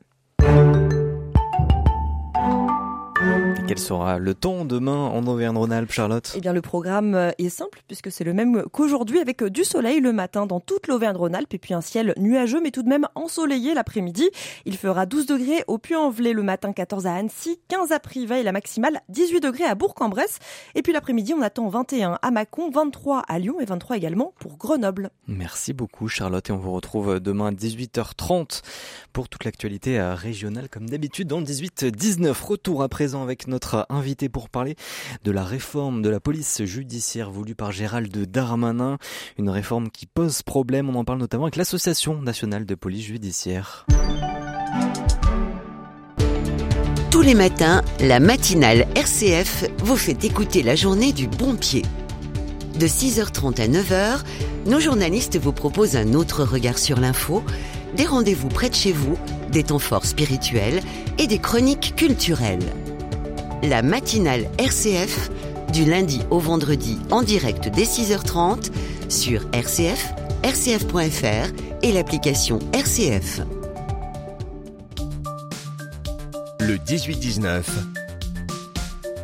Quel 3.67 3.79
sera 3.79 4.19
le 4.19 4.35
temps 4.35 4.63
demain 4.63 4.95
en 4.95 5.25
Auvergne-Rhône-Alpes, 5.25 5.91
Charlotte? 5.91 6.33
Eh 6.37 6.39
bien, 6.39 6.53
le 6.53 6.61
programme 6.61 7.15
euh, 7.15 7.31
est 7.39 7.49
simple 7.49 7.81
puisque 7.87 8.11
c'est 8.11 8.23
le 8.23 8.33
même 8.33 8.63
qu'aujourd'hui 8.71 9.19
avec 9.19 9.41
euh, 9.41 9.49
du 9.49 9.63
soleil 9.63 10.01
le 10.01 10.13
matin 10.13 10.45
dans 10.45 10.59
toute 10.59 10.87
l'Auvergne-Rhône-Alpes 10.87 11.51
et 11.53 11.57
puis 11.57 11.73
un 11.73 11.81
ciel 11.81 12.13
nuageux 12.17 12.61
mais 12.61 12.69
tout 12.69 12.83
de 12.83 12.89
même 12.89 13.07
ensoleillé 13.15 13.73
l'après-midi. 13.73 14.29
Il 14.65 14.77
fera 14.77 15.07
12 15.07 15.25
degrés 15.25 15.63
au 15.67 15.79
Puy-en-Velay 15.79 16.33
le 16.33 16.43
matin, 16.43 16.73
14 16.73 17.07
à 17.07 17.15
Annecy, 17.15 17.59
15 17.69 17.91
à 17.91 17.99
Privas 17.99 18.37
et 18.37 18.43
la 18.43 18.51
maximale 18.51 19.01
18 19.09 19.39
degrés 19.41 19.65
à 19.65 19.73
Bourg-en-Bresse. 19.73 20.37
Et 20.75 20.83
puis 20.83 20.93
l'après-midi, 20.93 21.33
on 21.33 21.41
attend 21.41 21.67
21 21.67 22.19
à 22.21 22.31
Mâcon, 22.31 22.69
23 22.69 23.23
à 23.27 23.39
Lyon 23.39 23.59
et 23.59 23.65
23 23.65 23.97
également 23.97 24.33
pour 24.39 24.57
Grenoble. 24.57 25.09
Merci 25.27 25.73
beaucoup 25.73 26.07
Charlotte 26.07 26.47
et 26.49 26.53
on 26.53 26.57
vous 26.57 26.71
retrouve 26.71 27.19
demain 27.19 27.47
à 27.47 27.51
18h30 27.51 28.61
pour 29.11 29.27
toute 29.27 29.43
l'actualité 29.43 29.99
euh, 29.99 30.13
régionale 30.13 30.69
comme 30.69 30.87
d'habitude 30.87 31.27
dans 31.27 31.41
18-19. 31.41 32.33
Retour 32.43 32.83
à 32.83 32.89
présent 32.89 33.14
avec 33.23 33.47
notre 33.47 33.85
invité 33.89 34.29
pour 34.29 34.49
parler 34.49 34.75
de 35.23 35.31
la 35.31 35.43
réforme 35.43 36.01
de 36.01 36.09
la 36.09 36.19
police 36.19 36.63
judiciaire 36.63 37.31
voulue 37.31 37.55
par 37.55 37.71
Gérald 37.71 38.15
Darmanin. 38.17 38.97
Une 39.37 39.49
réforme 39.49 39.89
qui 39.89 40.05
pose 40.05 40.41
problème. 40.41 40.89
On 40.89 40.95
en 40.95 41.05
parle 41.05 41.19
notamment 41.19 41.45
avec 41.45 41.55
l'Association 41.55 42.21
nationale 42.21 42.65
de 42.65 42.75
police 42.75 43.05
judiciaire. 43.05 43.85
Tous 47.11 47.21
les 47.21 47.33
matins, 47.33 47.81
la 48.01 48.19
matinale 48.19 48.87
RCF 48.95 49.65
vous 49.79 49.95
fait 49.95 50.23
écouter 50.25 50.63
la 50.63 50.75
journée 50.75 51.13
du 51.13 51.27
bon 51.27 51.55
pied. 51.55 51.83
De 52.77 52.87
6h30 52.87 53.61
à 53.61 53.67
9h, 53.67 54.23
nos 54.65 54.79
journalistes 54.81 55.39
vous 55.39 55.53
proposent 55.53 55.95
un 55.95 56.13
autre 56.13 56.43
regard 56.43 56.77
sur 56.77 56.99
l'info, 56.99 57.41
des 57.95 58.05
rendez-vous 58.05 58.49
près 58.49 58.69
de 58.69 58.75
chez 58.75 58.91
vous, 58.91 59.17
des 59.49 59.63
temps 59.63 59.79
forts 59.79 60.05
spirituels 60.05 60.81
et 61.17 61.27
des 61.27 61.39
chroniques 61.39 61.93
culturelles. 61.95 62.65
La 63.69 63.81
matinale 63.81 64.47
RCF, 64.59 65.31
du 65.73 65.85
lundi 65.85 66.21
au 66.29 66.37
vendredi 66.37 66.99
en 67.09 67.23
direct 67.23 67.67
dès 67.69 67.85
6h30 67.85 68.69
sur 69.09 69.41
RCF, 69.53 70.13
rcf.fr 70.43 71.51
et 71.81 71.91
l'application 71.91 72.59
RCF. 72.73 73.41
Le 76.59 76.75
18-19. 76.75 78.04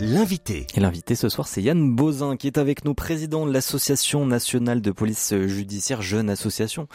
L'invité. 0.01 0.65
Et 0.73 0.79
l'invité 0.79 1.13
ce 1.13 1.29
soir, 1.29 1.47
c'est 1.47 1.61
Yann 1.61 1.95
Bozin 1.95 2.35
qui 2.35 2.47
est 2.47 2.57
avec 2.57 2.85
nous, 2.85 2.95
président 2.95 3.45
de 3.45 3.53
l'Association 3.53 4.25
nationale 4.25 4.81
de 4.81 4.89
police 4.89 5.35
judiciaire, 5.45 6.01
jeune 6.01 6.31
association, 6.31 6.87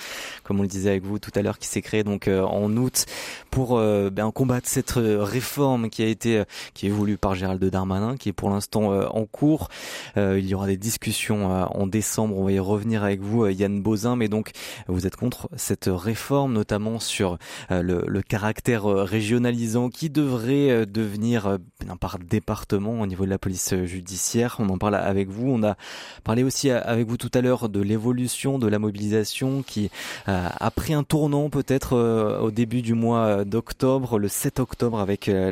comme 0.43 0.59
on 0.59 0.63
le 0.63 0.69
disait 0.69 0.91
avec 0.91 1.05
vous 1.05 1.21
tout 1.21 1.31
à 1.37 1.43
l'heure, 1.43 1.61
qui 1.61 1.69
s'est 1.69 1.83
créée 1.83 2.03
donc 2.03 2.27
euh, 2.27 2.43
en 2.43 2.77
août 2.77 3.07
pour 3.53 3.79
euh, 3.79 4.11
ben, 4.11 4.33
combattre 4.33 4.69
cette 4.69 4.95
réforme 4.97 5.89
qui 5.89 6.03
a 6.03 6.07
été, 6.07 6.43
qui 6.75 6.89
est 6.89 6.91
voulue 6.91 7.17
par 7.17 7.37
Gérald 7.37 7.65
Darmanin, 7.65 8.17
qui 8.17 8.31
est 8.31 8.33
pour 8.33 8.51
l'instant 8.51 8.93
euh, 8.93 9.07
en 9.11 9.25
cours. 9.25 9.69
il 10.17 10.45
y 10.45 10.55
aura 10.55 10.67
des 10.67 10.77
discussions 10.77 11.47
en 11.47 11.87
décembre, 11.87 12.37
on 12.37 12.45
va 12.45 12.53
y 12.53 12.59
revenir 12.59 13.05
avec 13.05 13.21
vous, 13.21 13.47
Yann 13.47 13.83
Bozin, 13.83 14.17
mais 14.17 14.27
donc 14.27 14.51
vous 14.89 15.07
êtes 15.07 15.15
contre 15.15 15.49
cette 15.55 15.89
réforme, 15.89 16.55
notamment 16.55 16.99
sur 16.99 17.39
le, 17.71 18.03
le, 18.05 18.23
caractère 18.23 18.87
régionalisant 18.87 19.91
qui 19.91 20.11
devrait 20.11 20.87
devenir 20.87 21.59
par 22.01 22.19
département 22.19 22.96
au 23.01 23.07
niveau 23.07 23.25
de 23.25 23.31
la 23.31 23.39
police 23.39 23.75
judiciaire. 23.85 24.57
On 24.59 24.69
en 24.69 24.79
parle 24.79 24.95
avec 24.95 25.29
vous. 25.29 25.51
On 25.51 25.63
a 25.63 25.77
parlé 26.25 26.43
aussi 26.43 26.71
avec 26.71 27.07
vous 27.07 27.17
tout 27.17 27.31
à 27.35 27.41
l'heure 27.41 27.69
de 27.69 27.81
l'évolution 27.81 28.59
de 28.59 28.67
la 28.67 28.79
mobilisation 28.79 29.63
qui 29.63 29.91
euh, 30.29 30.49
a 30.59 30.71
pris 30.71 30.95
un 30.95 31.03
tournant 31.03 31.51
peut-être 31.51 31.97
euh, 31.97 32.39
au 32.41 32.51
début 32.51 32.83
du 32.83 32.95
mois 32.95 33.45
d'octobre, 33.45 34.19
le 34.19 34.29
7 34.29 34.61
octobre 34.61 35.01
avec 35.01 35.29
euh, 35.29 35.51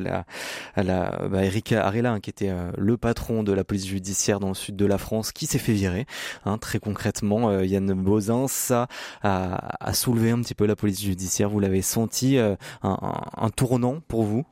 la, 0.77 1.29
bah, 1.29 1.45
Erika 1.45 1.87
Arella 1.87 2.13
hein, 2.13 2.21
qui 2.21 2.31
était 2.31 2.53
le 2.77 2.97
patron 2.97 3.43
de 3.43 3.53
la 3.53 3.65
police 3.65 3.87
judiciaire 3.87 4.41
dans 4.41 4.49
le 4.49 4.55
sud 4.55 4.77
de 4.77 4.87
la 4.87 4.99
France 4.99 5.33
qui 5.33 5.47
s'est 5.47 5.59
fait 5.59 5.73
virer. 5.73 6.07
Hein, 6.45 6.59
très 6.59 6.79
concrètement, 6.79 7.61
Yann 7.61 7.93
Bozin, 7.93 8.47
ça 8.49 8.89
a, 9.23 9.93
soulevé 9.93 10.31
un 10.31 10.41
petit 10.41 10.55
peu 10.55 10.67
la 10.67 10.77
police 10.77 11.03
judiciaire. 11.03 11.51
Vous 11.51 11.61
l'avez 11.61 11.83
senti 11.83 12.39
un 12.83 13.51
tournant 13.51 14.01
pour 14.09 14.23
vous? 14.25 14.45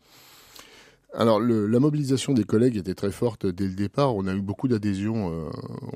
Alors, 1.14 1.40
le, 1.40 1.66
la 1.66 1.79
mobilisation 1.79 2.33
des 2.33 2.44
collègues 2.44 2.79
était 2.79 2.94
très 2.94 3.11
forte 3.11 3.46
dès 3.46 3.66
le 3.66 3.75
départ. 3.75 4.16
On 4.16 4.27
a 4.27 4.35
eu 4.35 4.40
beaucoup 4.40 4.66
d'adhésions. 4.66 5.31
Euh, 5.31 5.51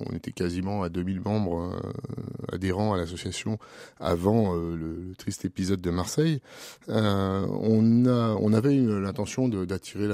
on 0.07 0.15
était 0.15 0.33
quasiment 0.33 0.83
à 0.83 0.91
2000 0.91 1.21
membres 1.21 1.73
euh, 1.73 2.55
adhérents 2.55 2.93
à 2.93 2.99
l'association 2.99 3.59
avant 3.99 4.55
euh, 4.55 4.77
le, 4.77 5.09
le, 5.09 5.15
triste 5.15 5.47
épisode 5.47 5.81
de 5.81 5.91
Marseille. 5.91 6.41
on, 6.89 8.07
a, 8.07 8.37
on 8.41 8.53
avait 8.53 8.77
l'intention 8.77 9.49
d'attirer, 9.49 10.07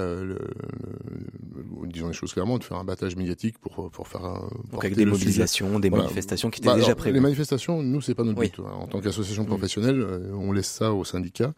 disons 1.86 2.08
les 2.08 2.12
choses 2.12 2.32
clairement, 2.32 2.58
de 2.58 2.64
faire 2.64 2.76
un 2.76 2.84
battage 2.84 3.16
médiatique 3.16 3.58
pour, 3.58 3.90
pour 3.90 4.06
faire 4.06 4.24
un. 4.24 4.48
Donc 4.70 4.84
avec 4.84 4.96
des 4.96 5.04
mobilisations, 5.04 5.80
des 5.80 5.88
voilà. 5.88 6.04
manifestations 6.04 6.50
qui 6.50 6.60
étaient 6.60 6.68
bah, 6.68 6.76
déjà 6.76 6.94
prévues. 6.94 7.14
Les 7.14 7.20
manifestations, 7.20 7.82
nous, 7.82 8.00
c'est 8.00 8.14
pas 8.14 8.24
notre 8.24 8.38
oui. 8.38 8.52
but. 8.56 8.62
Hein. 8.64 8.70
En 8.80 8.86
tant 8.86 9.00
qu'association 9.00 9.44
professionnelle, 9.44 10.06
on 10.32 10.52
laisse 10.52 10.70
ça 10.70 10.92
aux 10.92 11.04
syndicats. 11.04 11.54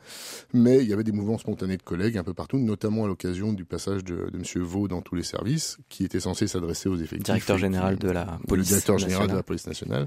Mais 0.54 0.78
il 0.82 0.88
y 0.88 0.94
avait 0.94 1.04
des 1.04 1.12
mouvements 1.12 1.38
spontanés 1.38 1.76
de 1.76 1.82
collègues 1.82 2.16
un 2.16 2.24
peu 2.24 2.32
partout, 2.32 2.58
notamment 2.58 3.04
à 3.04 3.06
l'occasion 3.06 3.33
du 3.34 3.64
passage 3.64 4.04
de, 4.04 4.30
de 4.30 4.36
M. 4.36 4.62
Vaux 4.62 4.88
dans 4.88 5.02
tous 5.02 5.14
les 5.14 5.22
services, 5.22 5.78
qui 5.88 6.04
était 6.04 6.20
censé 6.20 6.46
s'adresser 6.46 6.88
aux 6.88 6.96
effectifs. 6.96 7.24
Directeur 7.24 7.58
général 7.58 7.98
de 7.98 8.10
la 8.10 8.38
police. 8.48 8.68
directeur 8.68 8.94
nationale. 8.94 9.10
général 9.10 9.30
de 9.30 9.36
la 9.36 9.42
police 9.42 9.66
nationale, 9.66 10.06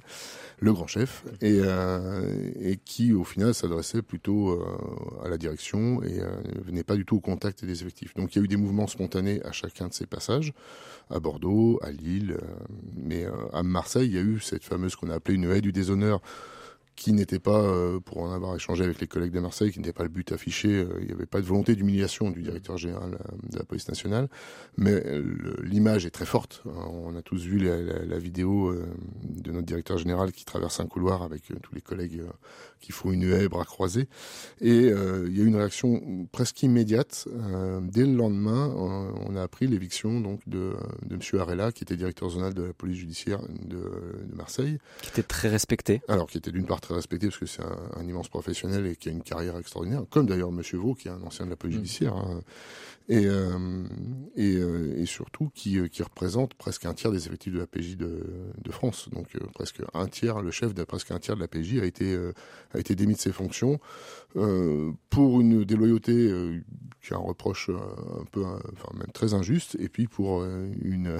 le 0.59 0.73
grand 0.73 0.87
chef, 0.87 1.23
et, 1.41 1.59
euh, 1.61 2.51
et 2.59 2.77
qui 2.77 3.13
au 3.13 3.23
final 3.23 3.53
s'adressait 3.53 4.01
plutôt 4.01 4.51
euh, 4.51 5.25
à 5.25 5.29
la 5.29 5.37
direction 5.37 6.01
et 6.03 6.19
euh, 6.19 6.29
venait 6.65 6.83
pas 6.83 6.95
du 6.95 7.05
tout 7.05 7.17
au 7.17 7.21
contact 7.21 7.63
des 7.65 7.81
effectifs. 7.81 8.13
Donc 8.15 8.35
il 8.35 8.39
y 8.39 8.41
a 8.41 8.45
eu 8.45 8.47
des 8.47 8.57
mouvements 8.57 8.87
spontanés 8.87 9.41
à 9.43 9.51
chacun 9.51 9.87
de 9.87 9.93
ces 9.93 10.05
passages, 10.05 10.53
à 11.09 11.19
Bordeaux, 11.19 11.79
à 11.83 11.91
Lille, 11.91 12.37
mais 12.95 13.25
à 13.53 13.63
Marseille, 13.63 14.07
il 14.07 14.15
y 14.15 14.17
a 14.17 14.21
eu 14.21 14.39
cette 14.39 14.63
fameuse 14.63 14.95
qu'on 14.95 15.09
a 15.09 15.15
appelée 15.15 15.35
une 15.35 15.51
haie 15.51 15.61
du 15.61 15.71
déshonneur 15.71 16.21
qui 16.97 17.13
n'était 17.13 17.39
pas, 17.39 17.61
euh, 17.61 17.99
pour 17.99 18.17
en 18.17 18.33
avoir 18.33 18.55
échangé 18.55 18.83
avec 18.83 18.99
les 18.99 19.07
collègues 19.07 19.31
de 19.31 19.39
Marseille, 19.39 19.71
qui 19.71 19.79
n'était 19.79 19.93
pas 19.93 20.03
le 20.03 20.09
but 20.09 20.31
affiché. 20.31 20.67
Euh, 20.69 20.97
il 20.99 21.05
n'y 21.05 21.13
avait 21.13 21.27
pas 21.27 21.39
de 21.39 21.45
volonté 21.45 21.75
d'humiliation 21.75 22.31
du 22.31 22.41
directeur 22.41 22.77
général 22.77 23.13
euh, 23.13 23.37
de 23.49 23.57
la 23.57 23.63
police 23.63 23.87
nationale, 23.87 24.27
mais 24.77 25.03
l'image 25.61 26.05
est 26.05 26.11
très 26.11 26.25
forte. 26.25 26.63
On 26.65 27.15
a 27.15 27.21
tous 27.21 27.43
vu 27.43 27.59
la, 27.59 27.79
la, 27.81 28.03
la, 28.03 28.17
vidéo 28.17 28.73
de 29.23 29.51
notre 29.51 29.65
directeur 29.65 29.97
général 29.97 30.31
qui 30.31 30.43
traverse 30.43 30.79
un 30.79 30.87
couloir 30.87 31.21
avec 31.21 31.43
tous 31.61 31.75
les 31.75 31.81
collègues 31.81 32.23
qui 32.79 32.91
font 32.91 33.11
une 33.11 33.23
haie 33.23 33.47
bras 33.47 33.65
croisés. 33.65 34.07
Et 34.61 34.87
il 34.87 35.37
y 35.37 35.41
a 35.41 35.43
eu 35.43 35.47
une 35.47 35.55
réaction 35.55 36.27
presque 36.31 36.63
immédiate. 36.63 37.27
dès 37.81 38.05
le 38.05 38.13
lendemain, 38.13 38.73
on 38.75 39.35
a 39.35 39.41
appris 39.41 39.67
l'éviction 39.67 40.19
donc 40.19 40.41
de, 40.47 40.73
de 41.05 41.15
M. 41.15 41.39
Arella, 41.39 41.71
qui 41.71 41.83
était 41.83 41.95
directeur 41.95 42.29
zonal 42.29 42.53
de 42.53 42.63
la 42.63 42.73
police 42.73 42.97
judiciaire 42.97 43.41
de, 43.65 43.77
de 43.77 44.35
Marseille. 44.35 44.77
Qui 45.01 45.09
était 45.09 45.23
très 45.23 45.49
respecté. 45.49 46.01
Alors, 46.07 46.27
qui 46.27 46.37
était 46.37 46.51
d'une 46.51 46.65
part 46.65 46.81
très 46.81 46.93
respecté 46.93 47.27
parce 47.27 47.39
que 47.39 47.45
c'est 47.45 47.63
un, 47.63 48.07
immense 48.07 48.29
professionnel 48.29 48.85
et 48.85 48.95
qui 48.95 49.09
a 49.09 49.11
une 49.11 49.23
carrière 49.23 49.57
extraordinaire, 49.57 50.03
comme 50.09 50.27
d'ailleurs 50.27 50.51
Monsieur 50.51 50.77
Vaux, 50.77 50.93
qui 50.93 51.07
est 51.07 51.11
un 51.11 51.21
ancien 51.23 51.45
de 51.45 51.49
la 51.49 51.55
police 51.55 51.75
mmh. 51.75 51.79
judiciaire. 51.79 52.13
Hein 52.15 52.41
et, 53.09 53.25
euh, 53.25 53.87
et, 54.35 54.55
euh, 54.57 54.95
et, 54.97 55.05
surtout 55.05 55.49
qui, 55.53 55.79
euh, 55.79 55.87
qui, 55.87 56.03
représente 56.03 56.53
presque 56.55 56.85
un 56.85 56.93
tiers 56.93 57.11
des 57.11 57.25
effectifs 57.25 57.53
de 57.53 57.59
la 57.59 57.67
PJ 57.67 57.95
de, 57.95 58.21
de 58.61 58.71
France. 58.71 59.09
Donc 59.11 59.27
presque 59.53 59.81
un 59.93 60.07
tiers, 60.07 60.41
le 60.41 60.51
chef 60.51 60.73
de 60.73 60.83
presque 60.83 61.11
un 61.11 61.19
tiers 61.19 61.35
de 61.35 61.41
la 61.41 61.47
PJ 61.47 61.79
a 61.79 61.85
été, 61.85 62.17
a 62.73 62.79
été 62.79 62.95
démis 62.95 63.13
de 63.13 63.19
ses 63.19 63.31
fonctions 63.31 63.79
pour 64.33 65.41
une 65.41 65.63
déloyauté 65.63 66.31
qui 67.01 67.13
a 67.13 67.17
un 67.17 67.19
reproche 67.19 67.69
un 67.69 68.25
peu, 68.31 68.43
enfin 68.43 68.97
même 68.97 69.11
très 69.13 69.33
injuste, 69.33 69.77
et 69.79 69.87
puis 69.87 70.07
pour 70.07 70.43
une 70.43 71.19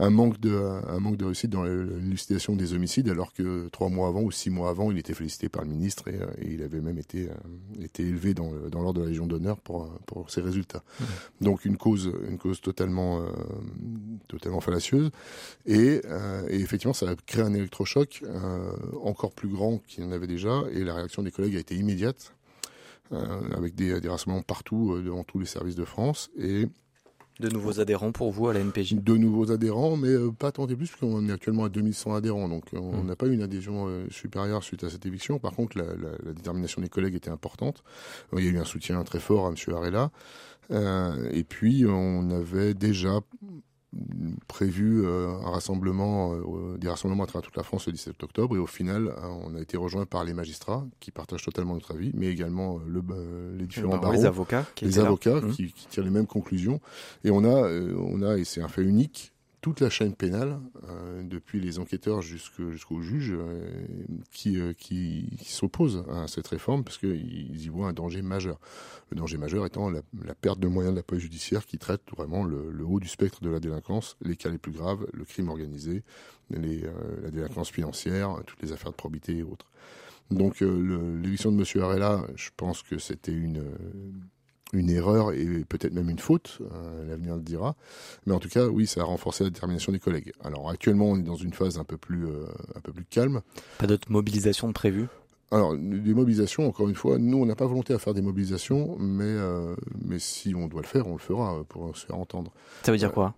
un 0.00 0.10
manque 0.10 0.38
de 0.40 0.54
un 0.88 1.00
manque 1.00 1.16
de 1.16 1.24
réussite 1.24 1.50
dans 1.50 1.64
l'élucidation 1.64 2.54
des 2.54 2.72
homicides, 2.72 3.08
alors 3.08 3.32
que 3.32 3.68
trois 3.68 3.88
mois 3.88 4.08
avant 4.08 4.22
ou 4.22 4.30
six 4.30 4.50
mois 4.50 4.70
avant, 4.70 4.92
il 4.92 4.98
était 4.98 5.14
félicité 5.14 5.48
par 5.48 5.62
le 5.62 5.68
ministre 5.68 6.08
et, 6.08 6.14
euh, 6.14 6.26
il 6.42 6.62
avait 6.62 6.80
même 6.80 6.98
été 6.98 7.28
euh, 7.28 7.82
été 7.82 8.04
élevé 8.04 8.34
dans, 8.34 8.50
dans 8.70 8.80
l'ordre 8.80 9.00
de 9.00 9.04
la 9.04 9.10
Légion 9.10 9.26
d'honneur 9.26 9.58
pour 9.60 9.88
pour 10.06 10.30
ses 10.30 10.40
résultats. 10.40 10.82
Donc 11.40 11.64
une 11.64 11.76
cause 11.76 12.12
une 12.28 12.38
cause 12.38 12.60
totalement 12.60 13.20
euh, 13.20 13.26
totalement 14.28 14.60
fallacieuse 14.60 15.10
et, 15.66 16.00
et, 16.48 16.60
effectivement 16.60 16.92
ça 16.92 17.08
a 17.08 17.14
créé 17.26 17.42
un 17.42 17.54
électrochoc 17.54 18.22
encore 19.02 19.32
plus 19.32 19.48
grand 19.48 19.78
qu'il 19.86 20.04
en 20.04 20.12
avait 20.12 20.26
déjà 20.26 20.62
et 20.72 20.84
la 20.84 20.94
réaction 20.94 21.22
des 21.22 21.30
collègues 21.30 21.56
a 21.56 21.60
été 21.60 21.74
immédiate. 21.74 22.34
avec 23.10 23.74
des, 23.74 24.00
des 24.00 24.08
rassemblements 24.08 24.42
partout 24.42 25.00
dans 25.02 25.24
tous 25.24 25.38
les 25.38 25.46
services 25.46 25.76
de 25.76 25.84
France 25.84 26.30
et 26.38 26.68
de 27.40 27.48
nouveaux 27.48 27.80
adhérents 27.80 28.12
pour 28.12 28.32
vous 28.32 28.48
à 28.48 28.54
la 28.54 28.60
NPJ 28.60 28.94
De 28.94 29.16
nouveaux 29.16 29.52
adhérents, 29.52 29.96
mais 29.96 30.08
euh, 30.08 30.30
pas 30.30 30.52
tant 30.52 30.66
et 30.66 30.74
plus, 30.74 30.88
puisqu'on 30.88 31.28
est 31.28 31.32
actuellement 31.32 31.64
à 31.64 31.68
2100 31.68 32.14
adhérents. 32.14 32.48
Donc 32.48 32.64
euh, 32.74 32.78
on 32.78 33.02
mmh. 33.02 33.06
n'a 33.06 33.16
pas 33.16 33.26
eu 33.26 33.32
une 33.32 33.42
adhésion 33.42 33.86
euh, 33.88 34.06
supérieure 34.10 34.62
suite 34.62 34.84
à 34.84 34.90
cette 34.90 35.06
éviction. 35.06 35.38
Par 35.38 35.52
contre, 35.52 35.78
la, 35.78 35.84
la, 35.84 36.32
détermination 36.32 36.82
des 36.82 36.88
collègues 36.88 37.14
était 37.14 37.30
importante. 37.30 37.82
Il 38.36 38.44
y 38.44 38.48
a 38.48 38.50
eu 38.50 38.58
un 38.58 38.64
soutien 38.64 39.02
très 39.04 39.20
fort 39.20 39.46
à 39.46 39.50
M. 39.50 39.74
Arella. 39.74 40.10
et 41.32 41.44
puis, 41.44 41.84
on 41.86 42.30
avait 42.30 42.74
déjà 42.74 43.20
prévu 44.48 45.02
euh, 45.04 45.28
un 45.28 45.50
rassemblement, 45.50 46.34
euh, 46.34 46.76
des 46.76 46.88
rassemblements 46.88 47.24
à 47.24 47.26
travers 47.26 47.46
toute 47.46 47.56
la 47.56 47.62
France 47.62 47.86
le 47.86 47.92
17 47.92 48.22
octobre, 48.22 48.56
et 48.56 48.58
au 48.58 48.66
final, 48.66 49.08
euh, 49.08 49.26
on 49.44 49.54
a 49.54 49.60
été 49.60 49.76
rejoint 49.76 50.04
par 50.04 50.24
les 50.24 50.34
magistrats 50.34 50.86
qui 51.00 51.10
partagent 51.10 51.44
totalement 51.44 51.74
notre 51.74 51.94
avis, 51.94 52.10
mais 52.14 52.26
également 52.26 52.80
le, 52.86 53.02
les 53.56 53.66
différents 53.66 53.98
barreaux, 53.98 54.12
les 54.12 54.26
avocats, 54.26 54.66
qui 54.74 54.84
les 54.84 54.98
avocats 54.98 55.40
mmh. 55.40 55.52
qui, 55.52 55.72
qui, 55.72 55.86
tirent 55.88 56.04
les 56.04 56.10
mêmes 56.10 56.26
conclusions, 56.26 56.80
et 57.24 57.30
on 57.30 57.44
a, 57.44 57.70
on 57.70 58.22
a, 58.22 58.36
et 58.36 58.44
c'est 58.44 58.60
un 58.60 58.68
fait 58.68 58.82
unique, 58.82 59.32
toute 59.60 59.80
la 59.80 59.90
chaîne 59.90 60.14
pénale, 60.14 60.60
euh, 60.88 61.22
depuis 61.22 61.60
les 61.60 61.78
enquêteurs 61.78 62.22
jusqu'au 62.22 63.02
juge, 63.02 63.32
euh, 63.32 63.70
qui, 64.30 64.60
euh, 64.60 64.72
qui, 64.72 65.36
qui 65.38 65.52
s'opposent 65.52 66.04
à 66.08 66.28
cette 66.28 66.46
réforme 66.46 66.84
parce 66.84 66.98
qu'ils 66.98 67.60
y 67.60 67.68
voient 67.68 67.88
un 67.88 67.92
danger 67.92 68.22
majeur. 68.22 68.60
Le 69.10 69.16
danger 69.16 69.36
majeur 69.36 69.66
étant 69.66 69.90
la, 69.90 70.02
perte 70.40 70.60
de 70.60 70.68
moyens 70.68 70.94
de 70.94 70.98
la 70.98 71.02
police 71.02 71.24
judiciaire 71.24 71.66
qui 71.66 71.78
traite 71.78 72.02
vraiment 72.16 72.44
le, 72.44 72.84
haut 72.84 73.00
du 73.00 73.08
spectre 73.08 73.42
de 73.42 73.50
la 73.50 73.58
délinquance, 73.58 74.16
les 74.22 74.36
cas 74.36 74.50
les 74.50 74.58
plus 74.58 74.72
graves, 74.72 75.06
le 75.12 75.24
crime 75.24 75.48
organisé, 75.48 76.02
la 76.50 77.30
délinquance 77.30 77.70
financière, 77.70 78.40
toutes 78.46 78.62
les 78.62 78.72
affaires 78.72 78.92
de 78.92 78.96
probité 78.96 79.36
et 79.38 79.42
autres. 79.42 79.70
Donc 80.30 80.60
l'élection 80.60 81.50
de 81.50 81.56
Monsieur 81.56 81.82
Arella, 81.82 82.22
je 82.36 82.50
pense 82.56 82.82
que 82.82 82.98
c'était 82.98 83.32
une 83.32 83.64
une 84.72 84.90
erreur 84.90 85.32
et 85.32 85.64
peut-être 85.68 85.92
même 85.92 86.10
une 86.10 86.18
faute, 86.18 86.58
euh, 86.60 87.08
l'avenir 87.08 87.36
le 87.36 87.42
dira. 87.42 87.74
Mais 88.26 88.34
en 88.34 88.38
tout 88.38 88.48
cas, 88.48 88.66
oui, 88.66 88.86
ça 88.86 89.00
a 89.00 89.04
renforcé 89.04 89.44
la 89.44 89.50
détermination 89.50 89.92
des 89.92 89.98
collègues. 89.98 90.32
Alors 90.44 90.68
actuellement, 90.70 91.06
on 91.06 91.18
est 91.18 91.22
dans 91.22 91.36
une 91.36 91.52
phase 91.52 91.78
un 91.78 91.84
peu 91.84 91.96
plus, 91.96 92.26
euh, 92.26 92.46
un 92.74 92.80
peu 92.80 92.92
plus 92.92 93.04
calme. 93.04 93.40
Pas 93.78 93.86
d'autres 93.86 94.10
mobilisations 94.10 94.72
prévues? 94.72 95.08
Alors, 95.50 95.74
des 95.74 96.12
mobilisations, 96.12 96.68
encore 96.68 96.90
une 96.90 96.94
fois, 96.94 97.16
nous, 97.16 97.38
on 97.38 97.46
n'a 97.46 97.56
pas 97.56 97.64
volonté 97.64 97.94
à 97.94 97.98
faire 97.98 98.12
des 98.12 98.20
mobilisations, 98.20 98.98
mais, 98.98 99.24
euh, 99.24 99.74
mais 100.04 100.18
si 100.18 100.54
on 100.54 100.68
doit 100.68 100.82
le 100.82 100.86
faire, 100.86 101.06
on 101.06 101.14
le 101.14 101.18
fera 101.18 101.64
pour 101.70 101.96
se 101.96 102.04
faire 102.04 102.16
entendre. 102.16 102.52
Ça 102.82 102.92
veut 102.92 102.98
dire 102.98 103.12
quoi? 103.12 103.34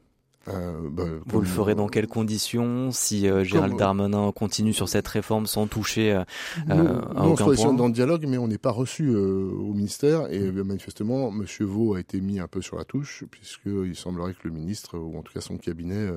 Euh, 0.48 0.88
bah, 0.90 1.04
Vous 1.26 1.40
le 1.40 1.46
ferez 1.46 1.74
dans 1.74 1.88
quelles 1.88 2.06
conditions 2.06 2.92
si 2.92 3.28
euh, 3.28 3.44
Gérald 3.44 3.76
Darmanin 3.76 4.32
continue 4.32 4.72
sur 4.72 4.88
cette 4.88 5.06
réforme 5.06 5.46
sans 5.46 5.66
toucher 5.66 6.12
euh, 6.12 6.24
euh 6.70 7.00
à 7.14 7.26
aucun 7.26 7.44
on 7.44 7.54
point 7.54 7.74
dans 7.74 7.88
le 7.88 7.92
dialogue, 7.92 8.24
mais 8.26 8.38
on 8.38 8.48
n'est 8.48 8.56
pas 8.56 8.70
reçu 8.70 9.14
au 9.14 9.74
ministère 9.74 10.32
et 10.32 10.50
manifestement, 10.50 11.30
Monsieur 11.30 11.66
Vaux 11.66 11.94
a 11.94 12.00
été 12.00 12.20
mis 12.20 12.40
un 12.40 12.48
peu 12.48 12.62
sur 12.62 12.78
la 12.78 12.84
touche 12.84 13.24
puisqu'il 13.30 13.94
semblerait 13.94 14.32
que 14.32 14.48
le 14.48 14.54
ministre 14.54 14.98
ou 14.98 15.18
en 15.18 15.22
tout 15.22 15.32
cas 15.32 15.42
son 15.42 15.58
cabinet 15.58 16.08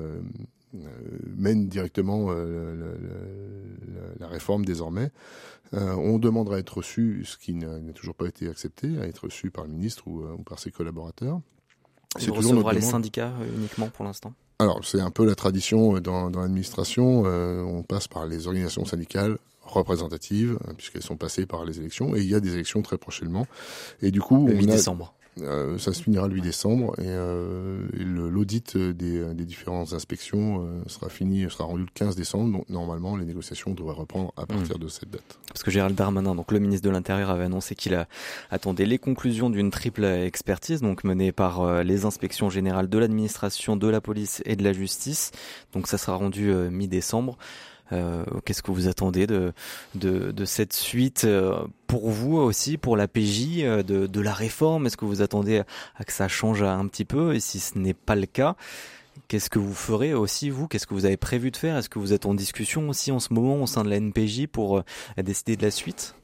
mène 1.36 1.68
directement 1.68 2.32
la, 4.20 4.26
réforme 4.26 4.64
désormais. 4.64 5.10
on 5.72 6.18
demanderait 6.18 6.56
à 6.56 6.60
être 6.60 6.78
reçu, 6.78 7.24
ce 7.24 7.36
qui 7.36 7.54
n'a 7.54 7.78
toujours 7.94 8.14
pas 8.14 8.26
été 8.26 8.48
accepté, 8.48 8.98
à 8.98 9.06
être 9.06 9.24
reçu 9.24 9.50
par 9.50 9.64
le 9.64 9.70
ministre 9.70 10.08
ou, 10.08 10.22
ou 10.22 10.42
par 10.42 10.58
ses 10.58 10.70
collaborateurs. 10.70 11.40
C'est 12.16 12.30
recevra 12.30 12.72
les 12.72 12.80
syndicats 12.80 13.32
euh, 13.40 13.56
uniquement 13.56 13.88
pour 13.88 14.04
l'instant 14.04 14.32
Alors, 14.58 14.80
c'est 14.84 15.00
un 15.00 15.10
peu 15.10 15.26
la 15.26 15.34
tradition 15.34 15.96
euh, 15.96 16.00
dans, 16.00 16.30
dans 16.30 16.40
l'administration. 16.40 17.24
Euh, 17.26 17.62
on 17.62 17.82
passe 17.82 18.08
par 18.08 18.26
les 18.26 18.46
organisations 18.46 18.84
syndicales 18.84 19.38
représentatives, 19.62 20.58
puisqu'elles 20.76 21.02
sont 21.02 21.16
passées 21.16 21.46
par 21.46 21.64
les 21.64 21.78
élections, 21.78 22.14
et 22.14 22.20
il 22.20 22.28
y 22.28 22.34
a 22.34 22.40
des 22.40 22.52
élections 22.52 22.82
très 22.82 22.98
prochainement. 22.98 23.46
Et 24.02 24.10
du 24.10 24.20
coup, 24.20 24.46
le 24.46 24.56
8 24.56 24.66
décembre. 24.66 25.14
Euh, 25.40 25.78
ça 25.78 25.92
se 25.92 26.02
finira 26.02 26.28
le 26.28 26.34
8 26.34 26.42
décembre 26.42 26.94
et, 26.98 27.06
euh, 27.06 27.86
l'audit 27.94 28.76
des, 28.76 29.34
des, 29.34 29.44
différentes 29.44 29.92
inspections 29.92 30.64
euh, 30.64 30.82
sera 30.86 31.08
fini, 31.08 31.50
sera 31.50 31.64
rendu 31.64 31.82
le 31.82 31.88
15 31.92 32.14
décembre. 32.14 32.52
Donc 32.52 32.68
normalement, 32.68 33.16
les 33.16 33.24
négociations 33.24 33.72
devraient 33.72 33.94
reprendre 33.94 34.32
à 34.36 34.46
partir 34.46 34.76
mmh. 34.76 34.80
de 34.80 34.88
cette 34.88 35.10
date. 35.10 35.38
Parce 35.48 35.62
que 35.62 35.70
Gérald 35.70 35.96
Darmanin, 35.96 36.34
donc 36.34 36.52
le 36.52 36.60
ministre 36.60 36.86
de 36.86 36.92
l'Intérieur, 36.92 37.30
avait 37.30 37.44
annoncé 37.44 37.74
qu'il 37.74 38.06
attendait 38.50 38.86
les 38.86 38.98
conclusions 38.98 39.50
d'une 39.50 39.70
triple 39.70 40.04
expertise, 40.04 40.80
donc 40.80 41.04
menée 41.04 41.32
par 41.32 41.82
les 41.82 42.04
inspections 42.04 42.50
générales 42.50 42.88
de 42.88 42.98
l'administration, 42.98 43.76
de 43.76 43.88
la 43.88 44.00
police 44.00 44.42
et 44.46 44.56
de 44.56 44.62
la 44.62 44.72
justice. 44.72 45.32
Donc 45.72 45.88
ça 45.88 45.98
sera 45.98 46.16
rendu 46.16 46.52
mi-décembre. 46.70 47.38
Euh, 47.92 48.24
qu'est-ce 48.44 48.62
que 48.62 48.70
vous 48.70 48.88
attendez 48.88 49.26
de, 49.26 49.52
de, 49.94 50.30
de 50.30 50.44
cette 50.44 50.72
suite 50.72 51.24
euh, 51.24 51.54
pour 51.86 52.10
vous 52.10 52.36
aussi, 52.36 52.78
pour 52.78 52.96
la 52.96 53.08
PJ, 53.08 53.60
euh, 53.60 53.82
de, 53.82 54.06
de 54.06 54.20
la 54.20 54.32
réforme? 54.32 54.86
Est-ce 54.86 54.96
que 54.96 55.04
vous 55.04 55.22
attendez 55.22 55.62
à 55.96 56.04
que 56.04 56.12
ça 56.12 56.28
change 56.28 56.62
un 56.62 56.86
petit 56.86 57.04
peu? 57.04 57.34
Et 57.34 57.40
si 57.40 57.60
ce 57.60 57.78
n'est 57.78 57.94
pas 57.94 58.16
le 58.16 58.26
cas, 58.26 58.56
Qu'est-ce 59.28 59.48
que 59.48 59.60
vous 59.60 59.74
ferez 59.74 60.12
aussi, 60.12 60.50
vous? 60.50 60.66
Qu'est-ce 60.66 60.88
que 60.88 60.92
vous 60.92 61.06
avez 61.06 61.16
prévu 61.16 61.52
de 61.52 61.56
faire? 61.56 61.76
Est-ce 61.76 61.88
que 61.88 62.00
vous 62.00 62.12
êtes 62.12 62.26
en 62.26 62.34
discussion 62.34 62.88
aussi 62.88 63.12
en 63.12 63.20
ce 63.20 63.32
moment 63.32 63.62
au 63.62 63.66
sein 63.66 63.84
de 63.84 63.88
la 63.88 63.96
NPJ 63.96 64.48
pour 64.48 64.82
décider 65.16 65.56
de 65.56 65.62
la 65.62 65.70
suite? 65.70 66.16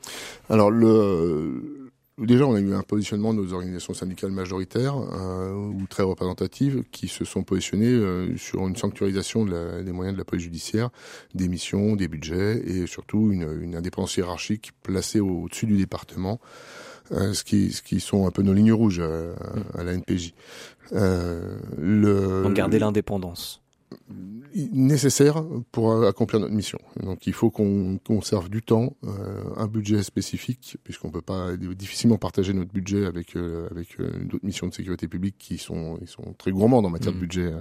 Alors, 0.50 0.72
le, 0.72 1.79
Déjà, 2.20 2.46
on 2.46 2.54
a 2.54 2.60
eu 2.60 2.74
un 2.74 2.82
positionnement 2.82 3.32
de 3.32 3.40
nos 3.40 3.54
organisations 3.54 3.94
syndicales 3.94 4.30
majoritaires 4.30 4.94
euh, 4.96 5.54
ou 5.54 5.86
très 5.88 6.02
représentatives 6.02 6.84
qui 6.92 7.08
se 7.08 7.24
sont 7.24 7.42
positionnées 7.44 7.86
euh, 7.86 8.36
sur 8.36 8.68
une 8.68 8.76
sanctuarisation 8.76 9.46
des 9.46 9.92
moyens 9.92 10.14
de 10.14 10.18
la 10.18 10.24
police 10.24 10.44
judiciaire, 10.44 10.90
des 11.34 11.48
missions, 11.48 11.96
des 11.96 12.08
budgets 12.08 12.62
et 12.66 12.86
surtout 12.86 13.32
une, 13.32 13.74
indépendance 13.74 14.16
hiérarchique 14.18 14.72
placée 14.82 15.20
au-dessus 15.20 15.64
du 15.64 15.78
département, 15.78 16.40
euh, 17.12 17.32
ce, 17.32 17.42
qui, 17.42 18.00
sont 18.00 18.26
un 18.26 18.30
peu 18.30 18.42
nos 18.42 18.52
lignes 18.52 18.72
rouges 18.72 19.00
à, 19.00 19.82
la 19.82 19.94
NPJ. 19.94 20.34
le, 20.92 22.42
Donc 22.42 22.52
garder 22.52 22.78
l'indépendance 22.78 23.62
nécessaire 24.54 25.44
pour 25.70 26.04
accomplir 26.04 26.40
notre 26.40 26.54
mission. 26.54 26.78
Donc 27.02 27.26
il 27.26 27.32
faut 27.32 27.50
qu'on 27.50 27.98
conserve 28.04 28.48
du 28.48 28.62
temps, 28.62 28.96
euh, 29.04 29.44
un 29.56 29.66
budget 29.66 30.02
spécifique, 30.02 30.76
puisqu'on 30.82 31.10
peut 31.10 31.22
pas 31.22 31.56
difficilement 31.56 32.18
partager 32.18 32.52
notre 32.52 32.72
budget 32.72 33.06
avec 33.06 33.36
euh, 33.36 33.68
avec 33.70 34.00
euh, 34.00 34.10
d'autres 34.24 34.44
missions 34.44 34.66
de 34.66 34.74
sécurité 34.74 35.08
publique 35.08 35.36
qui 35.38 35.58
sont 35.58 35.98
ils 36.00 36.08
sont 36.08 36.34
très 36.36 36.50
gourmands 36.50 36.78
en 36.78 36.90
matière 36.90 37.12
de 37.12 37.18
mmh. 37.18 37.20
budget. 37.20 37.52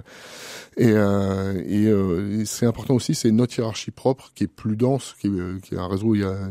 Et, 0.76 0.90
et, 0.90 2.44
c'est 2.44 2.66
important 2.66 2.94
aussi, 2.94 3.14
c'est 3.14 3.30
notre 3.30 3.58
hiérarchie 3.58 3.90
propre 3.90 4.32
qui 4.34 4.44
est 4.44 4.48
plus 4.48 4.76
dense, 4.76 5.14
qui, 5.20 5.30
qui 5.62 5.74
est 5.74 5.78
un 5.78 5.88
réseau 5.88 6.14
il 6.14 6.22
y 6.22 6.24
a 6.24 6.50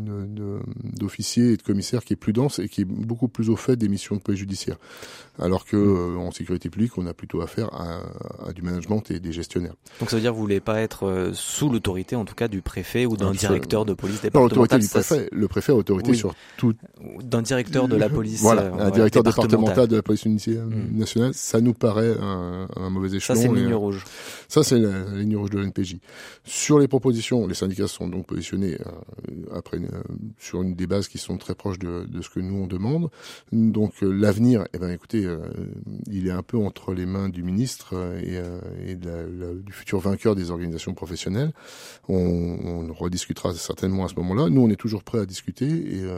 d'officiers 0.84 1.54
et 1.54 1.58
de 1.58 1.62
commissaires 1.62 2.04
qui 2.04 2.14
est 2.14 2.18
plus 2.18 2.34
dense 2.34 2.60
et 2.60 2.70
qui 2.70 2.82
est 2.82 2.86
beaucoup 2.86 3.28
plus 3.28 3.50
au 3.50 3.56
fait 3.56 3.76
des 3.76 3.90
missions 3.90 4.16
de 4.16 4.22
police 4.22 4.40
judiciaire. 4.40 4.78
Alors 5.38 5.66
que 5.66 5.78
mmh. 5.78 6.18
en 6.20 6.32
sécurité 6.32 6.70
publique, 6.70 6.98
on 6.98 7.08
a 7.08 7.14
plutôt 7.14 7.42
affaire 7.42 7.74
à, 7.74 8.02
à 8.48 8.54
du 8.54 8.62
management 8.62 9.10
et 9.12 9.20
des 9.20 9.32
gestionnaires. 9.32 9.69
Donc 10.00 10.10
ça 10.10 10.16
veut 10.16 10.22
dire 10.22 10.32
que 10.32 10.36
vous 10.36 10.42
voulez 10.42 10.62
pas 10.62 10.80
être 10.80 11.06
euh, 11.06 11.32
sous 11.34 11.70
l'autorité, 11.70 12.16
en 12.16 12.24
tout 12.24 12.36
cas, 12.36 12.48
du 12.48 12.62
préfet 12.62 13.06
ou 13.06 13.18
d'un 13.18 13.32
directeur 13.32 13.86
de 13.86 13.94
police 13.94 14.22
départementale. 14.22 14.80
du 14.80 14.88
préfet. 14.88 15.28
Le 15.32 15.48
préfet 15.48 15.72
a 15.72 15.76
autorité 15.76 16.14
sur 16.14 16.34
tout. 16.58 16.74
D'un 17.22 17.42
directeur 17.42 17.88
de 17.88 17.96
la 17.96 18.10
police. 18.10 18.42
Voilà, 18.42 18.64
euh, 18.64 18.88
un 18.88 18.92
directeur 18.92 19.24
départemental 19.24 19.88
de 19.88 19.96
la 19.98 20.02
police 20.02 20.26
hmm. 20.26 20.98
nationale. 20.98 21.34
Ça 21.34 21.60
nous 21.60 21.74
paraît 21.74 22.16
un, 22.20 22.68
un 22.76 22.90
mauvais 22.90 23.16
échelon. 23.16 23.36
Ça 23.36 23.42
c'est 23.42 23.54
ligne 23.54 23.74
rouge. 23.74 24.06
Ça 24.48 24.64
c'est 24.64 24.80
la, 24.80 25.06
ligne 25.16 25.36
rouge 25.36 25.50
de 25.50 25.60
l'NPJ. 25.60 25.98
Sur 26.46 26.80
les 26.80 26.88
propositions, 26.88 27.46
les 27.46 27.56
syndicats 27.56 27.88
sont 27.88 28.08
donc 28.08 28.26
positionnés 28.26 28.78
euh, 28.80 29.58
après 29.58 29.80
sur 30.38 30.62
une 30.62 30.76
des 30.76 30.88
bases 30.88 31.08
qui 31.08 31.18
sont 31.18 31.38
très 31.38 31.56
proches 31.56 31.80
de, 31.80 32.06
de 32.06 32.22
ce 32.22 32.30
que 32.30 32.40
nous 32.40 32.56
on 32.56 32.68
demande. 32.68 33.10
Donc 33.52 33.94
l'avenir, 34.02 34.66
eh 34.74 34.78
ben 34.78 34.90
écoutez, 34.90 35.28
il 36.10 36.28
est 36.28 36.32
un 36.32 36.44
peu 36.44 36.58
entre 36.58 36.94
les 36.94 37.06
mains 37.06 37.30
du 37.30 37.44
ministre 37.44 37.96
et, 38.24 38.40
et 38.86 38.96
de 38.96 39.10
la, 39.10 39.54
du 39.64 39.72
futur 39.72 40.00
vainqueur 40.00 40.36
des 40.36 40.52
organisations 40.52 40.94
professionnelles. 40.94 41.54
On, 42.08 42.92
rediscutera 42.94 43.54
certainement 43.54 44.06
à 44.06 44.08
ce 44.10 44.16
moment-là. 44.16 44.50
Nous, 44.50 44.62
on 44.62 44.70
est 44.70 44.76
toujours 44.76 45.04
prêts 45.04 45.20
à 45.20 45.26
discuter 45.26 45.66
et 45.68 46.10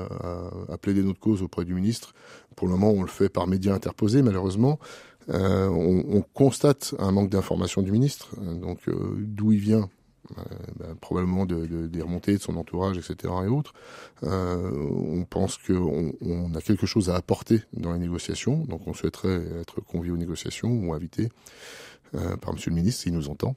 à, 0.69 0.77
plaider 0.77 1.03
notre 1.03 1.19
cause 1.19 1.41
auprès 1.43 1.65
du 1.65 1.73
ministre. 1.73 2.13
Pour 2.55 2.67
le 2.67 2.73
moment, 2.73 2.91
on 2.91 3.01
le 3.01 3.07
fait 3.07 3.29
par 3.29 3.45
médias 3.45 3.73
interposés, 3.73 4.21
malheureusement. 4.21 4.79
Euh, 5.29 5.67
on, 5.67 6.17
on, 6.17 6.21
constate 6.21 6.95
un 6.99 7.11
manque 7.11 7.29
d'information 7.29 7.81
du 7.81 7.91
ministre. 7.91 8.29
Donc, 8.39 8.87
euh, 8.87 9.15
d'où 9.19 9.51
il 9.51 9.59
vient? 9.59 9.89
Euh, 10.37 10.43
ben, 10.79 10.95
probablement 10.95 11.45
de, 11.45 11.65
de, 11.65 11.87
des 11.87 12.01
remontées 12.01 12.37
de 12.37 12.41
son 12.41 12.55
entourage, 12.55 12.97
etc. 12.97 13.33
et 13.43 13.47
autres. 13.47 13.73
On 14.21 15.25
pense 15.29 15.57
qu'on 15.57 16.13
on 16.21 16.53
a 16.53 16.61
quelque 16.61 16.85
chose 16.85 17.09
à 17.09 17.15
apporter 17.15 17.61
dans 17.73 17.91
les 17.91 17.99
négociations, 17.99 18.63
donc 18.65 18.87
on 18.87 18.93
souhaiterait 18.93 19.41
être 19.59 19.81
convié 19.81 20.11
aux 20.11 20.17
négociations 20.17 20.69
ou 20.69 20.93
invité 20.93 21.29
euh, 22.15 22.37
par 22.37 22.53
Monsieur 22.53 22.71
le 22.71 22.75
ministre 22.75 23.01
s'il 23.01 23.13
nous 23.13 23.29
entend. 23.29 23.55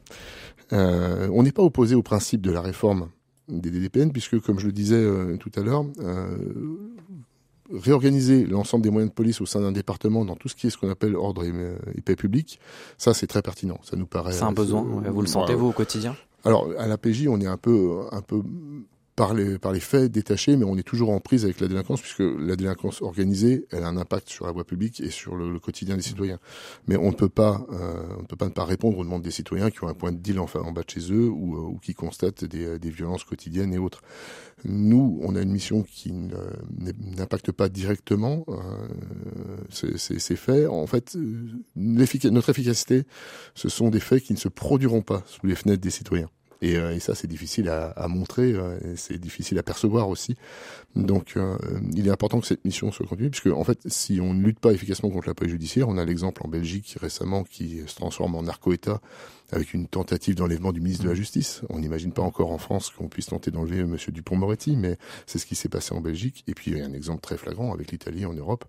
Euh, 0.73 1.29
on 1.33 1.43
n'est 1.43 1.53
pas 1.53 1.63
opposé 1.63 1.95
au 1.95 2.03
principe 2.03 2.41
de 2.41 2.51
la 2.51 2.61
réforme 2.61 3.09
des 3.49 3.71
DDPN 3.71 4.13
puisque, 4.13 4.41
comme 4.41 4.59
je 4.59 4.67
le 4.67 4.73
disais 4.73 4.97
euh, 4.97 5.37
tout 5.37 5.51
à 5.57 5.61
l'heure, 5.61 5.85
réorganiser 7.73 8.47
l'ensemble 8.47 8.85
des 8.85 8.91
moyens 8.91 9.11
de 9.11 9.15
police 9.15 9.41
au 9.41 9.47
sein 9.47 9.61
d'un 9.61 9.73
département 9.73 10.25
dans 10.25 10.37
tout 10.37 10.49
ce 10.49 10.55
qui 10.55 10.67
est 10.67 10.71
ce 10.71 10.79
qu'on 10.79 10.91
appelle 10.91 11.17
ordre 11.17 11.45
et, 11.45 11.53
et 11.95 12.01
paix 12.01 12.17
publique, 12.17 12.61
ça 12.99 13.15
c'est 13.15 13.27
très 13.27 13.43
pertinent. 13.43 13.79
Ça 13.83 13.97
nous 13.97 14.07
paraît. 14.07 14.33
C'est 14.33 14.43
un 14.43 14.53
besoin. 14.53 14.83
Vous 14.83 15.21
le 15.21 15.27
sentez 15.27 15.55
vous 15.55 15.69
au 15.69 15.73
quotidien? 15.73 16.17
Alors, 16.45 16.69
à 16.79 16.87
la 16.87 16.99
PJ, 16.99 17.27
on 17.27 17.41
est 17.41 17.47
un 17.47 17.57
peu, 17.57 18.03
un 18.13 18.21
peu 18.21 18.43
par 19.17 19.35
les, 19.35 19.59
par 19.59 19.73
les 19.73 19.81
faits 19.81 20.11
détachés, 20.11 20.57
mais 20.57 20.65
on 20.65 20.77
est 20.77 20.83
toujours 20.83 21.11
en 21.11 21.21
prise 21.21 21.45
avec 21.45 21.61
la 21.61 21.69
délinquance, 21.69 22.01
puisque 22.01 22.21
la 22.21 22.57
délinquance 22.57 23.01
organisée, 23.03 23.67
elle 23.71 23.85
a 23.85 23.89
un 23.89 23.97
impact 23.97 24.29
sur 24.29 24.47
la 24.47 24.53
voie 24.53 24.65
publique 24.65 25.01
et 25.01 25.11
sur 25.11 25.37
le, 25.37 25.53
le 25.53 25.61
quotidien 25.61 25.97
des 25.97 26.03
citoyens. 26.03 26.39
Mais 26.89 26.97
on 26.97 27.11
ne 27.11 27.15
peut 27.15 27.29
pas, 27.29 27.65
euh, 27.73 28.03
on 28.19 28.23
ne 28.23 28.27
peut 28.27 28.37
pas 28.37 28.47
ne 28.47 28.51
pas 28.51 28.65
répondre 28.65 28.99
aux 28.99 29.05
demandes 29.05 29.23
des 29.23 29.31
citoyens 29.31 29.71
qui 29.71 29.85
ont 29.85 29.89
un 29.89 29.95
point 29.95 30.13
de 30.13 30.19
deal 30.19 30.41
en 30.41 30.73
bas 30.73 30.83
de 30.83 30.91
chez 30.91 31.13
eux 31.13 31.29
ou, 31.29 31.57
ou 31.57 31.79
qui 31.79 31.95
constatent 31.95 32.45
des, 32.45 32.79
des 32.79 32.91
violences 32.91 33.25
quotidiennes 33.25 33.73
et 33.73 33.79
autres. 33.79 34.03
Nous, 34.65 35.21
on 35.23 35.37
a 35.37 35.43
une 35.43 35.53
mission 35.53 35.83
qui 35.83 36.13
n'impacte 36.13 37.53
pas 37.53 37.69
directement 37.69 38.45
euh, 38.49 38.57
ces, 39.69 39.99
ces, 40.19 40.37
faits. 40.37 40.69
En 40.69 40.87
fait, 40.87 41.17
notre 41.77 42.51
efficacité, 42.51 43.05
ce 43.55 43.69
sont 43.69 43.91
des 43.91 44.01
faits 44.01 44.23
qui 44.23 44.33
ne 44.33 44.39
se 44.39 44.49
produiront 44.49 45.03
pas 45.03 45.23
sous 45.27 45.47
les 45.47 45.55
fenêtres 45.55 45.83
des 45.83 45.91
citoyens. 45.91 46.31
Et, 46.65 46.77
euh, 46.77 46.95
et, 46.95 46.99
ça, 46.99 47.15
c'est 47.15 47.27
difficile 47.27 47.69
à, 47.69 48.09
montrer, 48.09 48.53
euh, 48.53 48.79
c'est 48.97 49.19
difficile 49.19 49.59
à 49.59 49.63
percevoir 49.63 50.09
aussi. 50.09 50.35
Donc, 50.97 51.35
euh, 51.37 51.59
il 51.95 52.09
est 52.09 52.11
important 52.11 52.41
que 52.41 52.47
cette 52.47 52.65
mission 52.65 52.91
soit 52.91 53.07
continue, 53.07 53.29
puisque 53.29 53.49
en 53.49 53.65
fait, 53.65 53.81
si 53.85 54.19
on 54.19 54.33
ne 54.33 54.43
lutte 54.43 54.61
pas 54.61 54.73
efficacement 54.73 55.11
contre 55.11 55.29
la 55.29 55.35
police 55.35 55.53
judiciaire, 55.53 55.91
on 55.91 55.99
a 55.99 56.05
l'exemple 56.07 56.41
en 56.43 56.49
Belgique 56.49 56.97
récemment 56.99 57.45
qui 57.45 57.83
se 57.87 57.95
transforme 57.97 58.35
en 58.35 58.43
narco-État 58.45 59.03
avec 59.53 59.75
une 59.75 59.89
tentative 59.89 60.37
d'enlèvement 60.37 60.73
du 60.73 60.81
ministre 60.81 61.05
de 61.05 61.11
la 61.11 61.15
Justice. 61.15 61.61
On 61.69 61.81
n'imagine 61.81 62.13
pas 62.13 62.23
encore 62.23 62.51
en 62.51 62.59
France 62.59 62.89
qu'on 62.89 63.09
puisse 63.09 63.27
tenter 63.27 63.51
d'enlever 63.51 63.85
Monsieur 63.85 64.11
Dupont-Moretti, 64.11 64.75
mais 64.77 64.97
c'est 65.27 65.39
ce 65.39 65.45
qui 65.45 65.57
s'est 65.57 65.69
passé 65.69 65.95
en 65.95 66.01
Belgique. 66.01 66.45
Et 66.49 66.55
puis, 66.55 66.71
il 66.71 66.79
y 66.79 66.81
a 66.81 66.87
un 66.87 66.95
exemple 66.95 67.21
très 67.21 67.37
flagrant 67.37 67.75
avec 67.75 67.93
l'Italie 67.93 68.25
en 68.25 68.33
Europe 68.33 68.65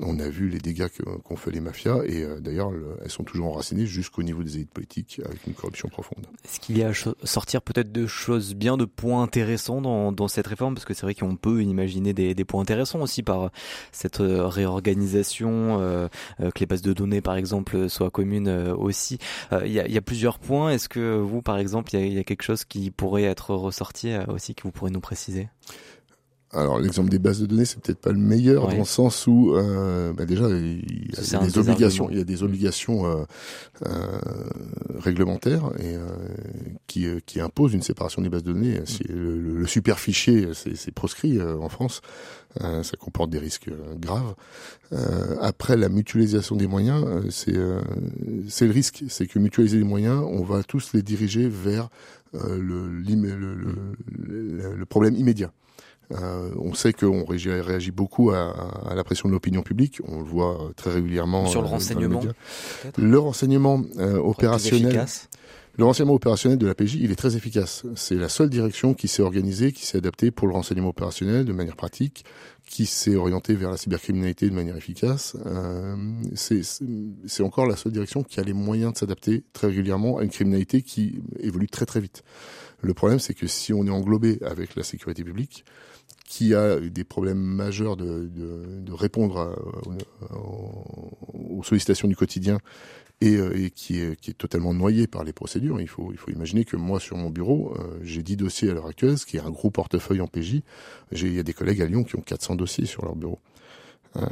on 0.00 0.18
a 0.18 0.28
vu 0.28 0.48
les 0.48 0.58
dégâts 0.58 0.88
qu'ont 1.22 1.36
fait 1.36 1.50
les 1.50 1.60
mafias 1.60 2.00
et 2.04 2.22
euh, 2.22 2.40
d'ailleurs 2.40 2.72
elles 3.02 3.10
sont 3.10 3.24
toujours 3.24 3.48
enracinées 3.48 3.86
jusqu'au 3.86 4.22
niveau 4.22 4.42
des 4.42 4.56
élites 4.56 4.70
politiques 4.70 5.20
avec 5.24 5.46
une 5.46 5.54
corruption 5.54 5.88
profonde. 5.88 6.26
Est-ce 6.44 6.60
qu'il 6.60 6.78
y 6.78 6.82
a 6.82 6.88
à 6.88 6.92
sortir 7.24 7.62
peut-être 7.62 7.92
de 7.92 8.06
choses 8.06 8.54
bien, 8.54 8.76
de 8.76 8.84
points 8.84 9.22
intéressants 9.22 9.80
dans, 9.80 10.28
cette 10.28 10.46
réforme? 10.46 10.74
Parce 10.74 10.84
que 10.84 10.94
c'est 10.94 11.02
vrai 11.02 11.14
qu'on 11.14 11.36
peut 11.36 11.62
imaginer 11.62 12.12
des, 12.12 12.44
points 12.44 12.62
intéressants 12.62 13.00
aussi 13.00 13.22
par 13.22 13.50
cette 13.92 14.20
euh, 14.20 14.46
réorganisation, 14.46 15.80
euh, 15.80 16.08
que 16.38 16.60
les 16.60 16.66
bases 16.66 16.82
de 16.82 16.92
données 16.92 17.20
par 17.20 17.36
exemple 17.36 17.88
soient 17.88 18.10
communes 18.10 18.48
aussi. 18.48 19.18
Il 19.52 19.72
y, 19.72 19.80
a, 19.80 19.88
y, 19.88 19.96
a, 19.96 20.02
plusieurs 20.02 20.38
points. 20.38 20.70
Est-ce 20.70 20.88
que 20.88 21.16
vous 21.16 21.42
par 21.42 21.58
exemple, 21.58 21.94
il 21.94 22.06
y, 22.06 22.14
y 22.14 22.18
a, 22.18 22.24
quelque 22.24 22.42
chose 22.42 22.64
qui 22.64 22.90
pourrait 22.90 23.24
être 23.24 23.54
ressorti 23.54 24.12
aussi 24.28 24.54
que 24.54 24.62
vous 24.64 24.72
pourrez 24.72 24.90
nous 24.90 25.00
préciser? 25.00 25.48
Alors 26.54 26.78
l'exemple 26.78 27.10
des 27.10 27.18
bases 27.18 27.40
de 27.40 27.46
données, 27.46 27.64
c'est 27.64 27.80
peut-être 27.80 28.00
pas 28.00 28.12
le 28.12 28.18
meilleur 28.18 28.66
ouais. 28.66 28.72
dans 28.72 28.78
le 28.80 28.84
sens 28.84 29.26
où 29.26 29.54
euh, 29.54 30.12
bah 30.12 30.24
déjà 30.24 30.48
il 30.48 31.10
y 31.10 31.34
a 31.34 31.38
des 31.38 31.58
obligations, 31.58 32.08
il 32.10 32.18
y 32.18 32.20
a 32.20 32.24
des 32.24 32.42
obligations 32.42 33.06
euh, 33.06 33.24
euh, 33.86 34.18
réglementaires 34.98 35.70
et 35.78 35.94
euh, 35.94 36.00
qui, 36.86 37.06
euh, 37.06 37.20
qui 37.26 37.40
imposent 37.40 37.74
une 37.74 37.82
séparation 37.82 38.22
des 38.22 38.28
bases 38.28 38.44
de 38.44 38.52
données. 38.52 38.80
Mm. 38.80 39.12
Le, 39.12 39.66
super 39.66 39.98
fichier, 39.98 40.48
c'est 40.54 40.94
proscrit 40.94 41.38
euh, 41.38 41.56
en 41.58 41.68
France. 41.68 42.00
ça 42.60 42.96
comporte 42.98 43.30
des 43.30 43.38
risques 43.38 43.70
graves. 43.98 44.34
après 45.40 45.76
la 45.76 45.88
mutualisation 45.88 46.54
des 46.54 46.68
moyens, 46.68 47.04
c'est 47.30 47.58
c'est 48.48 48.66
le 48.66 48.72
risque, 48.72 49.04
c'est 49.08 49.26
que 49.26 49.38
mutualiser 49.38 49.78
les 49.78 49.84
moyens, 49.84 50.22
on 50.22 50.44
va 50.44 50.62
tous 50.62 50.92
les 50.92 51.02
diriger 51.02 51.48
vers 51.48 51.88
le, 52.32 52.88
le, 52.88 53.44
le, 53.44 54.76
le 54.76 54.86
problème 54.86 55.16
immédiat. 55.16 55.50
Euh, 56.12 56.50
on 56.58 56.74
sait 56.74 56.92
qu'on 56.92 57.24
réagit 57.24 57.90
beaucoup 57.90 58.30
à, 58.30 58.50
à 58.88 58.94
la 58.94 59.04
pression 59.04 59.28
de 59.28 59.34
l'opinion 59.34 59.62
publique. 59.62 60.00
On 60.06 60.18
le 60.18 60.24
voit 60.24 60.70
très 60.76 60.92
régulièrement. 60.92 61.46
Sur 61.46 61.62
le 61.62 61.68
renseignement. 61.68 62.20
Le 62.96 63.18
renseignement 63.18 63.82
euh, 63.98 64.18
opérationnel. 64.18 65.06
Le 65.76 65.84
renseignement 65.84 66.14
opérationnel 66.14 66.56
de 66.56 66.68
la 66.68 66.74
PJ, 66.76 66.98
il 67.00 67.10
est 67.10 67.16
très 67.16 67.34
efficace. 67.34 67.84
C'est 67.96 68.14
la 68.14 68.28
seule 68.28 68.48
direction 68.48 68.94
qui 68.94 69.08
s'est 69.08 69.22
organisée, 69.22 69.72
qui 69.72 69.84
s'est 69.84 69.98
adaptée 69.98 70.30
pour 70.30 70.46
le 70.46 70.54
renseignement 70.54 70.90
opérationnel 70.90 71.44
de 71.44 71.52
manière 71.52 71.74
pratique, 71.74 72.24
qui 72.64 72.86
s'est 72.86 73.16
orientée 73.16 73.54
vers 73.54 73.72
la 73.72 73.76
cybercriminalité 73.76 74.48
de 74.48 74.54
manière 74.54 74.76
efficace. 74.76 75.36
Euh, 75.46 75.96
c'est 76.36 77.42
encore 77.42 77.66
la 77.66 77.74
seule 77.74 77.90
direction 77.90 78.22
qui 78.22 78.38
a 78.38 78.44
les 78.44 78.52
moyens 78.52 78.92
de 78.92 78.98
s'adapter 78.98 79.42
très 79.52 79.66
régulièrement 79.66 80.18
à 80.18 80.22
une 80.22 80.30
criminalité 80.30 80.82
qui 80.82 81.20
évolue 81.40 81.66
très 81.66 81.86
très 81.86 81.98
vite. 81.98 82.22
Le 82.80 82.94
problème, 82.94 83.18
c'est 83.18 83.34
que 83.34 83.48
si 83.48 83.72
on 83.72 83.84
est 83.84 83.90
englobé 83.90 84.38
avec 84.46 84.76
la 84.76 84.84
sécurité 84.84 85.24
publique, 85.24 85.64
qui 86.26 86.54
a 86.54 86.80
des 86.80 87.04
problèmes 87.04 87.38
majeurs 87.38 87.96
de, 87.96 88.26
de, 88.26 88.80
de 88.80 88.92
répondre 88.92 89.56
aux, 90.34 91.58
aux 91.58 91.62
sollicitations 91.62 92.08
du 92.08 92.16
quotidien 92.16 92.58
et, 93.20 93.36
euh, 93.36 93.56
et 93.56 93.70
qui, 93.70 94.00
est, 94.00 94.18
qui, 94.20 94.30
est, 94.30 94.34
totalement 94.34 94.74
noyé 94.74 95.06
par 95.06 95.24
les 95.24 95.32
procédures. 95.32 95.80
Il 95.80 95.88
faut, 95.88 96.10
il 96.12 96.18
faut 96.18 96.30
imaginer 96.30 96.64
que 96.64 96.76
moi, 96.76 97.00
sur 97.00 97.16
mon 97.16 97.30
bureau, 97.30 97.74
euh, 97.78 97.98
j'ai 98.02 98.22
10 98.22 98.36
dossiers 98.36 98.70
à 98.70 98.74
l'heure 98.74 98.86
actuelle, 98.86 99.18
ce 99.18 99.26
qui 99.26 99.36
est 99.36 99.40
un 99.40 99.50
gros 99.50 99.70
portefeuille 99.70 100.20
en 100.20 100.26
PJ. 100.26 100.62
Il 101.12 101.34
y 101.34 101.38
a 101.38 101.42
des 101.42 101.52
collègues 101.52 101.82
à 101.82 101.86
Lyon 101.86 102.04
qui 102.04 102.16
ont 102.16 102.22
400 102.22 102.56
dossiers 102.56 102.86
sur 102.86 103.04
leur 103.04 103.16
bureau. 103.16 103.38
Euh, 104.16 104.22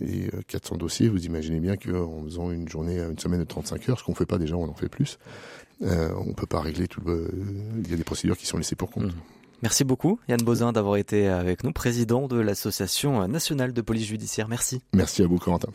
et 0.00 0.30
400 0.48 0.76
dossiers, 0.76 1.08
vous 1.08 1.26
imaginez 1.26 1.60
bien 1.60 1.76
qu'en 1.76 2.22
faisant 2.24 2.50
une 2.50 2.68
journée, 2.68 2.98
une 2.98 3.18
semaine 3.18 3.40
de 3.40 3.44
35 3.44 3.88
heures, 3.88 3.98
ce 3.98 4.04
qu'on 4.04 4.14
fait 4.14 4.26
pas 4.26 4.38
déjà, 4.38 4.56
on 4.56 4.68
en 4.68 4.74
fait 4.74 4.88
plus. 4.88 5.18
Euh, 5.82 6.10
on 6.16 6.32
peut 6.32 6.46
pas 6.46 6.60
régler 6.60 6.88
tout 6.88 7.02
le... 7.02 7.28
Il 7.84 7.90
y 7.90 7.94
a 7.94 7.96
des 7.96 8.04
procédures 8.04 8.36
qui 8.38 8.46
sont 8.46 8.56
laissées 8.56 8.76
pour 8.76 8.90
compte. 8.90 9.12
Mmh. 9.12 9.20
Merci 9.62 9.84
beaucoup 9.84 10.20
Yann 10.28 10.40
Bozin 10.42 10.72
d'avoir 10.72 10.96
été 10.96 11.28
avec 11.28 11.64
nous, 11.64 11.72
président 11.72 12.28
de 12.28 12.38
l'Association 12.38 13.26
nationale 13.28 13.72
de 13.72 13.80
police 13.80 14.06
judiciaire. 14.06 14.48
Merci. 14.48 14.82
Merci 14.92 15.22
à 15.22 15.26
vous 15.26 15.38
Corentin. 15.38 15.70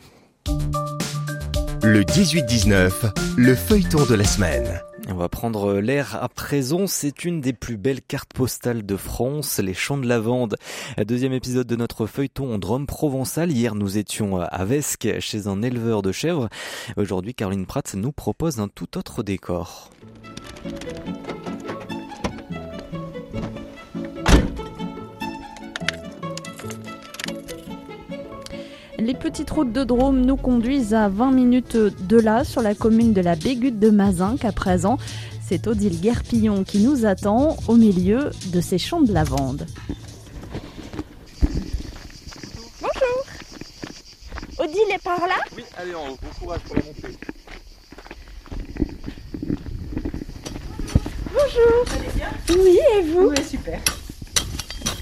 Le 1.84 2.02
18-19, 2.04 3.12
le 3.36 3.54
feuilleton 3.56 4.06
de 4.06 4.14
la 4.14 4.24
semaine. 4.24 4.80
On 5.08 5.14
va 5.14 5.28
prendre 5.28 5.80
l'air 5.80 6.16
à 6.22 6.28
présent. 6.28 6.86
C'est 6.86 7.24
une 7.24 7.40
des 7.40 7.52
plus 7.52 7.76
belles 7.76 8.02
cartes 8.02 8.32
postales 8.32 8.86
de 8.86 8.96
France, 8.96 9.58
les 9.58 9.74
champs 9.74 9.98
de 9.98 10.06
lavande. 10.06 10.56
Deuxième 11.04 11.32
épisode 11.32 11.66
de 11.66 11.74
notre 11.74 12.06
feuilleton 12.06 12.54
en 12.54 12.58
Drôme 12.58 12.86
provençal. 12.86 13.50
Hier, 13.50 13.74
nous 13.74 13.98
étions 13.98 14.38
à 14.40 14.64
Vesque 14.64 15.08
chez 15.18 15.48
un 15.48 15.60
éleveur 15.60 16.02
de 16.02 16.12
chèvres. 16.12 16.48
Aujourd'hui, 16.96 17.34
Caroline 17.34 17.66
Pratt 17.66 17.94
nous 17.94 18.12
propose 18.12 18.60
un 18.60 18.68
tout 18.68 18.96
autre 18.96 19.24
décor. 19.24 19.90
Les 29.02 29.14
petites 29.14 29.50
routes 29.50 29.72
de 29.72 29.82
Drôme 29.82 30.20
nous 30.20 30.36
conduisent 30.36 30.94
à 30.94 31.08
20 31.08 31.32
minutes 31.32 31.76
de 31.76 32.20
là, 32.20 32.44
sur 32.44 32.62
la 32.62 32.72
commune 32.72 33.12
de 33.12 33.20
la 33.20 33.34
Bégutte 33.34 33.80
de 33.80 33.90
Mazinc 33.90 34.44
à 34.44 34.52
présent. 34.52 34.96
C'est 35.44 35.66
Odile 35.66 36.00
Guerpillon 36.00 36.62
qui 36.62 36.78
nous 36.78 37.04
attend 37.04 37.56
au 37.66 37.74
milieu 37.74 38.30
de 38.52 38.60
ces 38.60 38.78
champs 38.78 39.00
de 39.00 39.12
lavande. 39.12 39.66
Bonjour 42.80 43.24
Odile 44.60 44.94
est 44.94 45.02
par 45.02 45.18
là? 45.26 45.34
Oui, 45.56 45.64
allez 45.76 45.96
en 45.96 46.10
haut, 46.10 46.18
bon 46.22 46.28
courage 46.38 46.60
pour 46.60 46.76
la 46.76 46.82
montée. 46.84 47.18
Bonjour 51.34 51.84
Vous 51.86 51.96
allez 51.96 52.12
bien 52.14 52.28
Oui, 52.50 52.78
et 52.98 53.02
vous? 53.10 53.30
Oui, 53.30 53.44
super. 53.50 53.80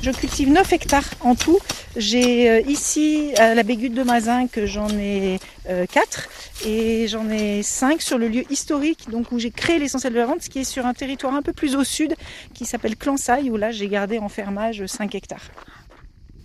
Je 0.01 0.11
cultive 0.11 0.51
9 0.51 0.73
hectares 0.73 1.11
en 1.21 1.35
tout. 1.35 1.59
J'ai 1.97 2.49
euh, 2.49 2.61
ici 2.61 3.33
à 3.37 3.55
la 3.55 3.65
Bégutte 3.65 3.95
de 3.95 4.05
Mazinc, 4.05 4.61
j'en 4.65 4.89
ai 4.91 5.41
euh, 5.69 5.87
4 5.87 6.29
et 6.67 7.09
j'en 7.09 7.29
ai 7.29 7.65
5 7.65 8.01
sur 8.01 8.17
le 8.17 8.29
lieu 8.29 8.45
historique 8.49 9.11
donc 9.11 9.33
où 9.33 9.41
j'ai 9.41 9.51
créé 9.51 9.81
l'essentiel 9.81 10.13
de 10.13 10.19
la 10.19 10.27
vente, 10.27 10.43
ce 10.43 10.51
qui 10.51 10.61
est 10.61 10.65
sur 10.65 10.87
un 10.87 10.95
territoire 10.95 11.35
un 11.35 11.43
peu 11.43 11.53
plus 11.53 11.75
au 11.75 11.83
sud 11.83 12.15
qui 12.55 12.65
s'appelle 12.65 12.97
Clansaille 12.97 13.51
où 13.51 13.57
là 13.57 13.73
j'ai 13.73 13.89
gardé 13.89 14.19
en 14.19 14.29
fermage 14.29 14.87
5 14.87 15.17
hectares. 15.17 15.51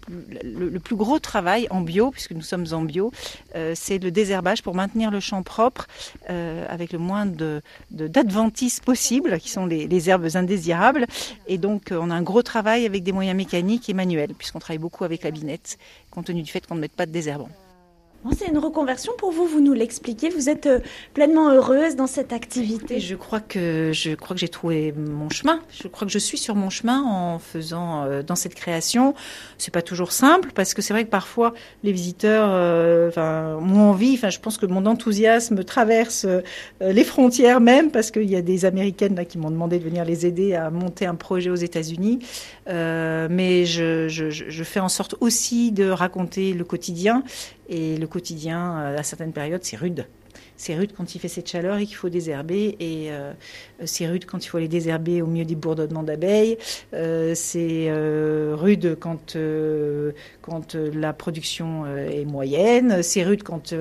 Le, 0.09 0.79
plus 0.79 0.95
gros 0.95 1.19
travail 1.19 1.67
en 1.69 1.81
bio, 1.81 2.11
puisque 2.11 2.31
nous 2.31 2.41
sommes 2.41 2.65
en 2.71 2.81
bio, 2.81 3.11
euh, 3.55 3.73
c'est 3.75 3.97
le 3.97 4.11
désherbage 4.11 4.61
pour 4.61 4.75
maintenir 4.75 5.11
le 5.11 5.19
champ 5.19 5.43
propre 5.43 5.87
euh, 6.29 6.65
avec 6.69 6.91
le 6.93 6.99
moins 6.99 7.25
de, 7.25 7.61
d'adventices 7.91 8.79
possibles, 8.79 9.39
qui 9.39 9.49
sont 9.49 9.65
les, 9.65 10.09
herbes 10.09 10.27
indésirables. 10.35 11.05
Et 11.47 11.57
donc, 11.57 11.91
on 11.91 12.11
a 12.11 12.15
un 12.15 12.21
gros 12.21 12.43
travail 12.43 12.85
avec 12.85 13.03
des 13.03 13.11
moyens 13.11 13.35
mécaniques 13.35 13.89
et 13.89 13.93
manuels, 13.93 14.33
puisqu'on 14.35 14.59
travaille 14.59 14.77
beaucoup 14.77 15.03
avec 15.03 15.23
la 15.23 15.31
binette, 15.31 15.77
compte 16.11 16.25
tenu 16.25 16.41
du 16.41 16.51
fait 16.51 16.65
qu'on 16.65 16.75
ne 16.75 16.81
mette 16.81 16.93
pas 16.93 17.05
de 17.05 17.11
désherbant. 17.11 17.49
C'est 18.31 18.47
une 18.47 18.57
reconversion 18.57 19.13
pour 19.17 19.31
vous, 19.31 19.45
vous 19.45 19.61
nous 19.61 19.73
l'expliquez. 19.73 20.29
Vous 20.29 20.49
êtes 20.49 20.65
euh, 20.65 20.79
pleinement 21.13 21.51
heureuse 21.51 21.95
dans 21.95 22.07
cette 22.07 22.33
activité. 22.33 22.99
je 22.99 23.15
crois 23.15 23.39
que 23.39 23.91
je 23.93 24.15
crois 24.15 24.35
que 24.35 24.39
j'ai 24.39 24.47
trouvé 24.47 24.93
mon 24.93 25.29
chemin. 25.29 25.59
Je 25.69 25.87
crois 25.87 26.07
que 26.07 26.11
je 26.11 26.17
suis 26.17 26.37
sur 26.37 26.55
mon 26.55 26.71
chemin 26.71 27.03
en 27.03 27.37
faisant 27.37 28.03
euh, 28.03 28.23
dans 28.23 28.35
cette 28.35 28.55
création. 28.55 29.13
C'est 29.59 29.73
pas 29.73 29.83
toujours 29.83 30.11
simple 30.11 30.51
parce 30.55 30.73
que 30.73 30.81
c'est 30.81 30.93
vrai 30.93 31.05
que 31.05 31.09
parfois 31.09 31.53
les 31.83 31.91
visiteurs 31.91 32.49
euh, 32.51 33.11
ont 33.15 33.89
envie. 33.89 34.15
Enfin, 34.15 34.31
je 34.31 34.39
pense 34.39 34.57
que 34.57 34.65
mon 34.65 34.85
enthousiasme 34.87 35.63
traverse 35.63 36.25
les 36.81 37.03
frontières 37.03 37.61
même 37.61 37.91
parce 37.91 38.09
qu'il 38.09 38.29
y 38.29 38.35
a 38.35 38.41
des 38.41 38.65
Américaines 38.65 39.15
là 39.15 39.25
qui 39.25 39.37
m'ont 39.37 39.51
demandé 39.51 39.77
de 39.77 39.83
venir 39.83 40.03
les 40.03 40.25
aider 40.25 40.55
à 40.55 40.71
monter 40.71 41.05
un 41.05 41.15
projet 41.15 41.49
aux 41.49 41.55
États-Unis. 41.55 42.19
mais 42.67 43.65
je 43.65 44.63
fais 44.63 44.79
en 44.79 44.89
sorte 44.89 45.15
aussi 45.19 45.71
de 45.71 45.89
raconter 45.89 46.53
le 46.53 46.63
quotidien 46.63 47.23
et 47.69 47.97
le 47.97 48.07
quotidien, 48.07 48.79
euh, 48.79 48.97
à 48.97 49.03
certaines 49.03 49.33
périodes, 49.33 49.63
c'est 49.63 49.77
rude. 49.77 50.05
C'est 50.57 50.75
rude 50.75 50.91
quand 50.95 51.15
il 51.15 51.19
fait 51.19 51.27
cette 51.27 51.49
chaleur 51.49 51.77
et 51.77 51.85
qu'il 51.85 51.95
faut 51.95 52.09
désherber. 52.09 52.77
Et 52.79 53.11
euh, 53.11 53.33
c'est 53.83 54.07
rude 54.07 54.25
quand 54.25 54.45
il 54.45 54.47
faut 54.47 54.57
aller 54.57 54.67
désherber 54.69 55.21
au 55.21 55.27
milieu 55.27 55.45
des 55.45 55.55
bourdonnements 55.55 56.03
d'abeilles. 56.03 56.57
Euh, 56.93 57.33
c'est 57.35 57.89
rude 58.53 58.97
quand, 58.99 59.37
quand 60.41 60.75
la 60.75 61.13
production 61.13 61.85
est 61.97 62.25
moyenne. 62.25 63.01
C'est 63.03 63.23
rude 63.23 63.43
quand 63.43 63.73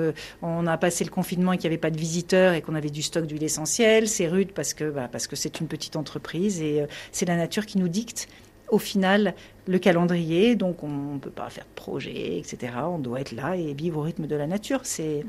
on 0.43 0.67
a 0.67 0.77
passé 0.77 1.05
le 1.05 1.11
confinement 1.11 1.53
et 1.53 1.59
qu'il 1.59 1.71
n'y 1.71 1.75
avait 1.75 1.81
pas 1.81 1.91
de 1.91 1.99
visiteurs 1.99 2.55
et 2.55 2.63
qu'on 2.63 2.75
avait 2.75 2.91
du 2.91 3.03
stock 3.03 3.27
d'huile 3.27 3.45
essentielle. 3.45 4.09
C'est 4.09 4.29
rude 4.29 4.53
parce 4.53 4.75
que 4.75 4.91
bah, 4.91 5.09
parce 5.11 5.29
que 5.29 5.37
c'est 5.37 5.61
une 5.61 5.69
petite 5.69 5.95
entreprise 5.95 6.61
et 6.61 6.85
c'est 7.13 7.27
la 7.27 7.37
nature 7.37 7.67
qui 7.67 7.79
nous 7.79 7.89
dicte 7.89 8.29
au 8.69 8.79
final 8.79 9.35
le 9.67 9.79
calendrier, 9.79 10.57
donc 10.57 10.83
on 10.83 11.15
ne 11.15 11.19
peut 11.19 11.31
pas 11.31 11.49
faire 11.49 11.65
de 11.65 11.75
projet, 11.75 12.39
etc. 12.39 12.73
On 12.85 12.99
doit 12.99 13.21
être 13.21 13.33
là 13.33 13.57
et 13.57 13.73
vivre 13.73 14.01
au 14.01 14.03
rythme 14.03 14.27
de 14.27 14.37
la 14.37 14.47
nature. 14.47 14.81
C'est, 14.83 15.25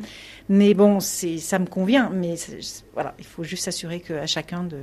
mais 0.50 0.74
bon, 0.74 1.00
c'est, 1.00 1.38
ça 1.38 1.60
me 1.60 1.66
convient. 1.66 2.10
Mais 2.14 2.36
voilà, 2.94 3.14
il 3.18 3.26
faut 3.26 3.44
juste 3.44 3.64
s'assurer 3.64 4.02
qu'à 4.02 4.28
chacun 4.28 4.64
de 4.64 4.80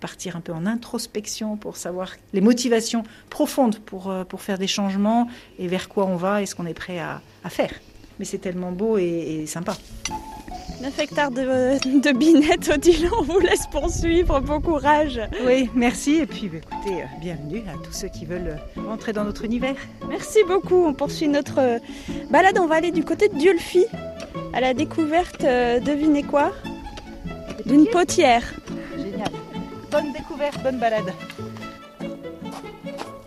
partir 0.00 0.36
un 0.36 0.40
peu 0.40 0.52
en 0.52 0.66
introspection 0.66 1.56
pour 1.56 1.76
savoir 1.76 2.12
les 2.32 2.40
motivations 2.40 3.02
profondes 3.30 3.78
pour, 3.78 4.10
euh, 4.10 4.24
pour 4.24 4.42
faire 4.42 4.58
des 4.58 4.66
changements 4.66 5.28
et 5.58 5.68
vers 5.68 5.88
quoi 5.88 6.06
on 6.06 6.16
va 6.16 6.42
et 6.42 6.46
ce 6.46 6.54
qu'on 6.54 6.66
est 6.66 6.74
prêt 6.74 6.98
à, 6.98 7.20
faire. 7.48 7.72
Mais 8.18 8.24
c'est 8.24 8.38
tellement 8.38 8.72
beau 8.72 8.98
et 8.98 9.44
sympa. 9.46 9.76
9 10.80 10.98
hectares 10.98 11.30
de, 11.30 12.00
de 12.00 12.12
binettes, 12.12 12.70
Odile, 12.74 13.08
on 13.18 13.22
vous 13.22 13.38
laisse 13.38 13.66
poursuivre, 13.66 14.40
bon 14.40 14.60
courage. 14.60 15.20
Oui, 15.46 15.70
merci 15.74 16.16
et 16.16 16.26
puis 16.26 16.48
bah, 16.48 16.58
écoutez, 16.58 17.02
euh, 17.02 17.06
bienvenue 17.18 17.62
à 17.68 17.82
tous 17.82 17.92
ceux 17.92 18.08
qui 18.08 18.26
veulent 18.26 18.58
euh, 18.76 18.82
rentrer 18.86 19.12
dans 19.14 19.24
notre 19.24 19.44
univers. 19.44 19.76
Merci 20.08 20.40
beaucoup, 20.46 20.84
on 20.84 20.92
poursuit 20.92 21.28
notre 21.28 21.60
euh, 21.60 21.78
balade, 22.30 22.58
on 22.58 22.66
va 22.66 22.74
aller 22.76 22.90
du 22.90 23.04
côté 23.04 23.28
de 23.28 23.36
Diolfi, 23.36 23.86
à 24.52 24.60
la 24.60 24.74
découverte, 24.74 25.42
devinez 25.42 26.22
quoi? 26.22 26.52
D'une 27.64 27.86
potière. 27.86 28.44
Génial. 28.96 29.30
Bonne 29.90 30.12
découverte, 30.12 30.62
bonne 30.62 30.78
balade 30.78 31.12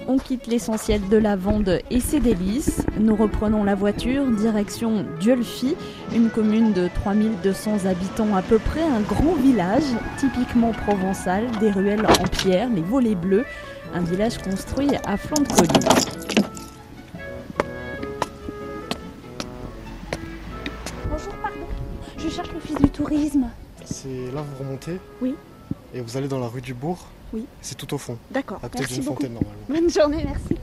on 0.10 0.18
quitte 0.18 0.48
l'essentiel 0.48 1.08
de 1.08 1.18
la 1.18 1.36
Vende 1.36 1.82
et 1.92 2.00
ses 2.00 2.20
délices. 2.20 2.82
Nous 3.00 3.16
reprenons 3.16 3.64
la 3.64 3.76
voiture, 3.76 4.26
direction 4.26 5.06
Diolfi, 5.20 5.76
une 6.16 6.32
commune 6.32 6.74
de 6.74 6.90
3200 6.96 7.86
habitants 7.86 8.36
à 8.36 8.42
peu 8.42 8.58
près, 8.58 8.82
un 8.82 9.02
grand 9.02 9.36
village, 9.36 9.84
typiquement 10.18 10.72
provençal, 10.72 11.46
des 11.60 11.70
ruelles 11.70 12.08
en 12.08 12.24
pierre, 12.24 12.72
les 12.72 12.82
volets 12.82 13.14
bleus, 13.14 13.46
un 13.94 14.02
village 14.02 14.40
construit 14.40 14.90
à 15.06 15.16
flanc 15.16 15.44
de 15.44 15.48
colline. 15.48 15.90
Bonjour, 21.08 21.34
pardon, 21.44 21.68
je 22.18 22.30
cherche 22.30 22.52
l'office 22.52 22.78
du 22.78 22.90
tourisme. 22.90 23.46
C'est 23.86 24.32
là 24.34 24.42
vous 24.42 24.64
remontez? 24.64 25.00
Oui. 25.22 25.36
Et 25.94 26.02
vous 26.02 26.18
allez 26.18 26.28
dans 26.28 26.40
la 26.40 26.48
rue 26.48 26.62
du 26.62 26.74
Bourg? 26.74 27.06
Oui. 27.34 27.46
C'est 27.62 27.76
tout 27.76 27.94
au 27.94 27.98
fond. 27.98 28.18
D'accord. 28.32 28.60
À 28.64 28.70
côté 28.70 28.86
d'une 28.86 29.04
fontaine 29.04 29.34
normalement. 29.34 29.64
Bonne 29.68 29.90
journée, 29.90 30.24
merci. 30.26 30.56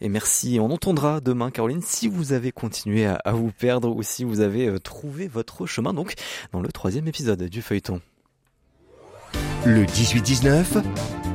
Et 0.00 0.08
merci. 0.08 0.58
On 0.60 0.70
entendra 0.70 1.20
demain, 1.20 1.50
Caroline, 1.50 1.82
si 1.82 2.06
vous 2.06 2.32
avez 2.32 2.52
continué 2.52 3.06
à, 3.06 3.32
vous 3.32 3.50
perdre 3.50 3.94
ou 3.94 4.02
si 4.02 4.24
vous 4.24 4.40
avez 4.40 4.68
euh, 4.68 4.78
trouvé 4.78 5.26
votre 5.26 5.66
chemin, 5.66 5.94
donc, 5.94 6.14
dans 6.52 6.60
le 6.60 6.68
troisième 6.68 7.08
épisode 7.08 7.42
du 7.44 7.62
feuilleton. 7.62 8.00
Le 9.64 9.84
18-19, 9.84 10.82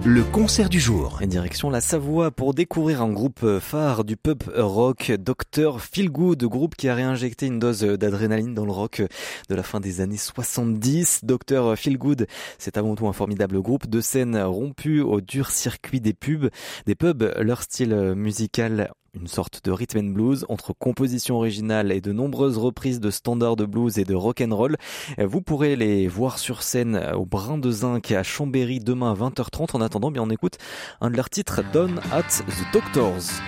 le 0.06 0.24
concert 0.24 0.70
du 0.70 0.80
jour. 0.80 1.20
Direction 1.24 1.70
la 1.70 1.82
Savoie 1.82 2.32
pour 2.32 2.54
découvrir 2.54 3.02
un 3.02 3.12
groupe 3.12 3.60
phare 3.60 4.04
du 4.04 4.18
pub 4.18 4.44
rock, 4.56 5.12
Dr. 5.12 5.80
Feelgood, 5.80 6.44
groupe 6.46 6.76
qui 6.76 6.90
a 6.90 6.96
réinjecté 6.96 7.46
une 7.46 7.60
dose 7.60 7.82
d'adrénaline 7.82 8.56
dans 8.56 8.66
le 8.66 8.72
rock 8.72 9.04
de 9.50 9.56
la 9.56 9.64
fin 9.64 9.80
des 9.80 10.02
années 10.02 10.18
70. 10.18 11.22
Dr. 11.24 11.76
Feelgood, 11.78 12.26
c'est 12.58 12.78
avant 12.78 12.96
tout 12.96 13.08
un 13.08 13.14
formidable 13.14 13.62
groupe 13.62 13.88
de 13.88 14.02
scène 14.02 14.42
rompu 14.42 15.02
au 15.02 15.22
dur 15.22 15.52
circuit 15.52 16.02
des 16.02 16.14
pubs, 16.14 16.50
des 16.88 16.96
pubs. 16.96 17.32
Leur 17.40 17.62
style 17.62 18.14
musical 18.16 18.92
une 19.14 19.28
sorte 19.28 19.64
de 19.66 19.72
rhythm 19.72 19.98
and 20.00 20.12
blues 20.12 20.46
entre 20.50 20.74
composition 20.74 21.36
originale 21.36 21.92
et 21.92 22.02
de 22.02 22.12
nombreuses 22.12 22.58
reprises 22.58 23.00
de 23.00 23.12
standards 23.12 23.56
de 23.56 23.66
blues 23.66 23.98
et 23.98 24.06
de 24.06 24.16
rock 24.16 24.42
and 24.42 24.56
roll. 24.56 24.78
Vous 25.18 25.42
pourrez 25.42 25.76
les 25.76 26.08
voir 26.08 26.40
sur 26.40 26.64
scène 26.64 26.96
au 27.16 27.26
Brin 27.26 27.58
de 27.58 27.72
Zinc 27.72 28.12
à 28.12 28.24
Chambéry 28.24 28.80
demain 28.80 29.12
à 29.12 29.16
20h30. 29.16 29.76
En 29.76 29.82
attendant, 29.82 30.12
bien 30.12 30.24
on 30.24 30.30
écoute 30.30 30.58
un 31.02 31.10
de 31.10 31.18
leurs 31.18 31.30
titres, 31.30 31.62
Done 31.74 32.00
at 32.12 32.24
the 32.24 32.74
Doctors. 32.74 33.42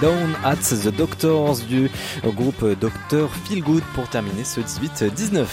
Down 0.00 0.34
at 0.44 0.56
the 0.56 0.88
Doctors 0.88 1.58
du 1.68 1.90
groupe 2.24 2.64
Dr. 2.80 3.28
Feelgood 3.44 3.82
pour 3.94 4.08
terminer 4.08 4.44
ce 4.44 4.60
18-19. 4.60 5.46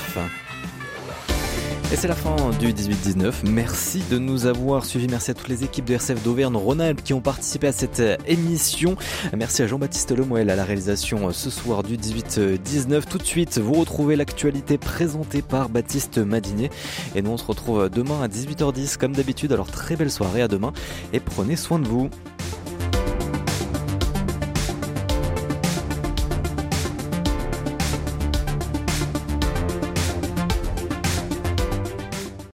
Et 1.92 1.98
c'est 1.98 2.08
la 2.08 2.16
fin 2.16 2.38
du 2.58 2.72
18-19. 2.72 3.50
Merci 3.50 4.02
de 4.10 4.18
nous 4.18 4.46
avoir 4.46 4.86
suivis. 4.86 5.10
Merci 5.10 5.32
à 5.32 5.34
toutes 5.34 5.50
les 5.50 5.66
équipes 5.66 5.84
de 5.84 5.96
RCF 5.96 6.24
d'Auvergne-Rhône-Alpes 6.24 7.04
qui 7.04 7.14
ont 7.14 7.20
participé 7.20 7.68
à 7.68 7.74
cette 7.74 8.02
émission. 8.28 8.96
Merci 9.36 9.64
à 9.64 9.68
Jean-Baptiste 9.68 10.16
Lemoel 10.16 10.50
à 10.50 10.56
la 10.56 10.64
réalisation 10.64 11.34
ce 11.34 11.50
soir 11.50 11.84
du 11.84 11.98
18-19. 11.98 13.02
Tout 13.10 13.18
de 13.18 13.24
suite, 13.24 13.58
vous 13.58 13.74
retrouvez 13.74 14.16
l'actualité 14.16 14.78
présentée 14.78 15.42
par 15.42 15.68
Baptiste 15.68 16.18
Madinier. 16.20 16.70
Et 17.14 17.22
nous, 17.22 17.32
on 17.32 17.38
se 17.38 17.44
retrouve 17.44 17.90
demain 17.90 18.22
à 18.24 18.30
18h10 18.30 18.96
comme 18.96 19.12
d'habitude. 19.12 19.52
Alors 19.52 19.68
très 19.68 19.98
belle 19.98 20.12
soirée 20.12 20.42
à 20.42 20.48
demain 20.48 20.72
et 21.12 21.20
prenez 21.20 21.58
soin 21.58 21.78
de 21.78 21.90
vous. 21.90 22.10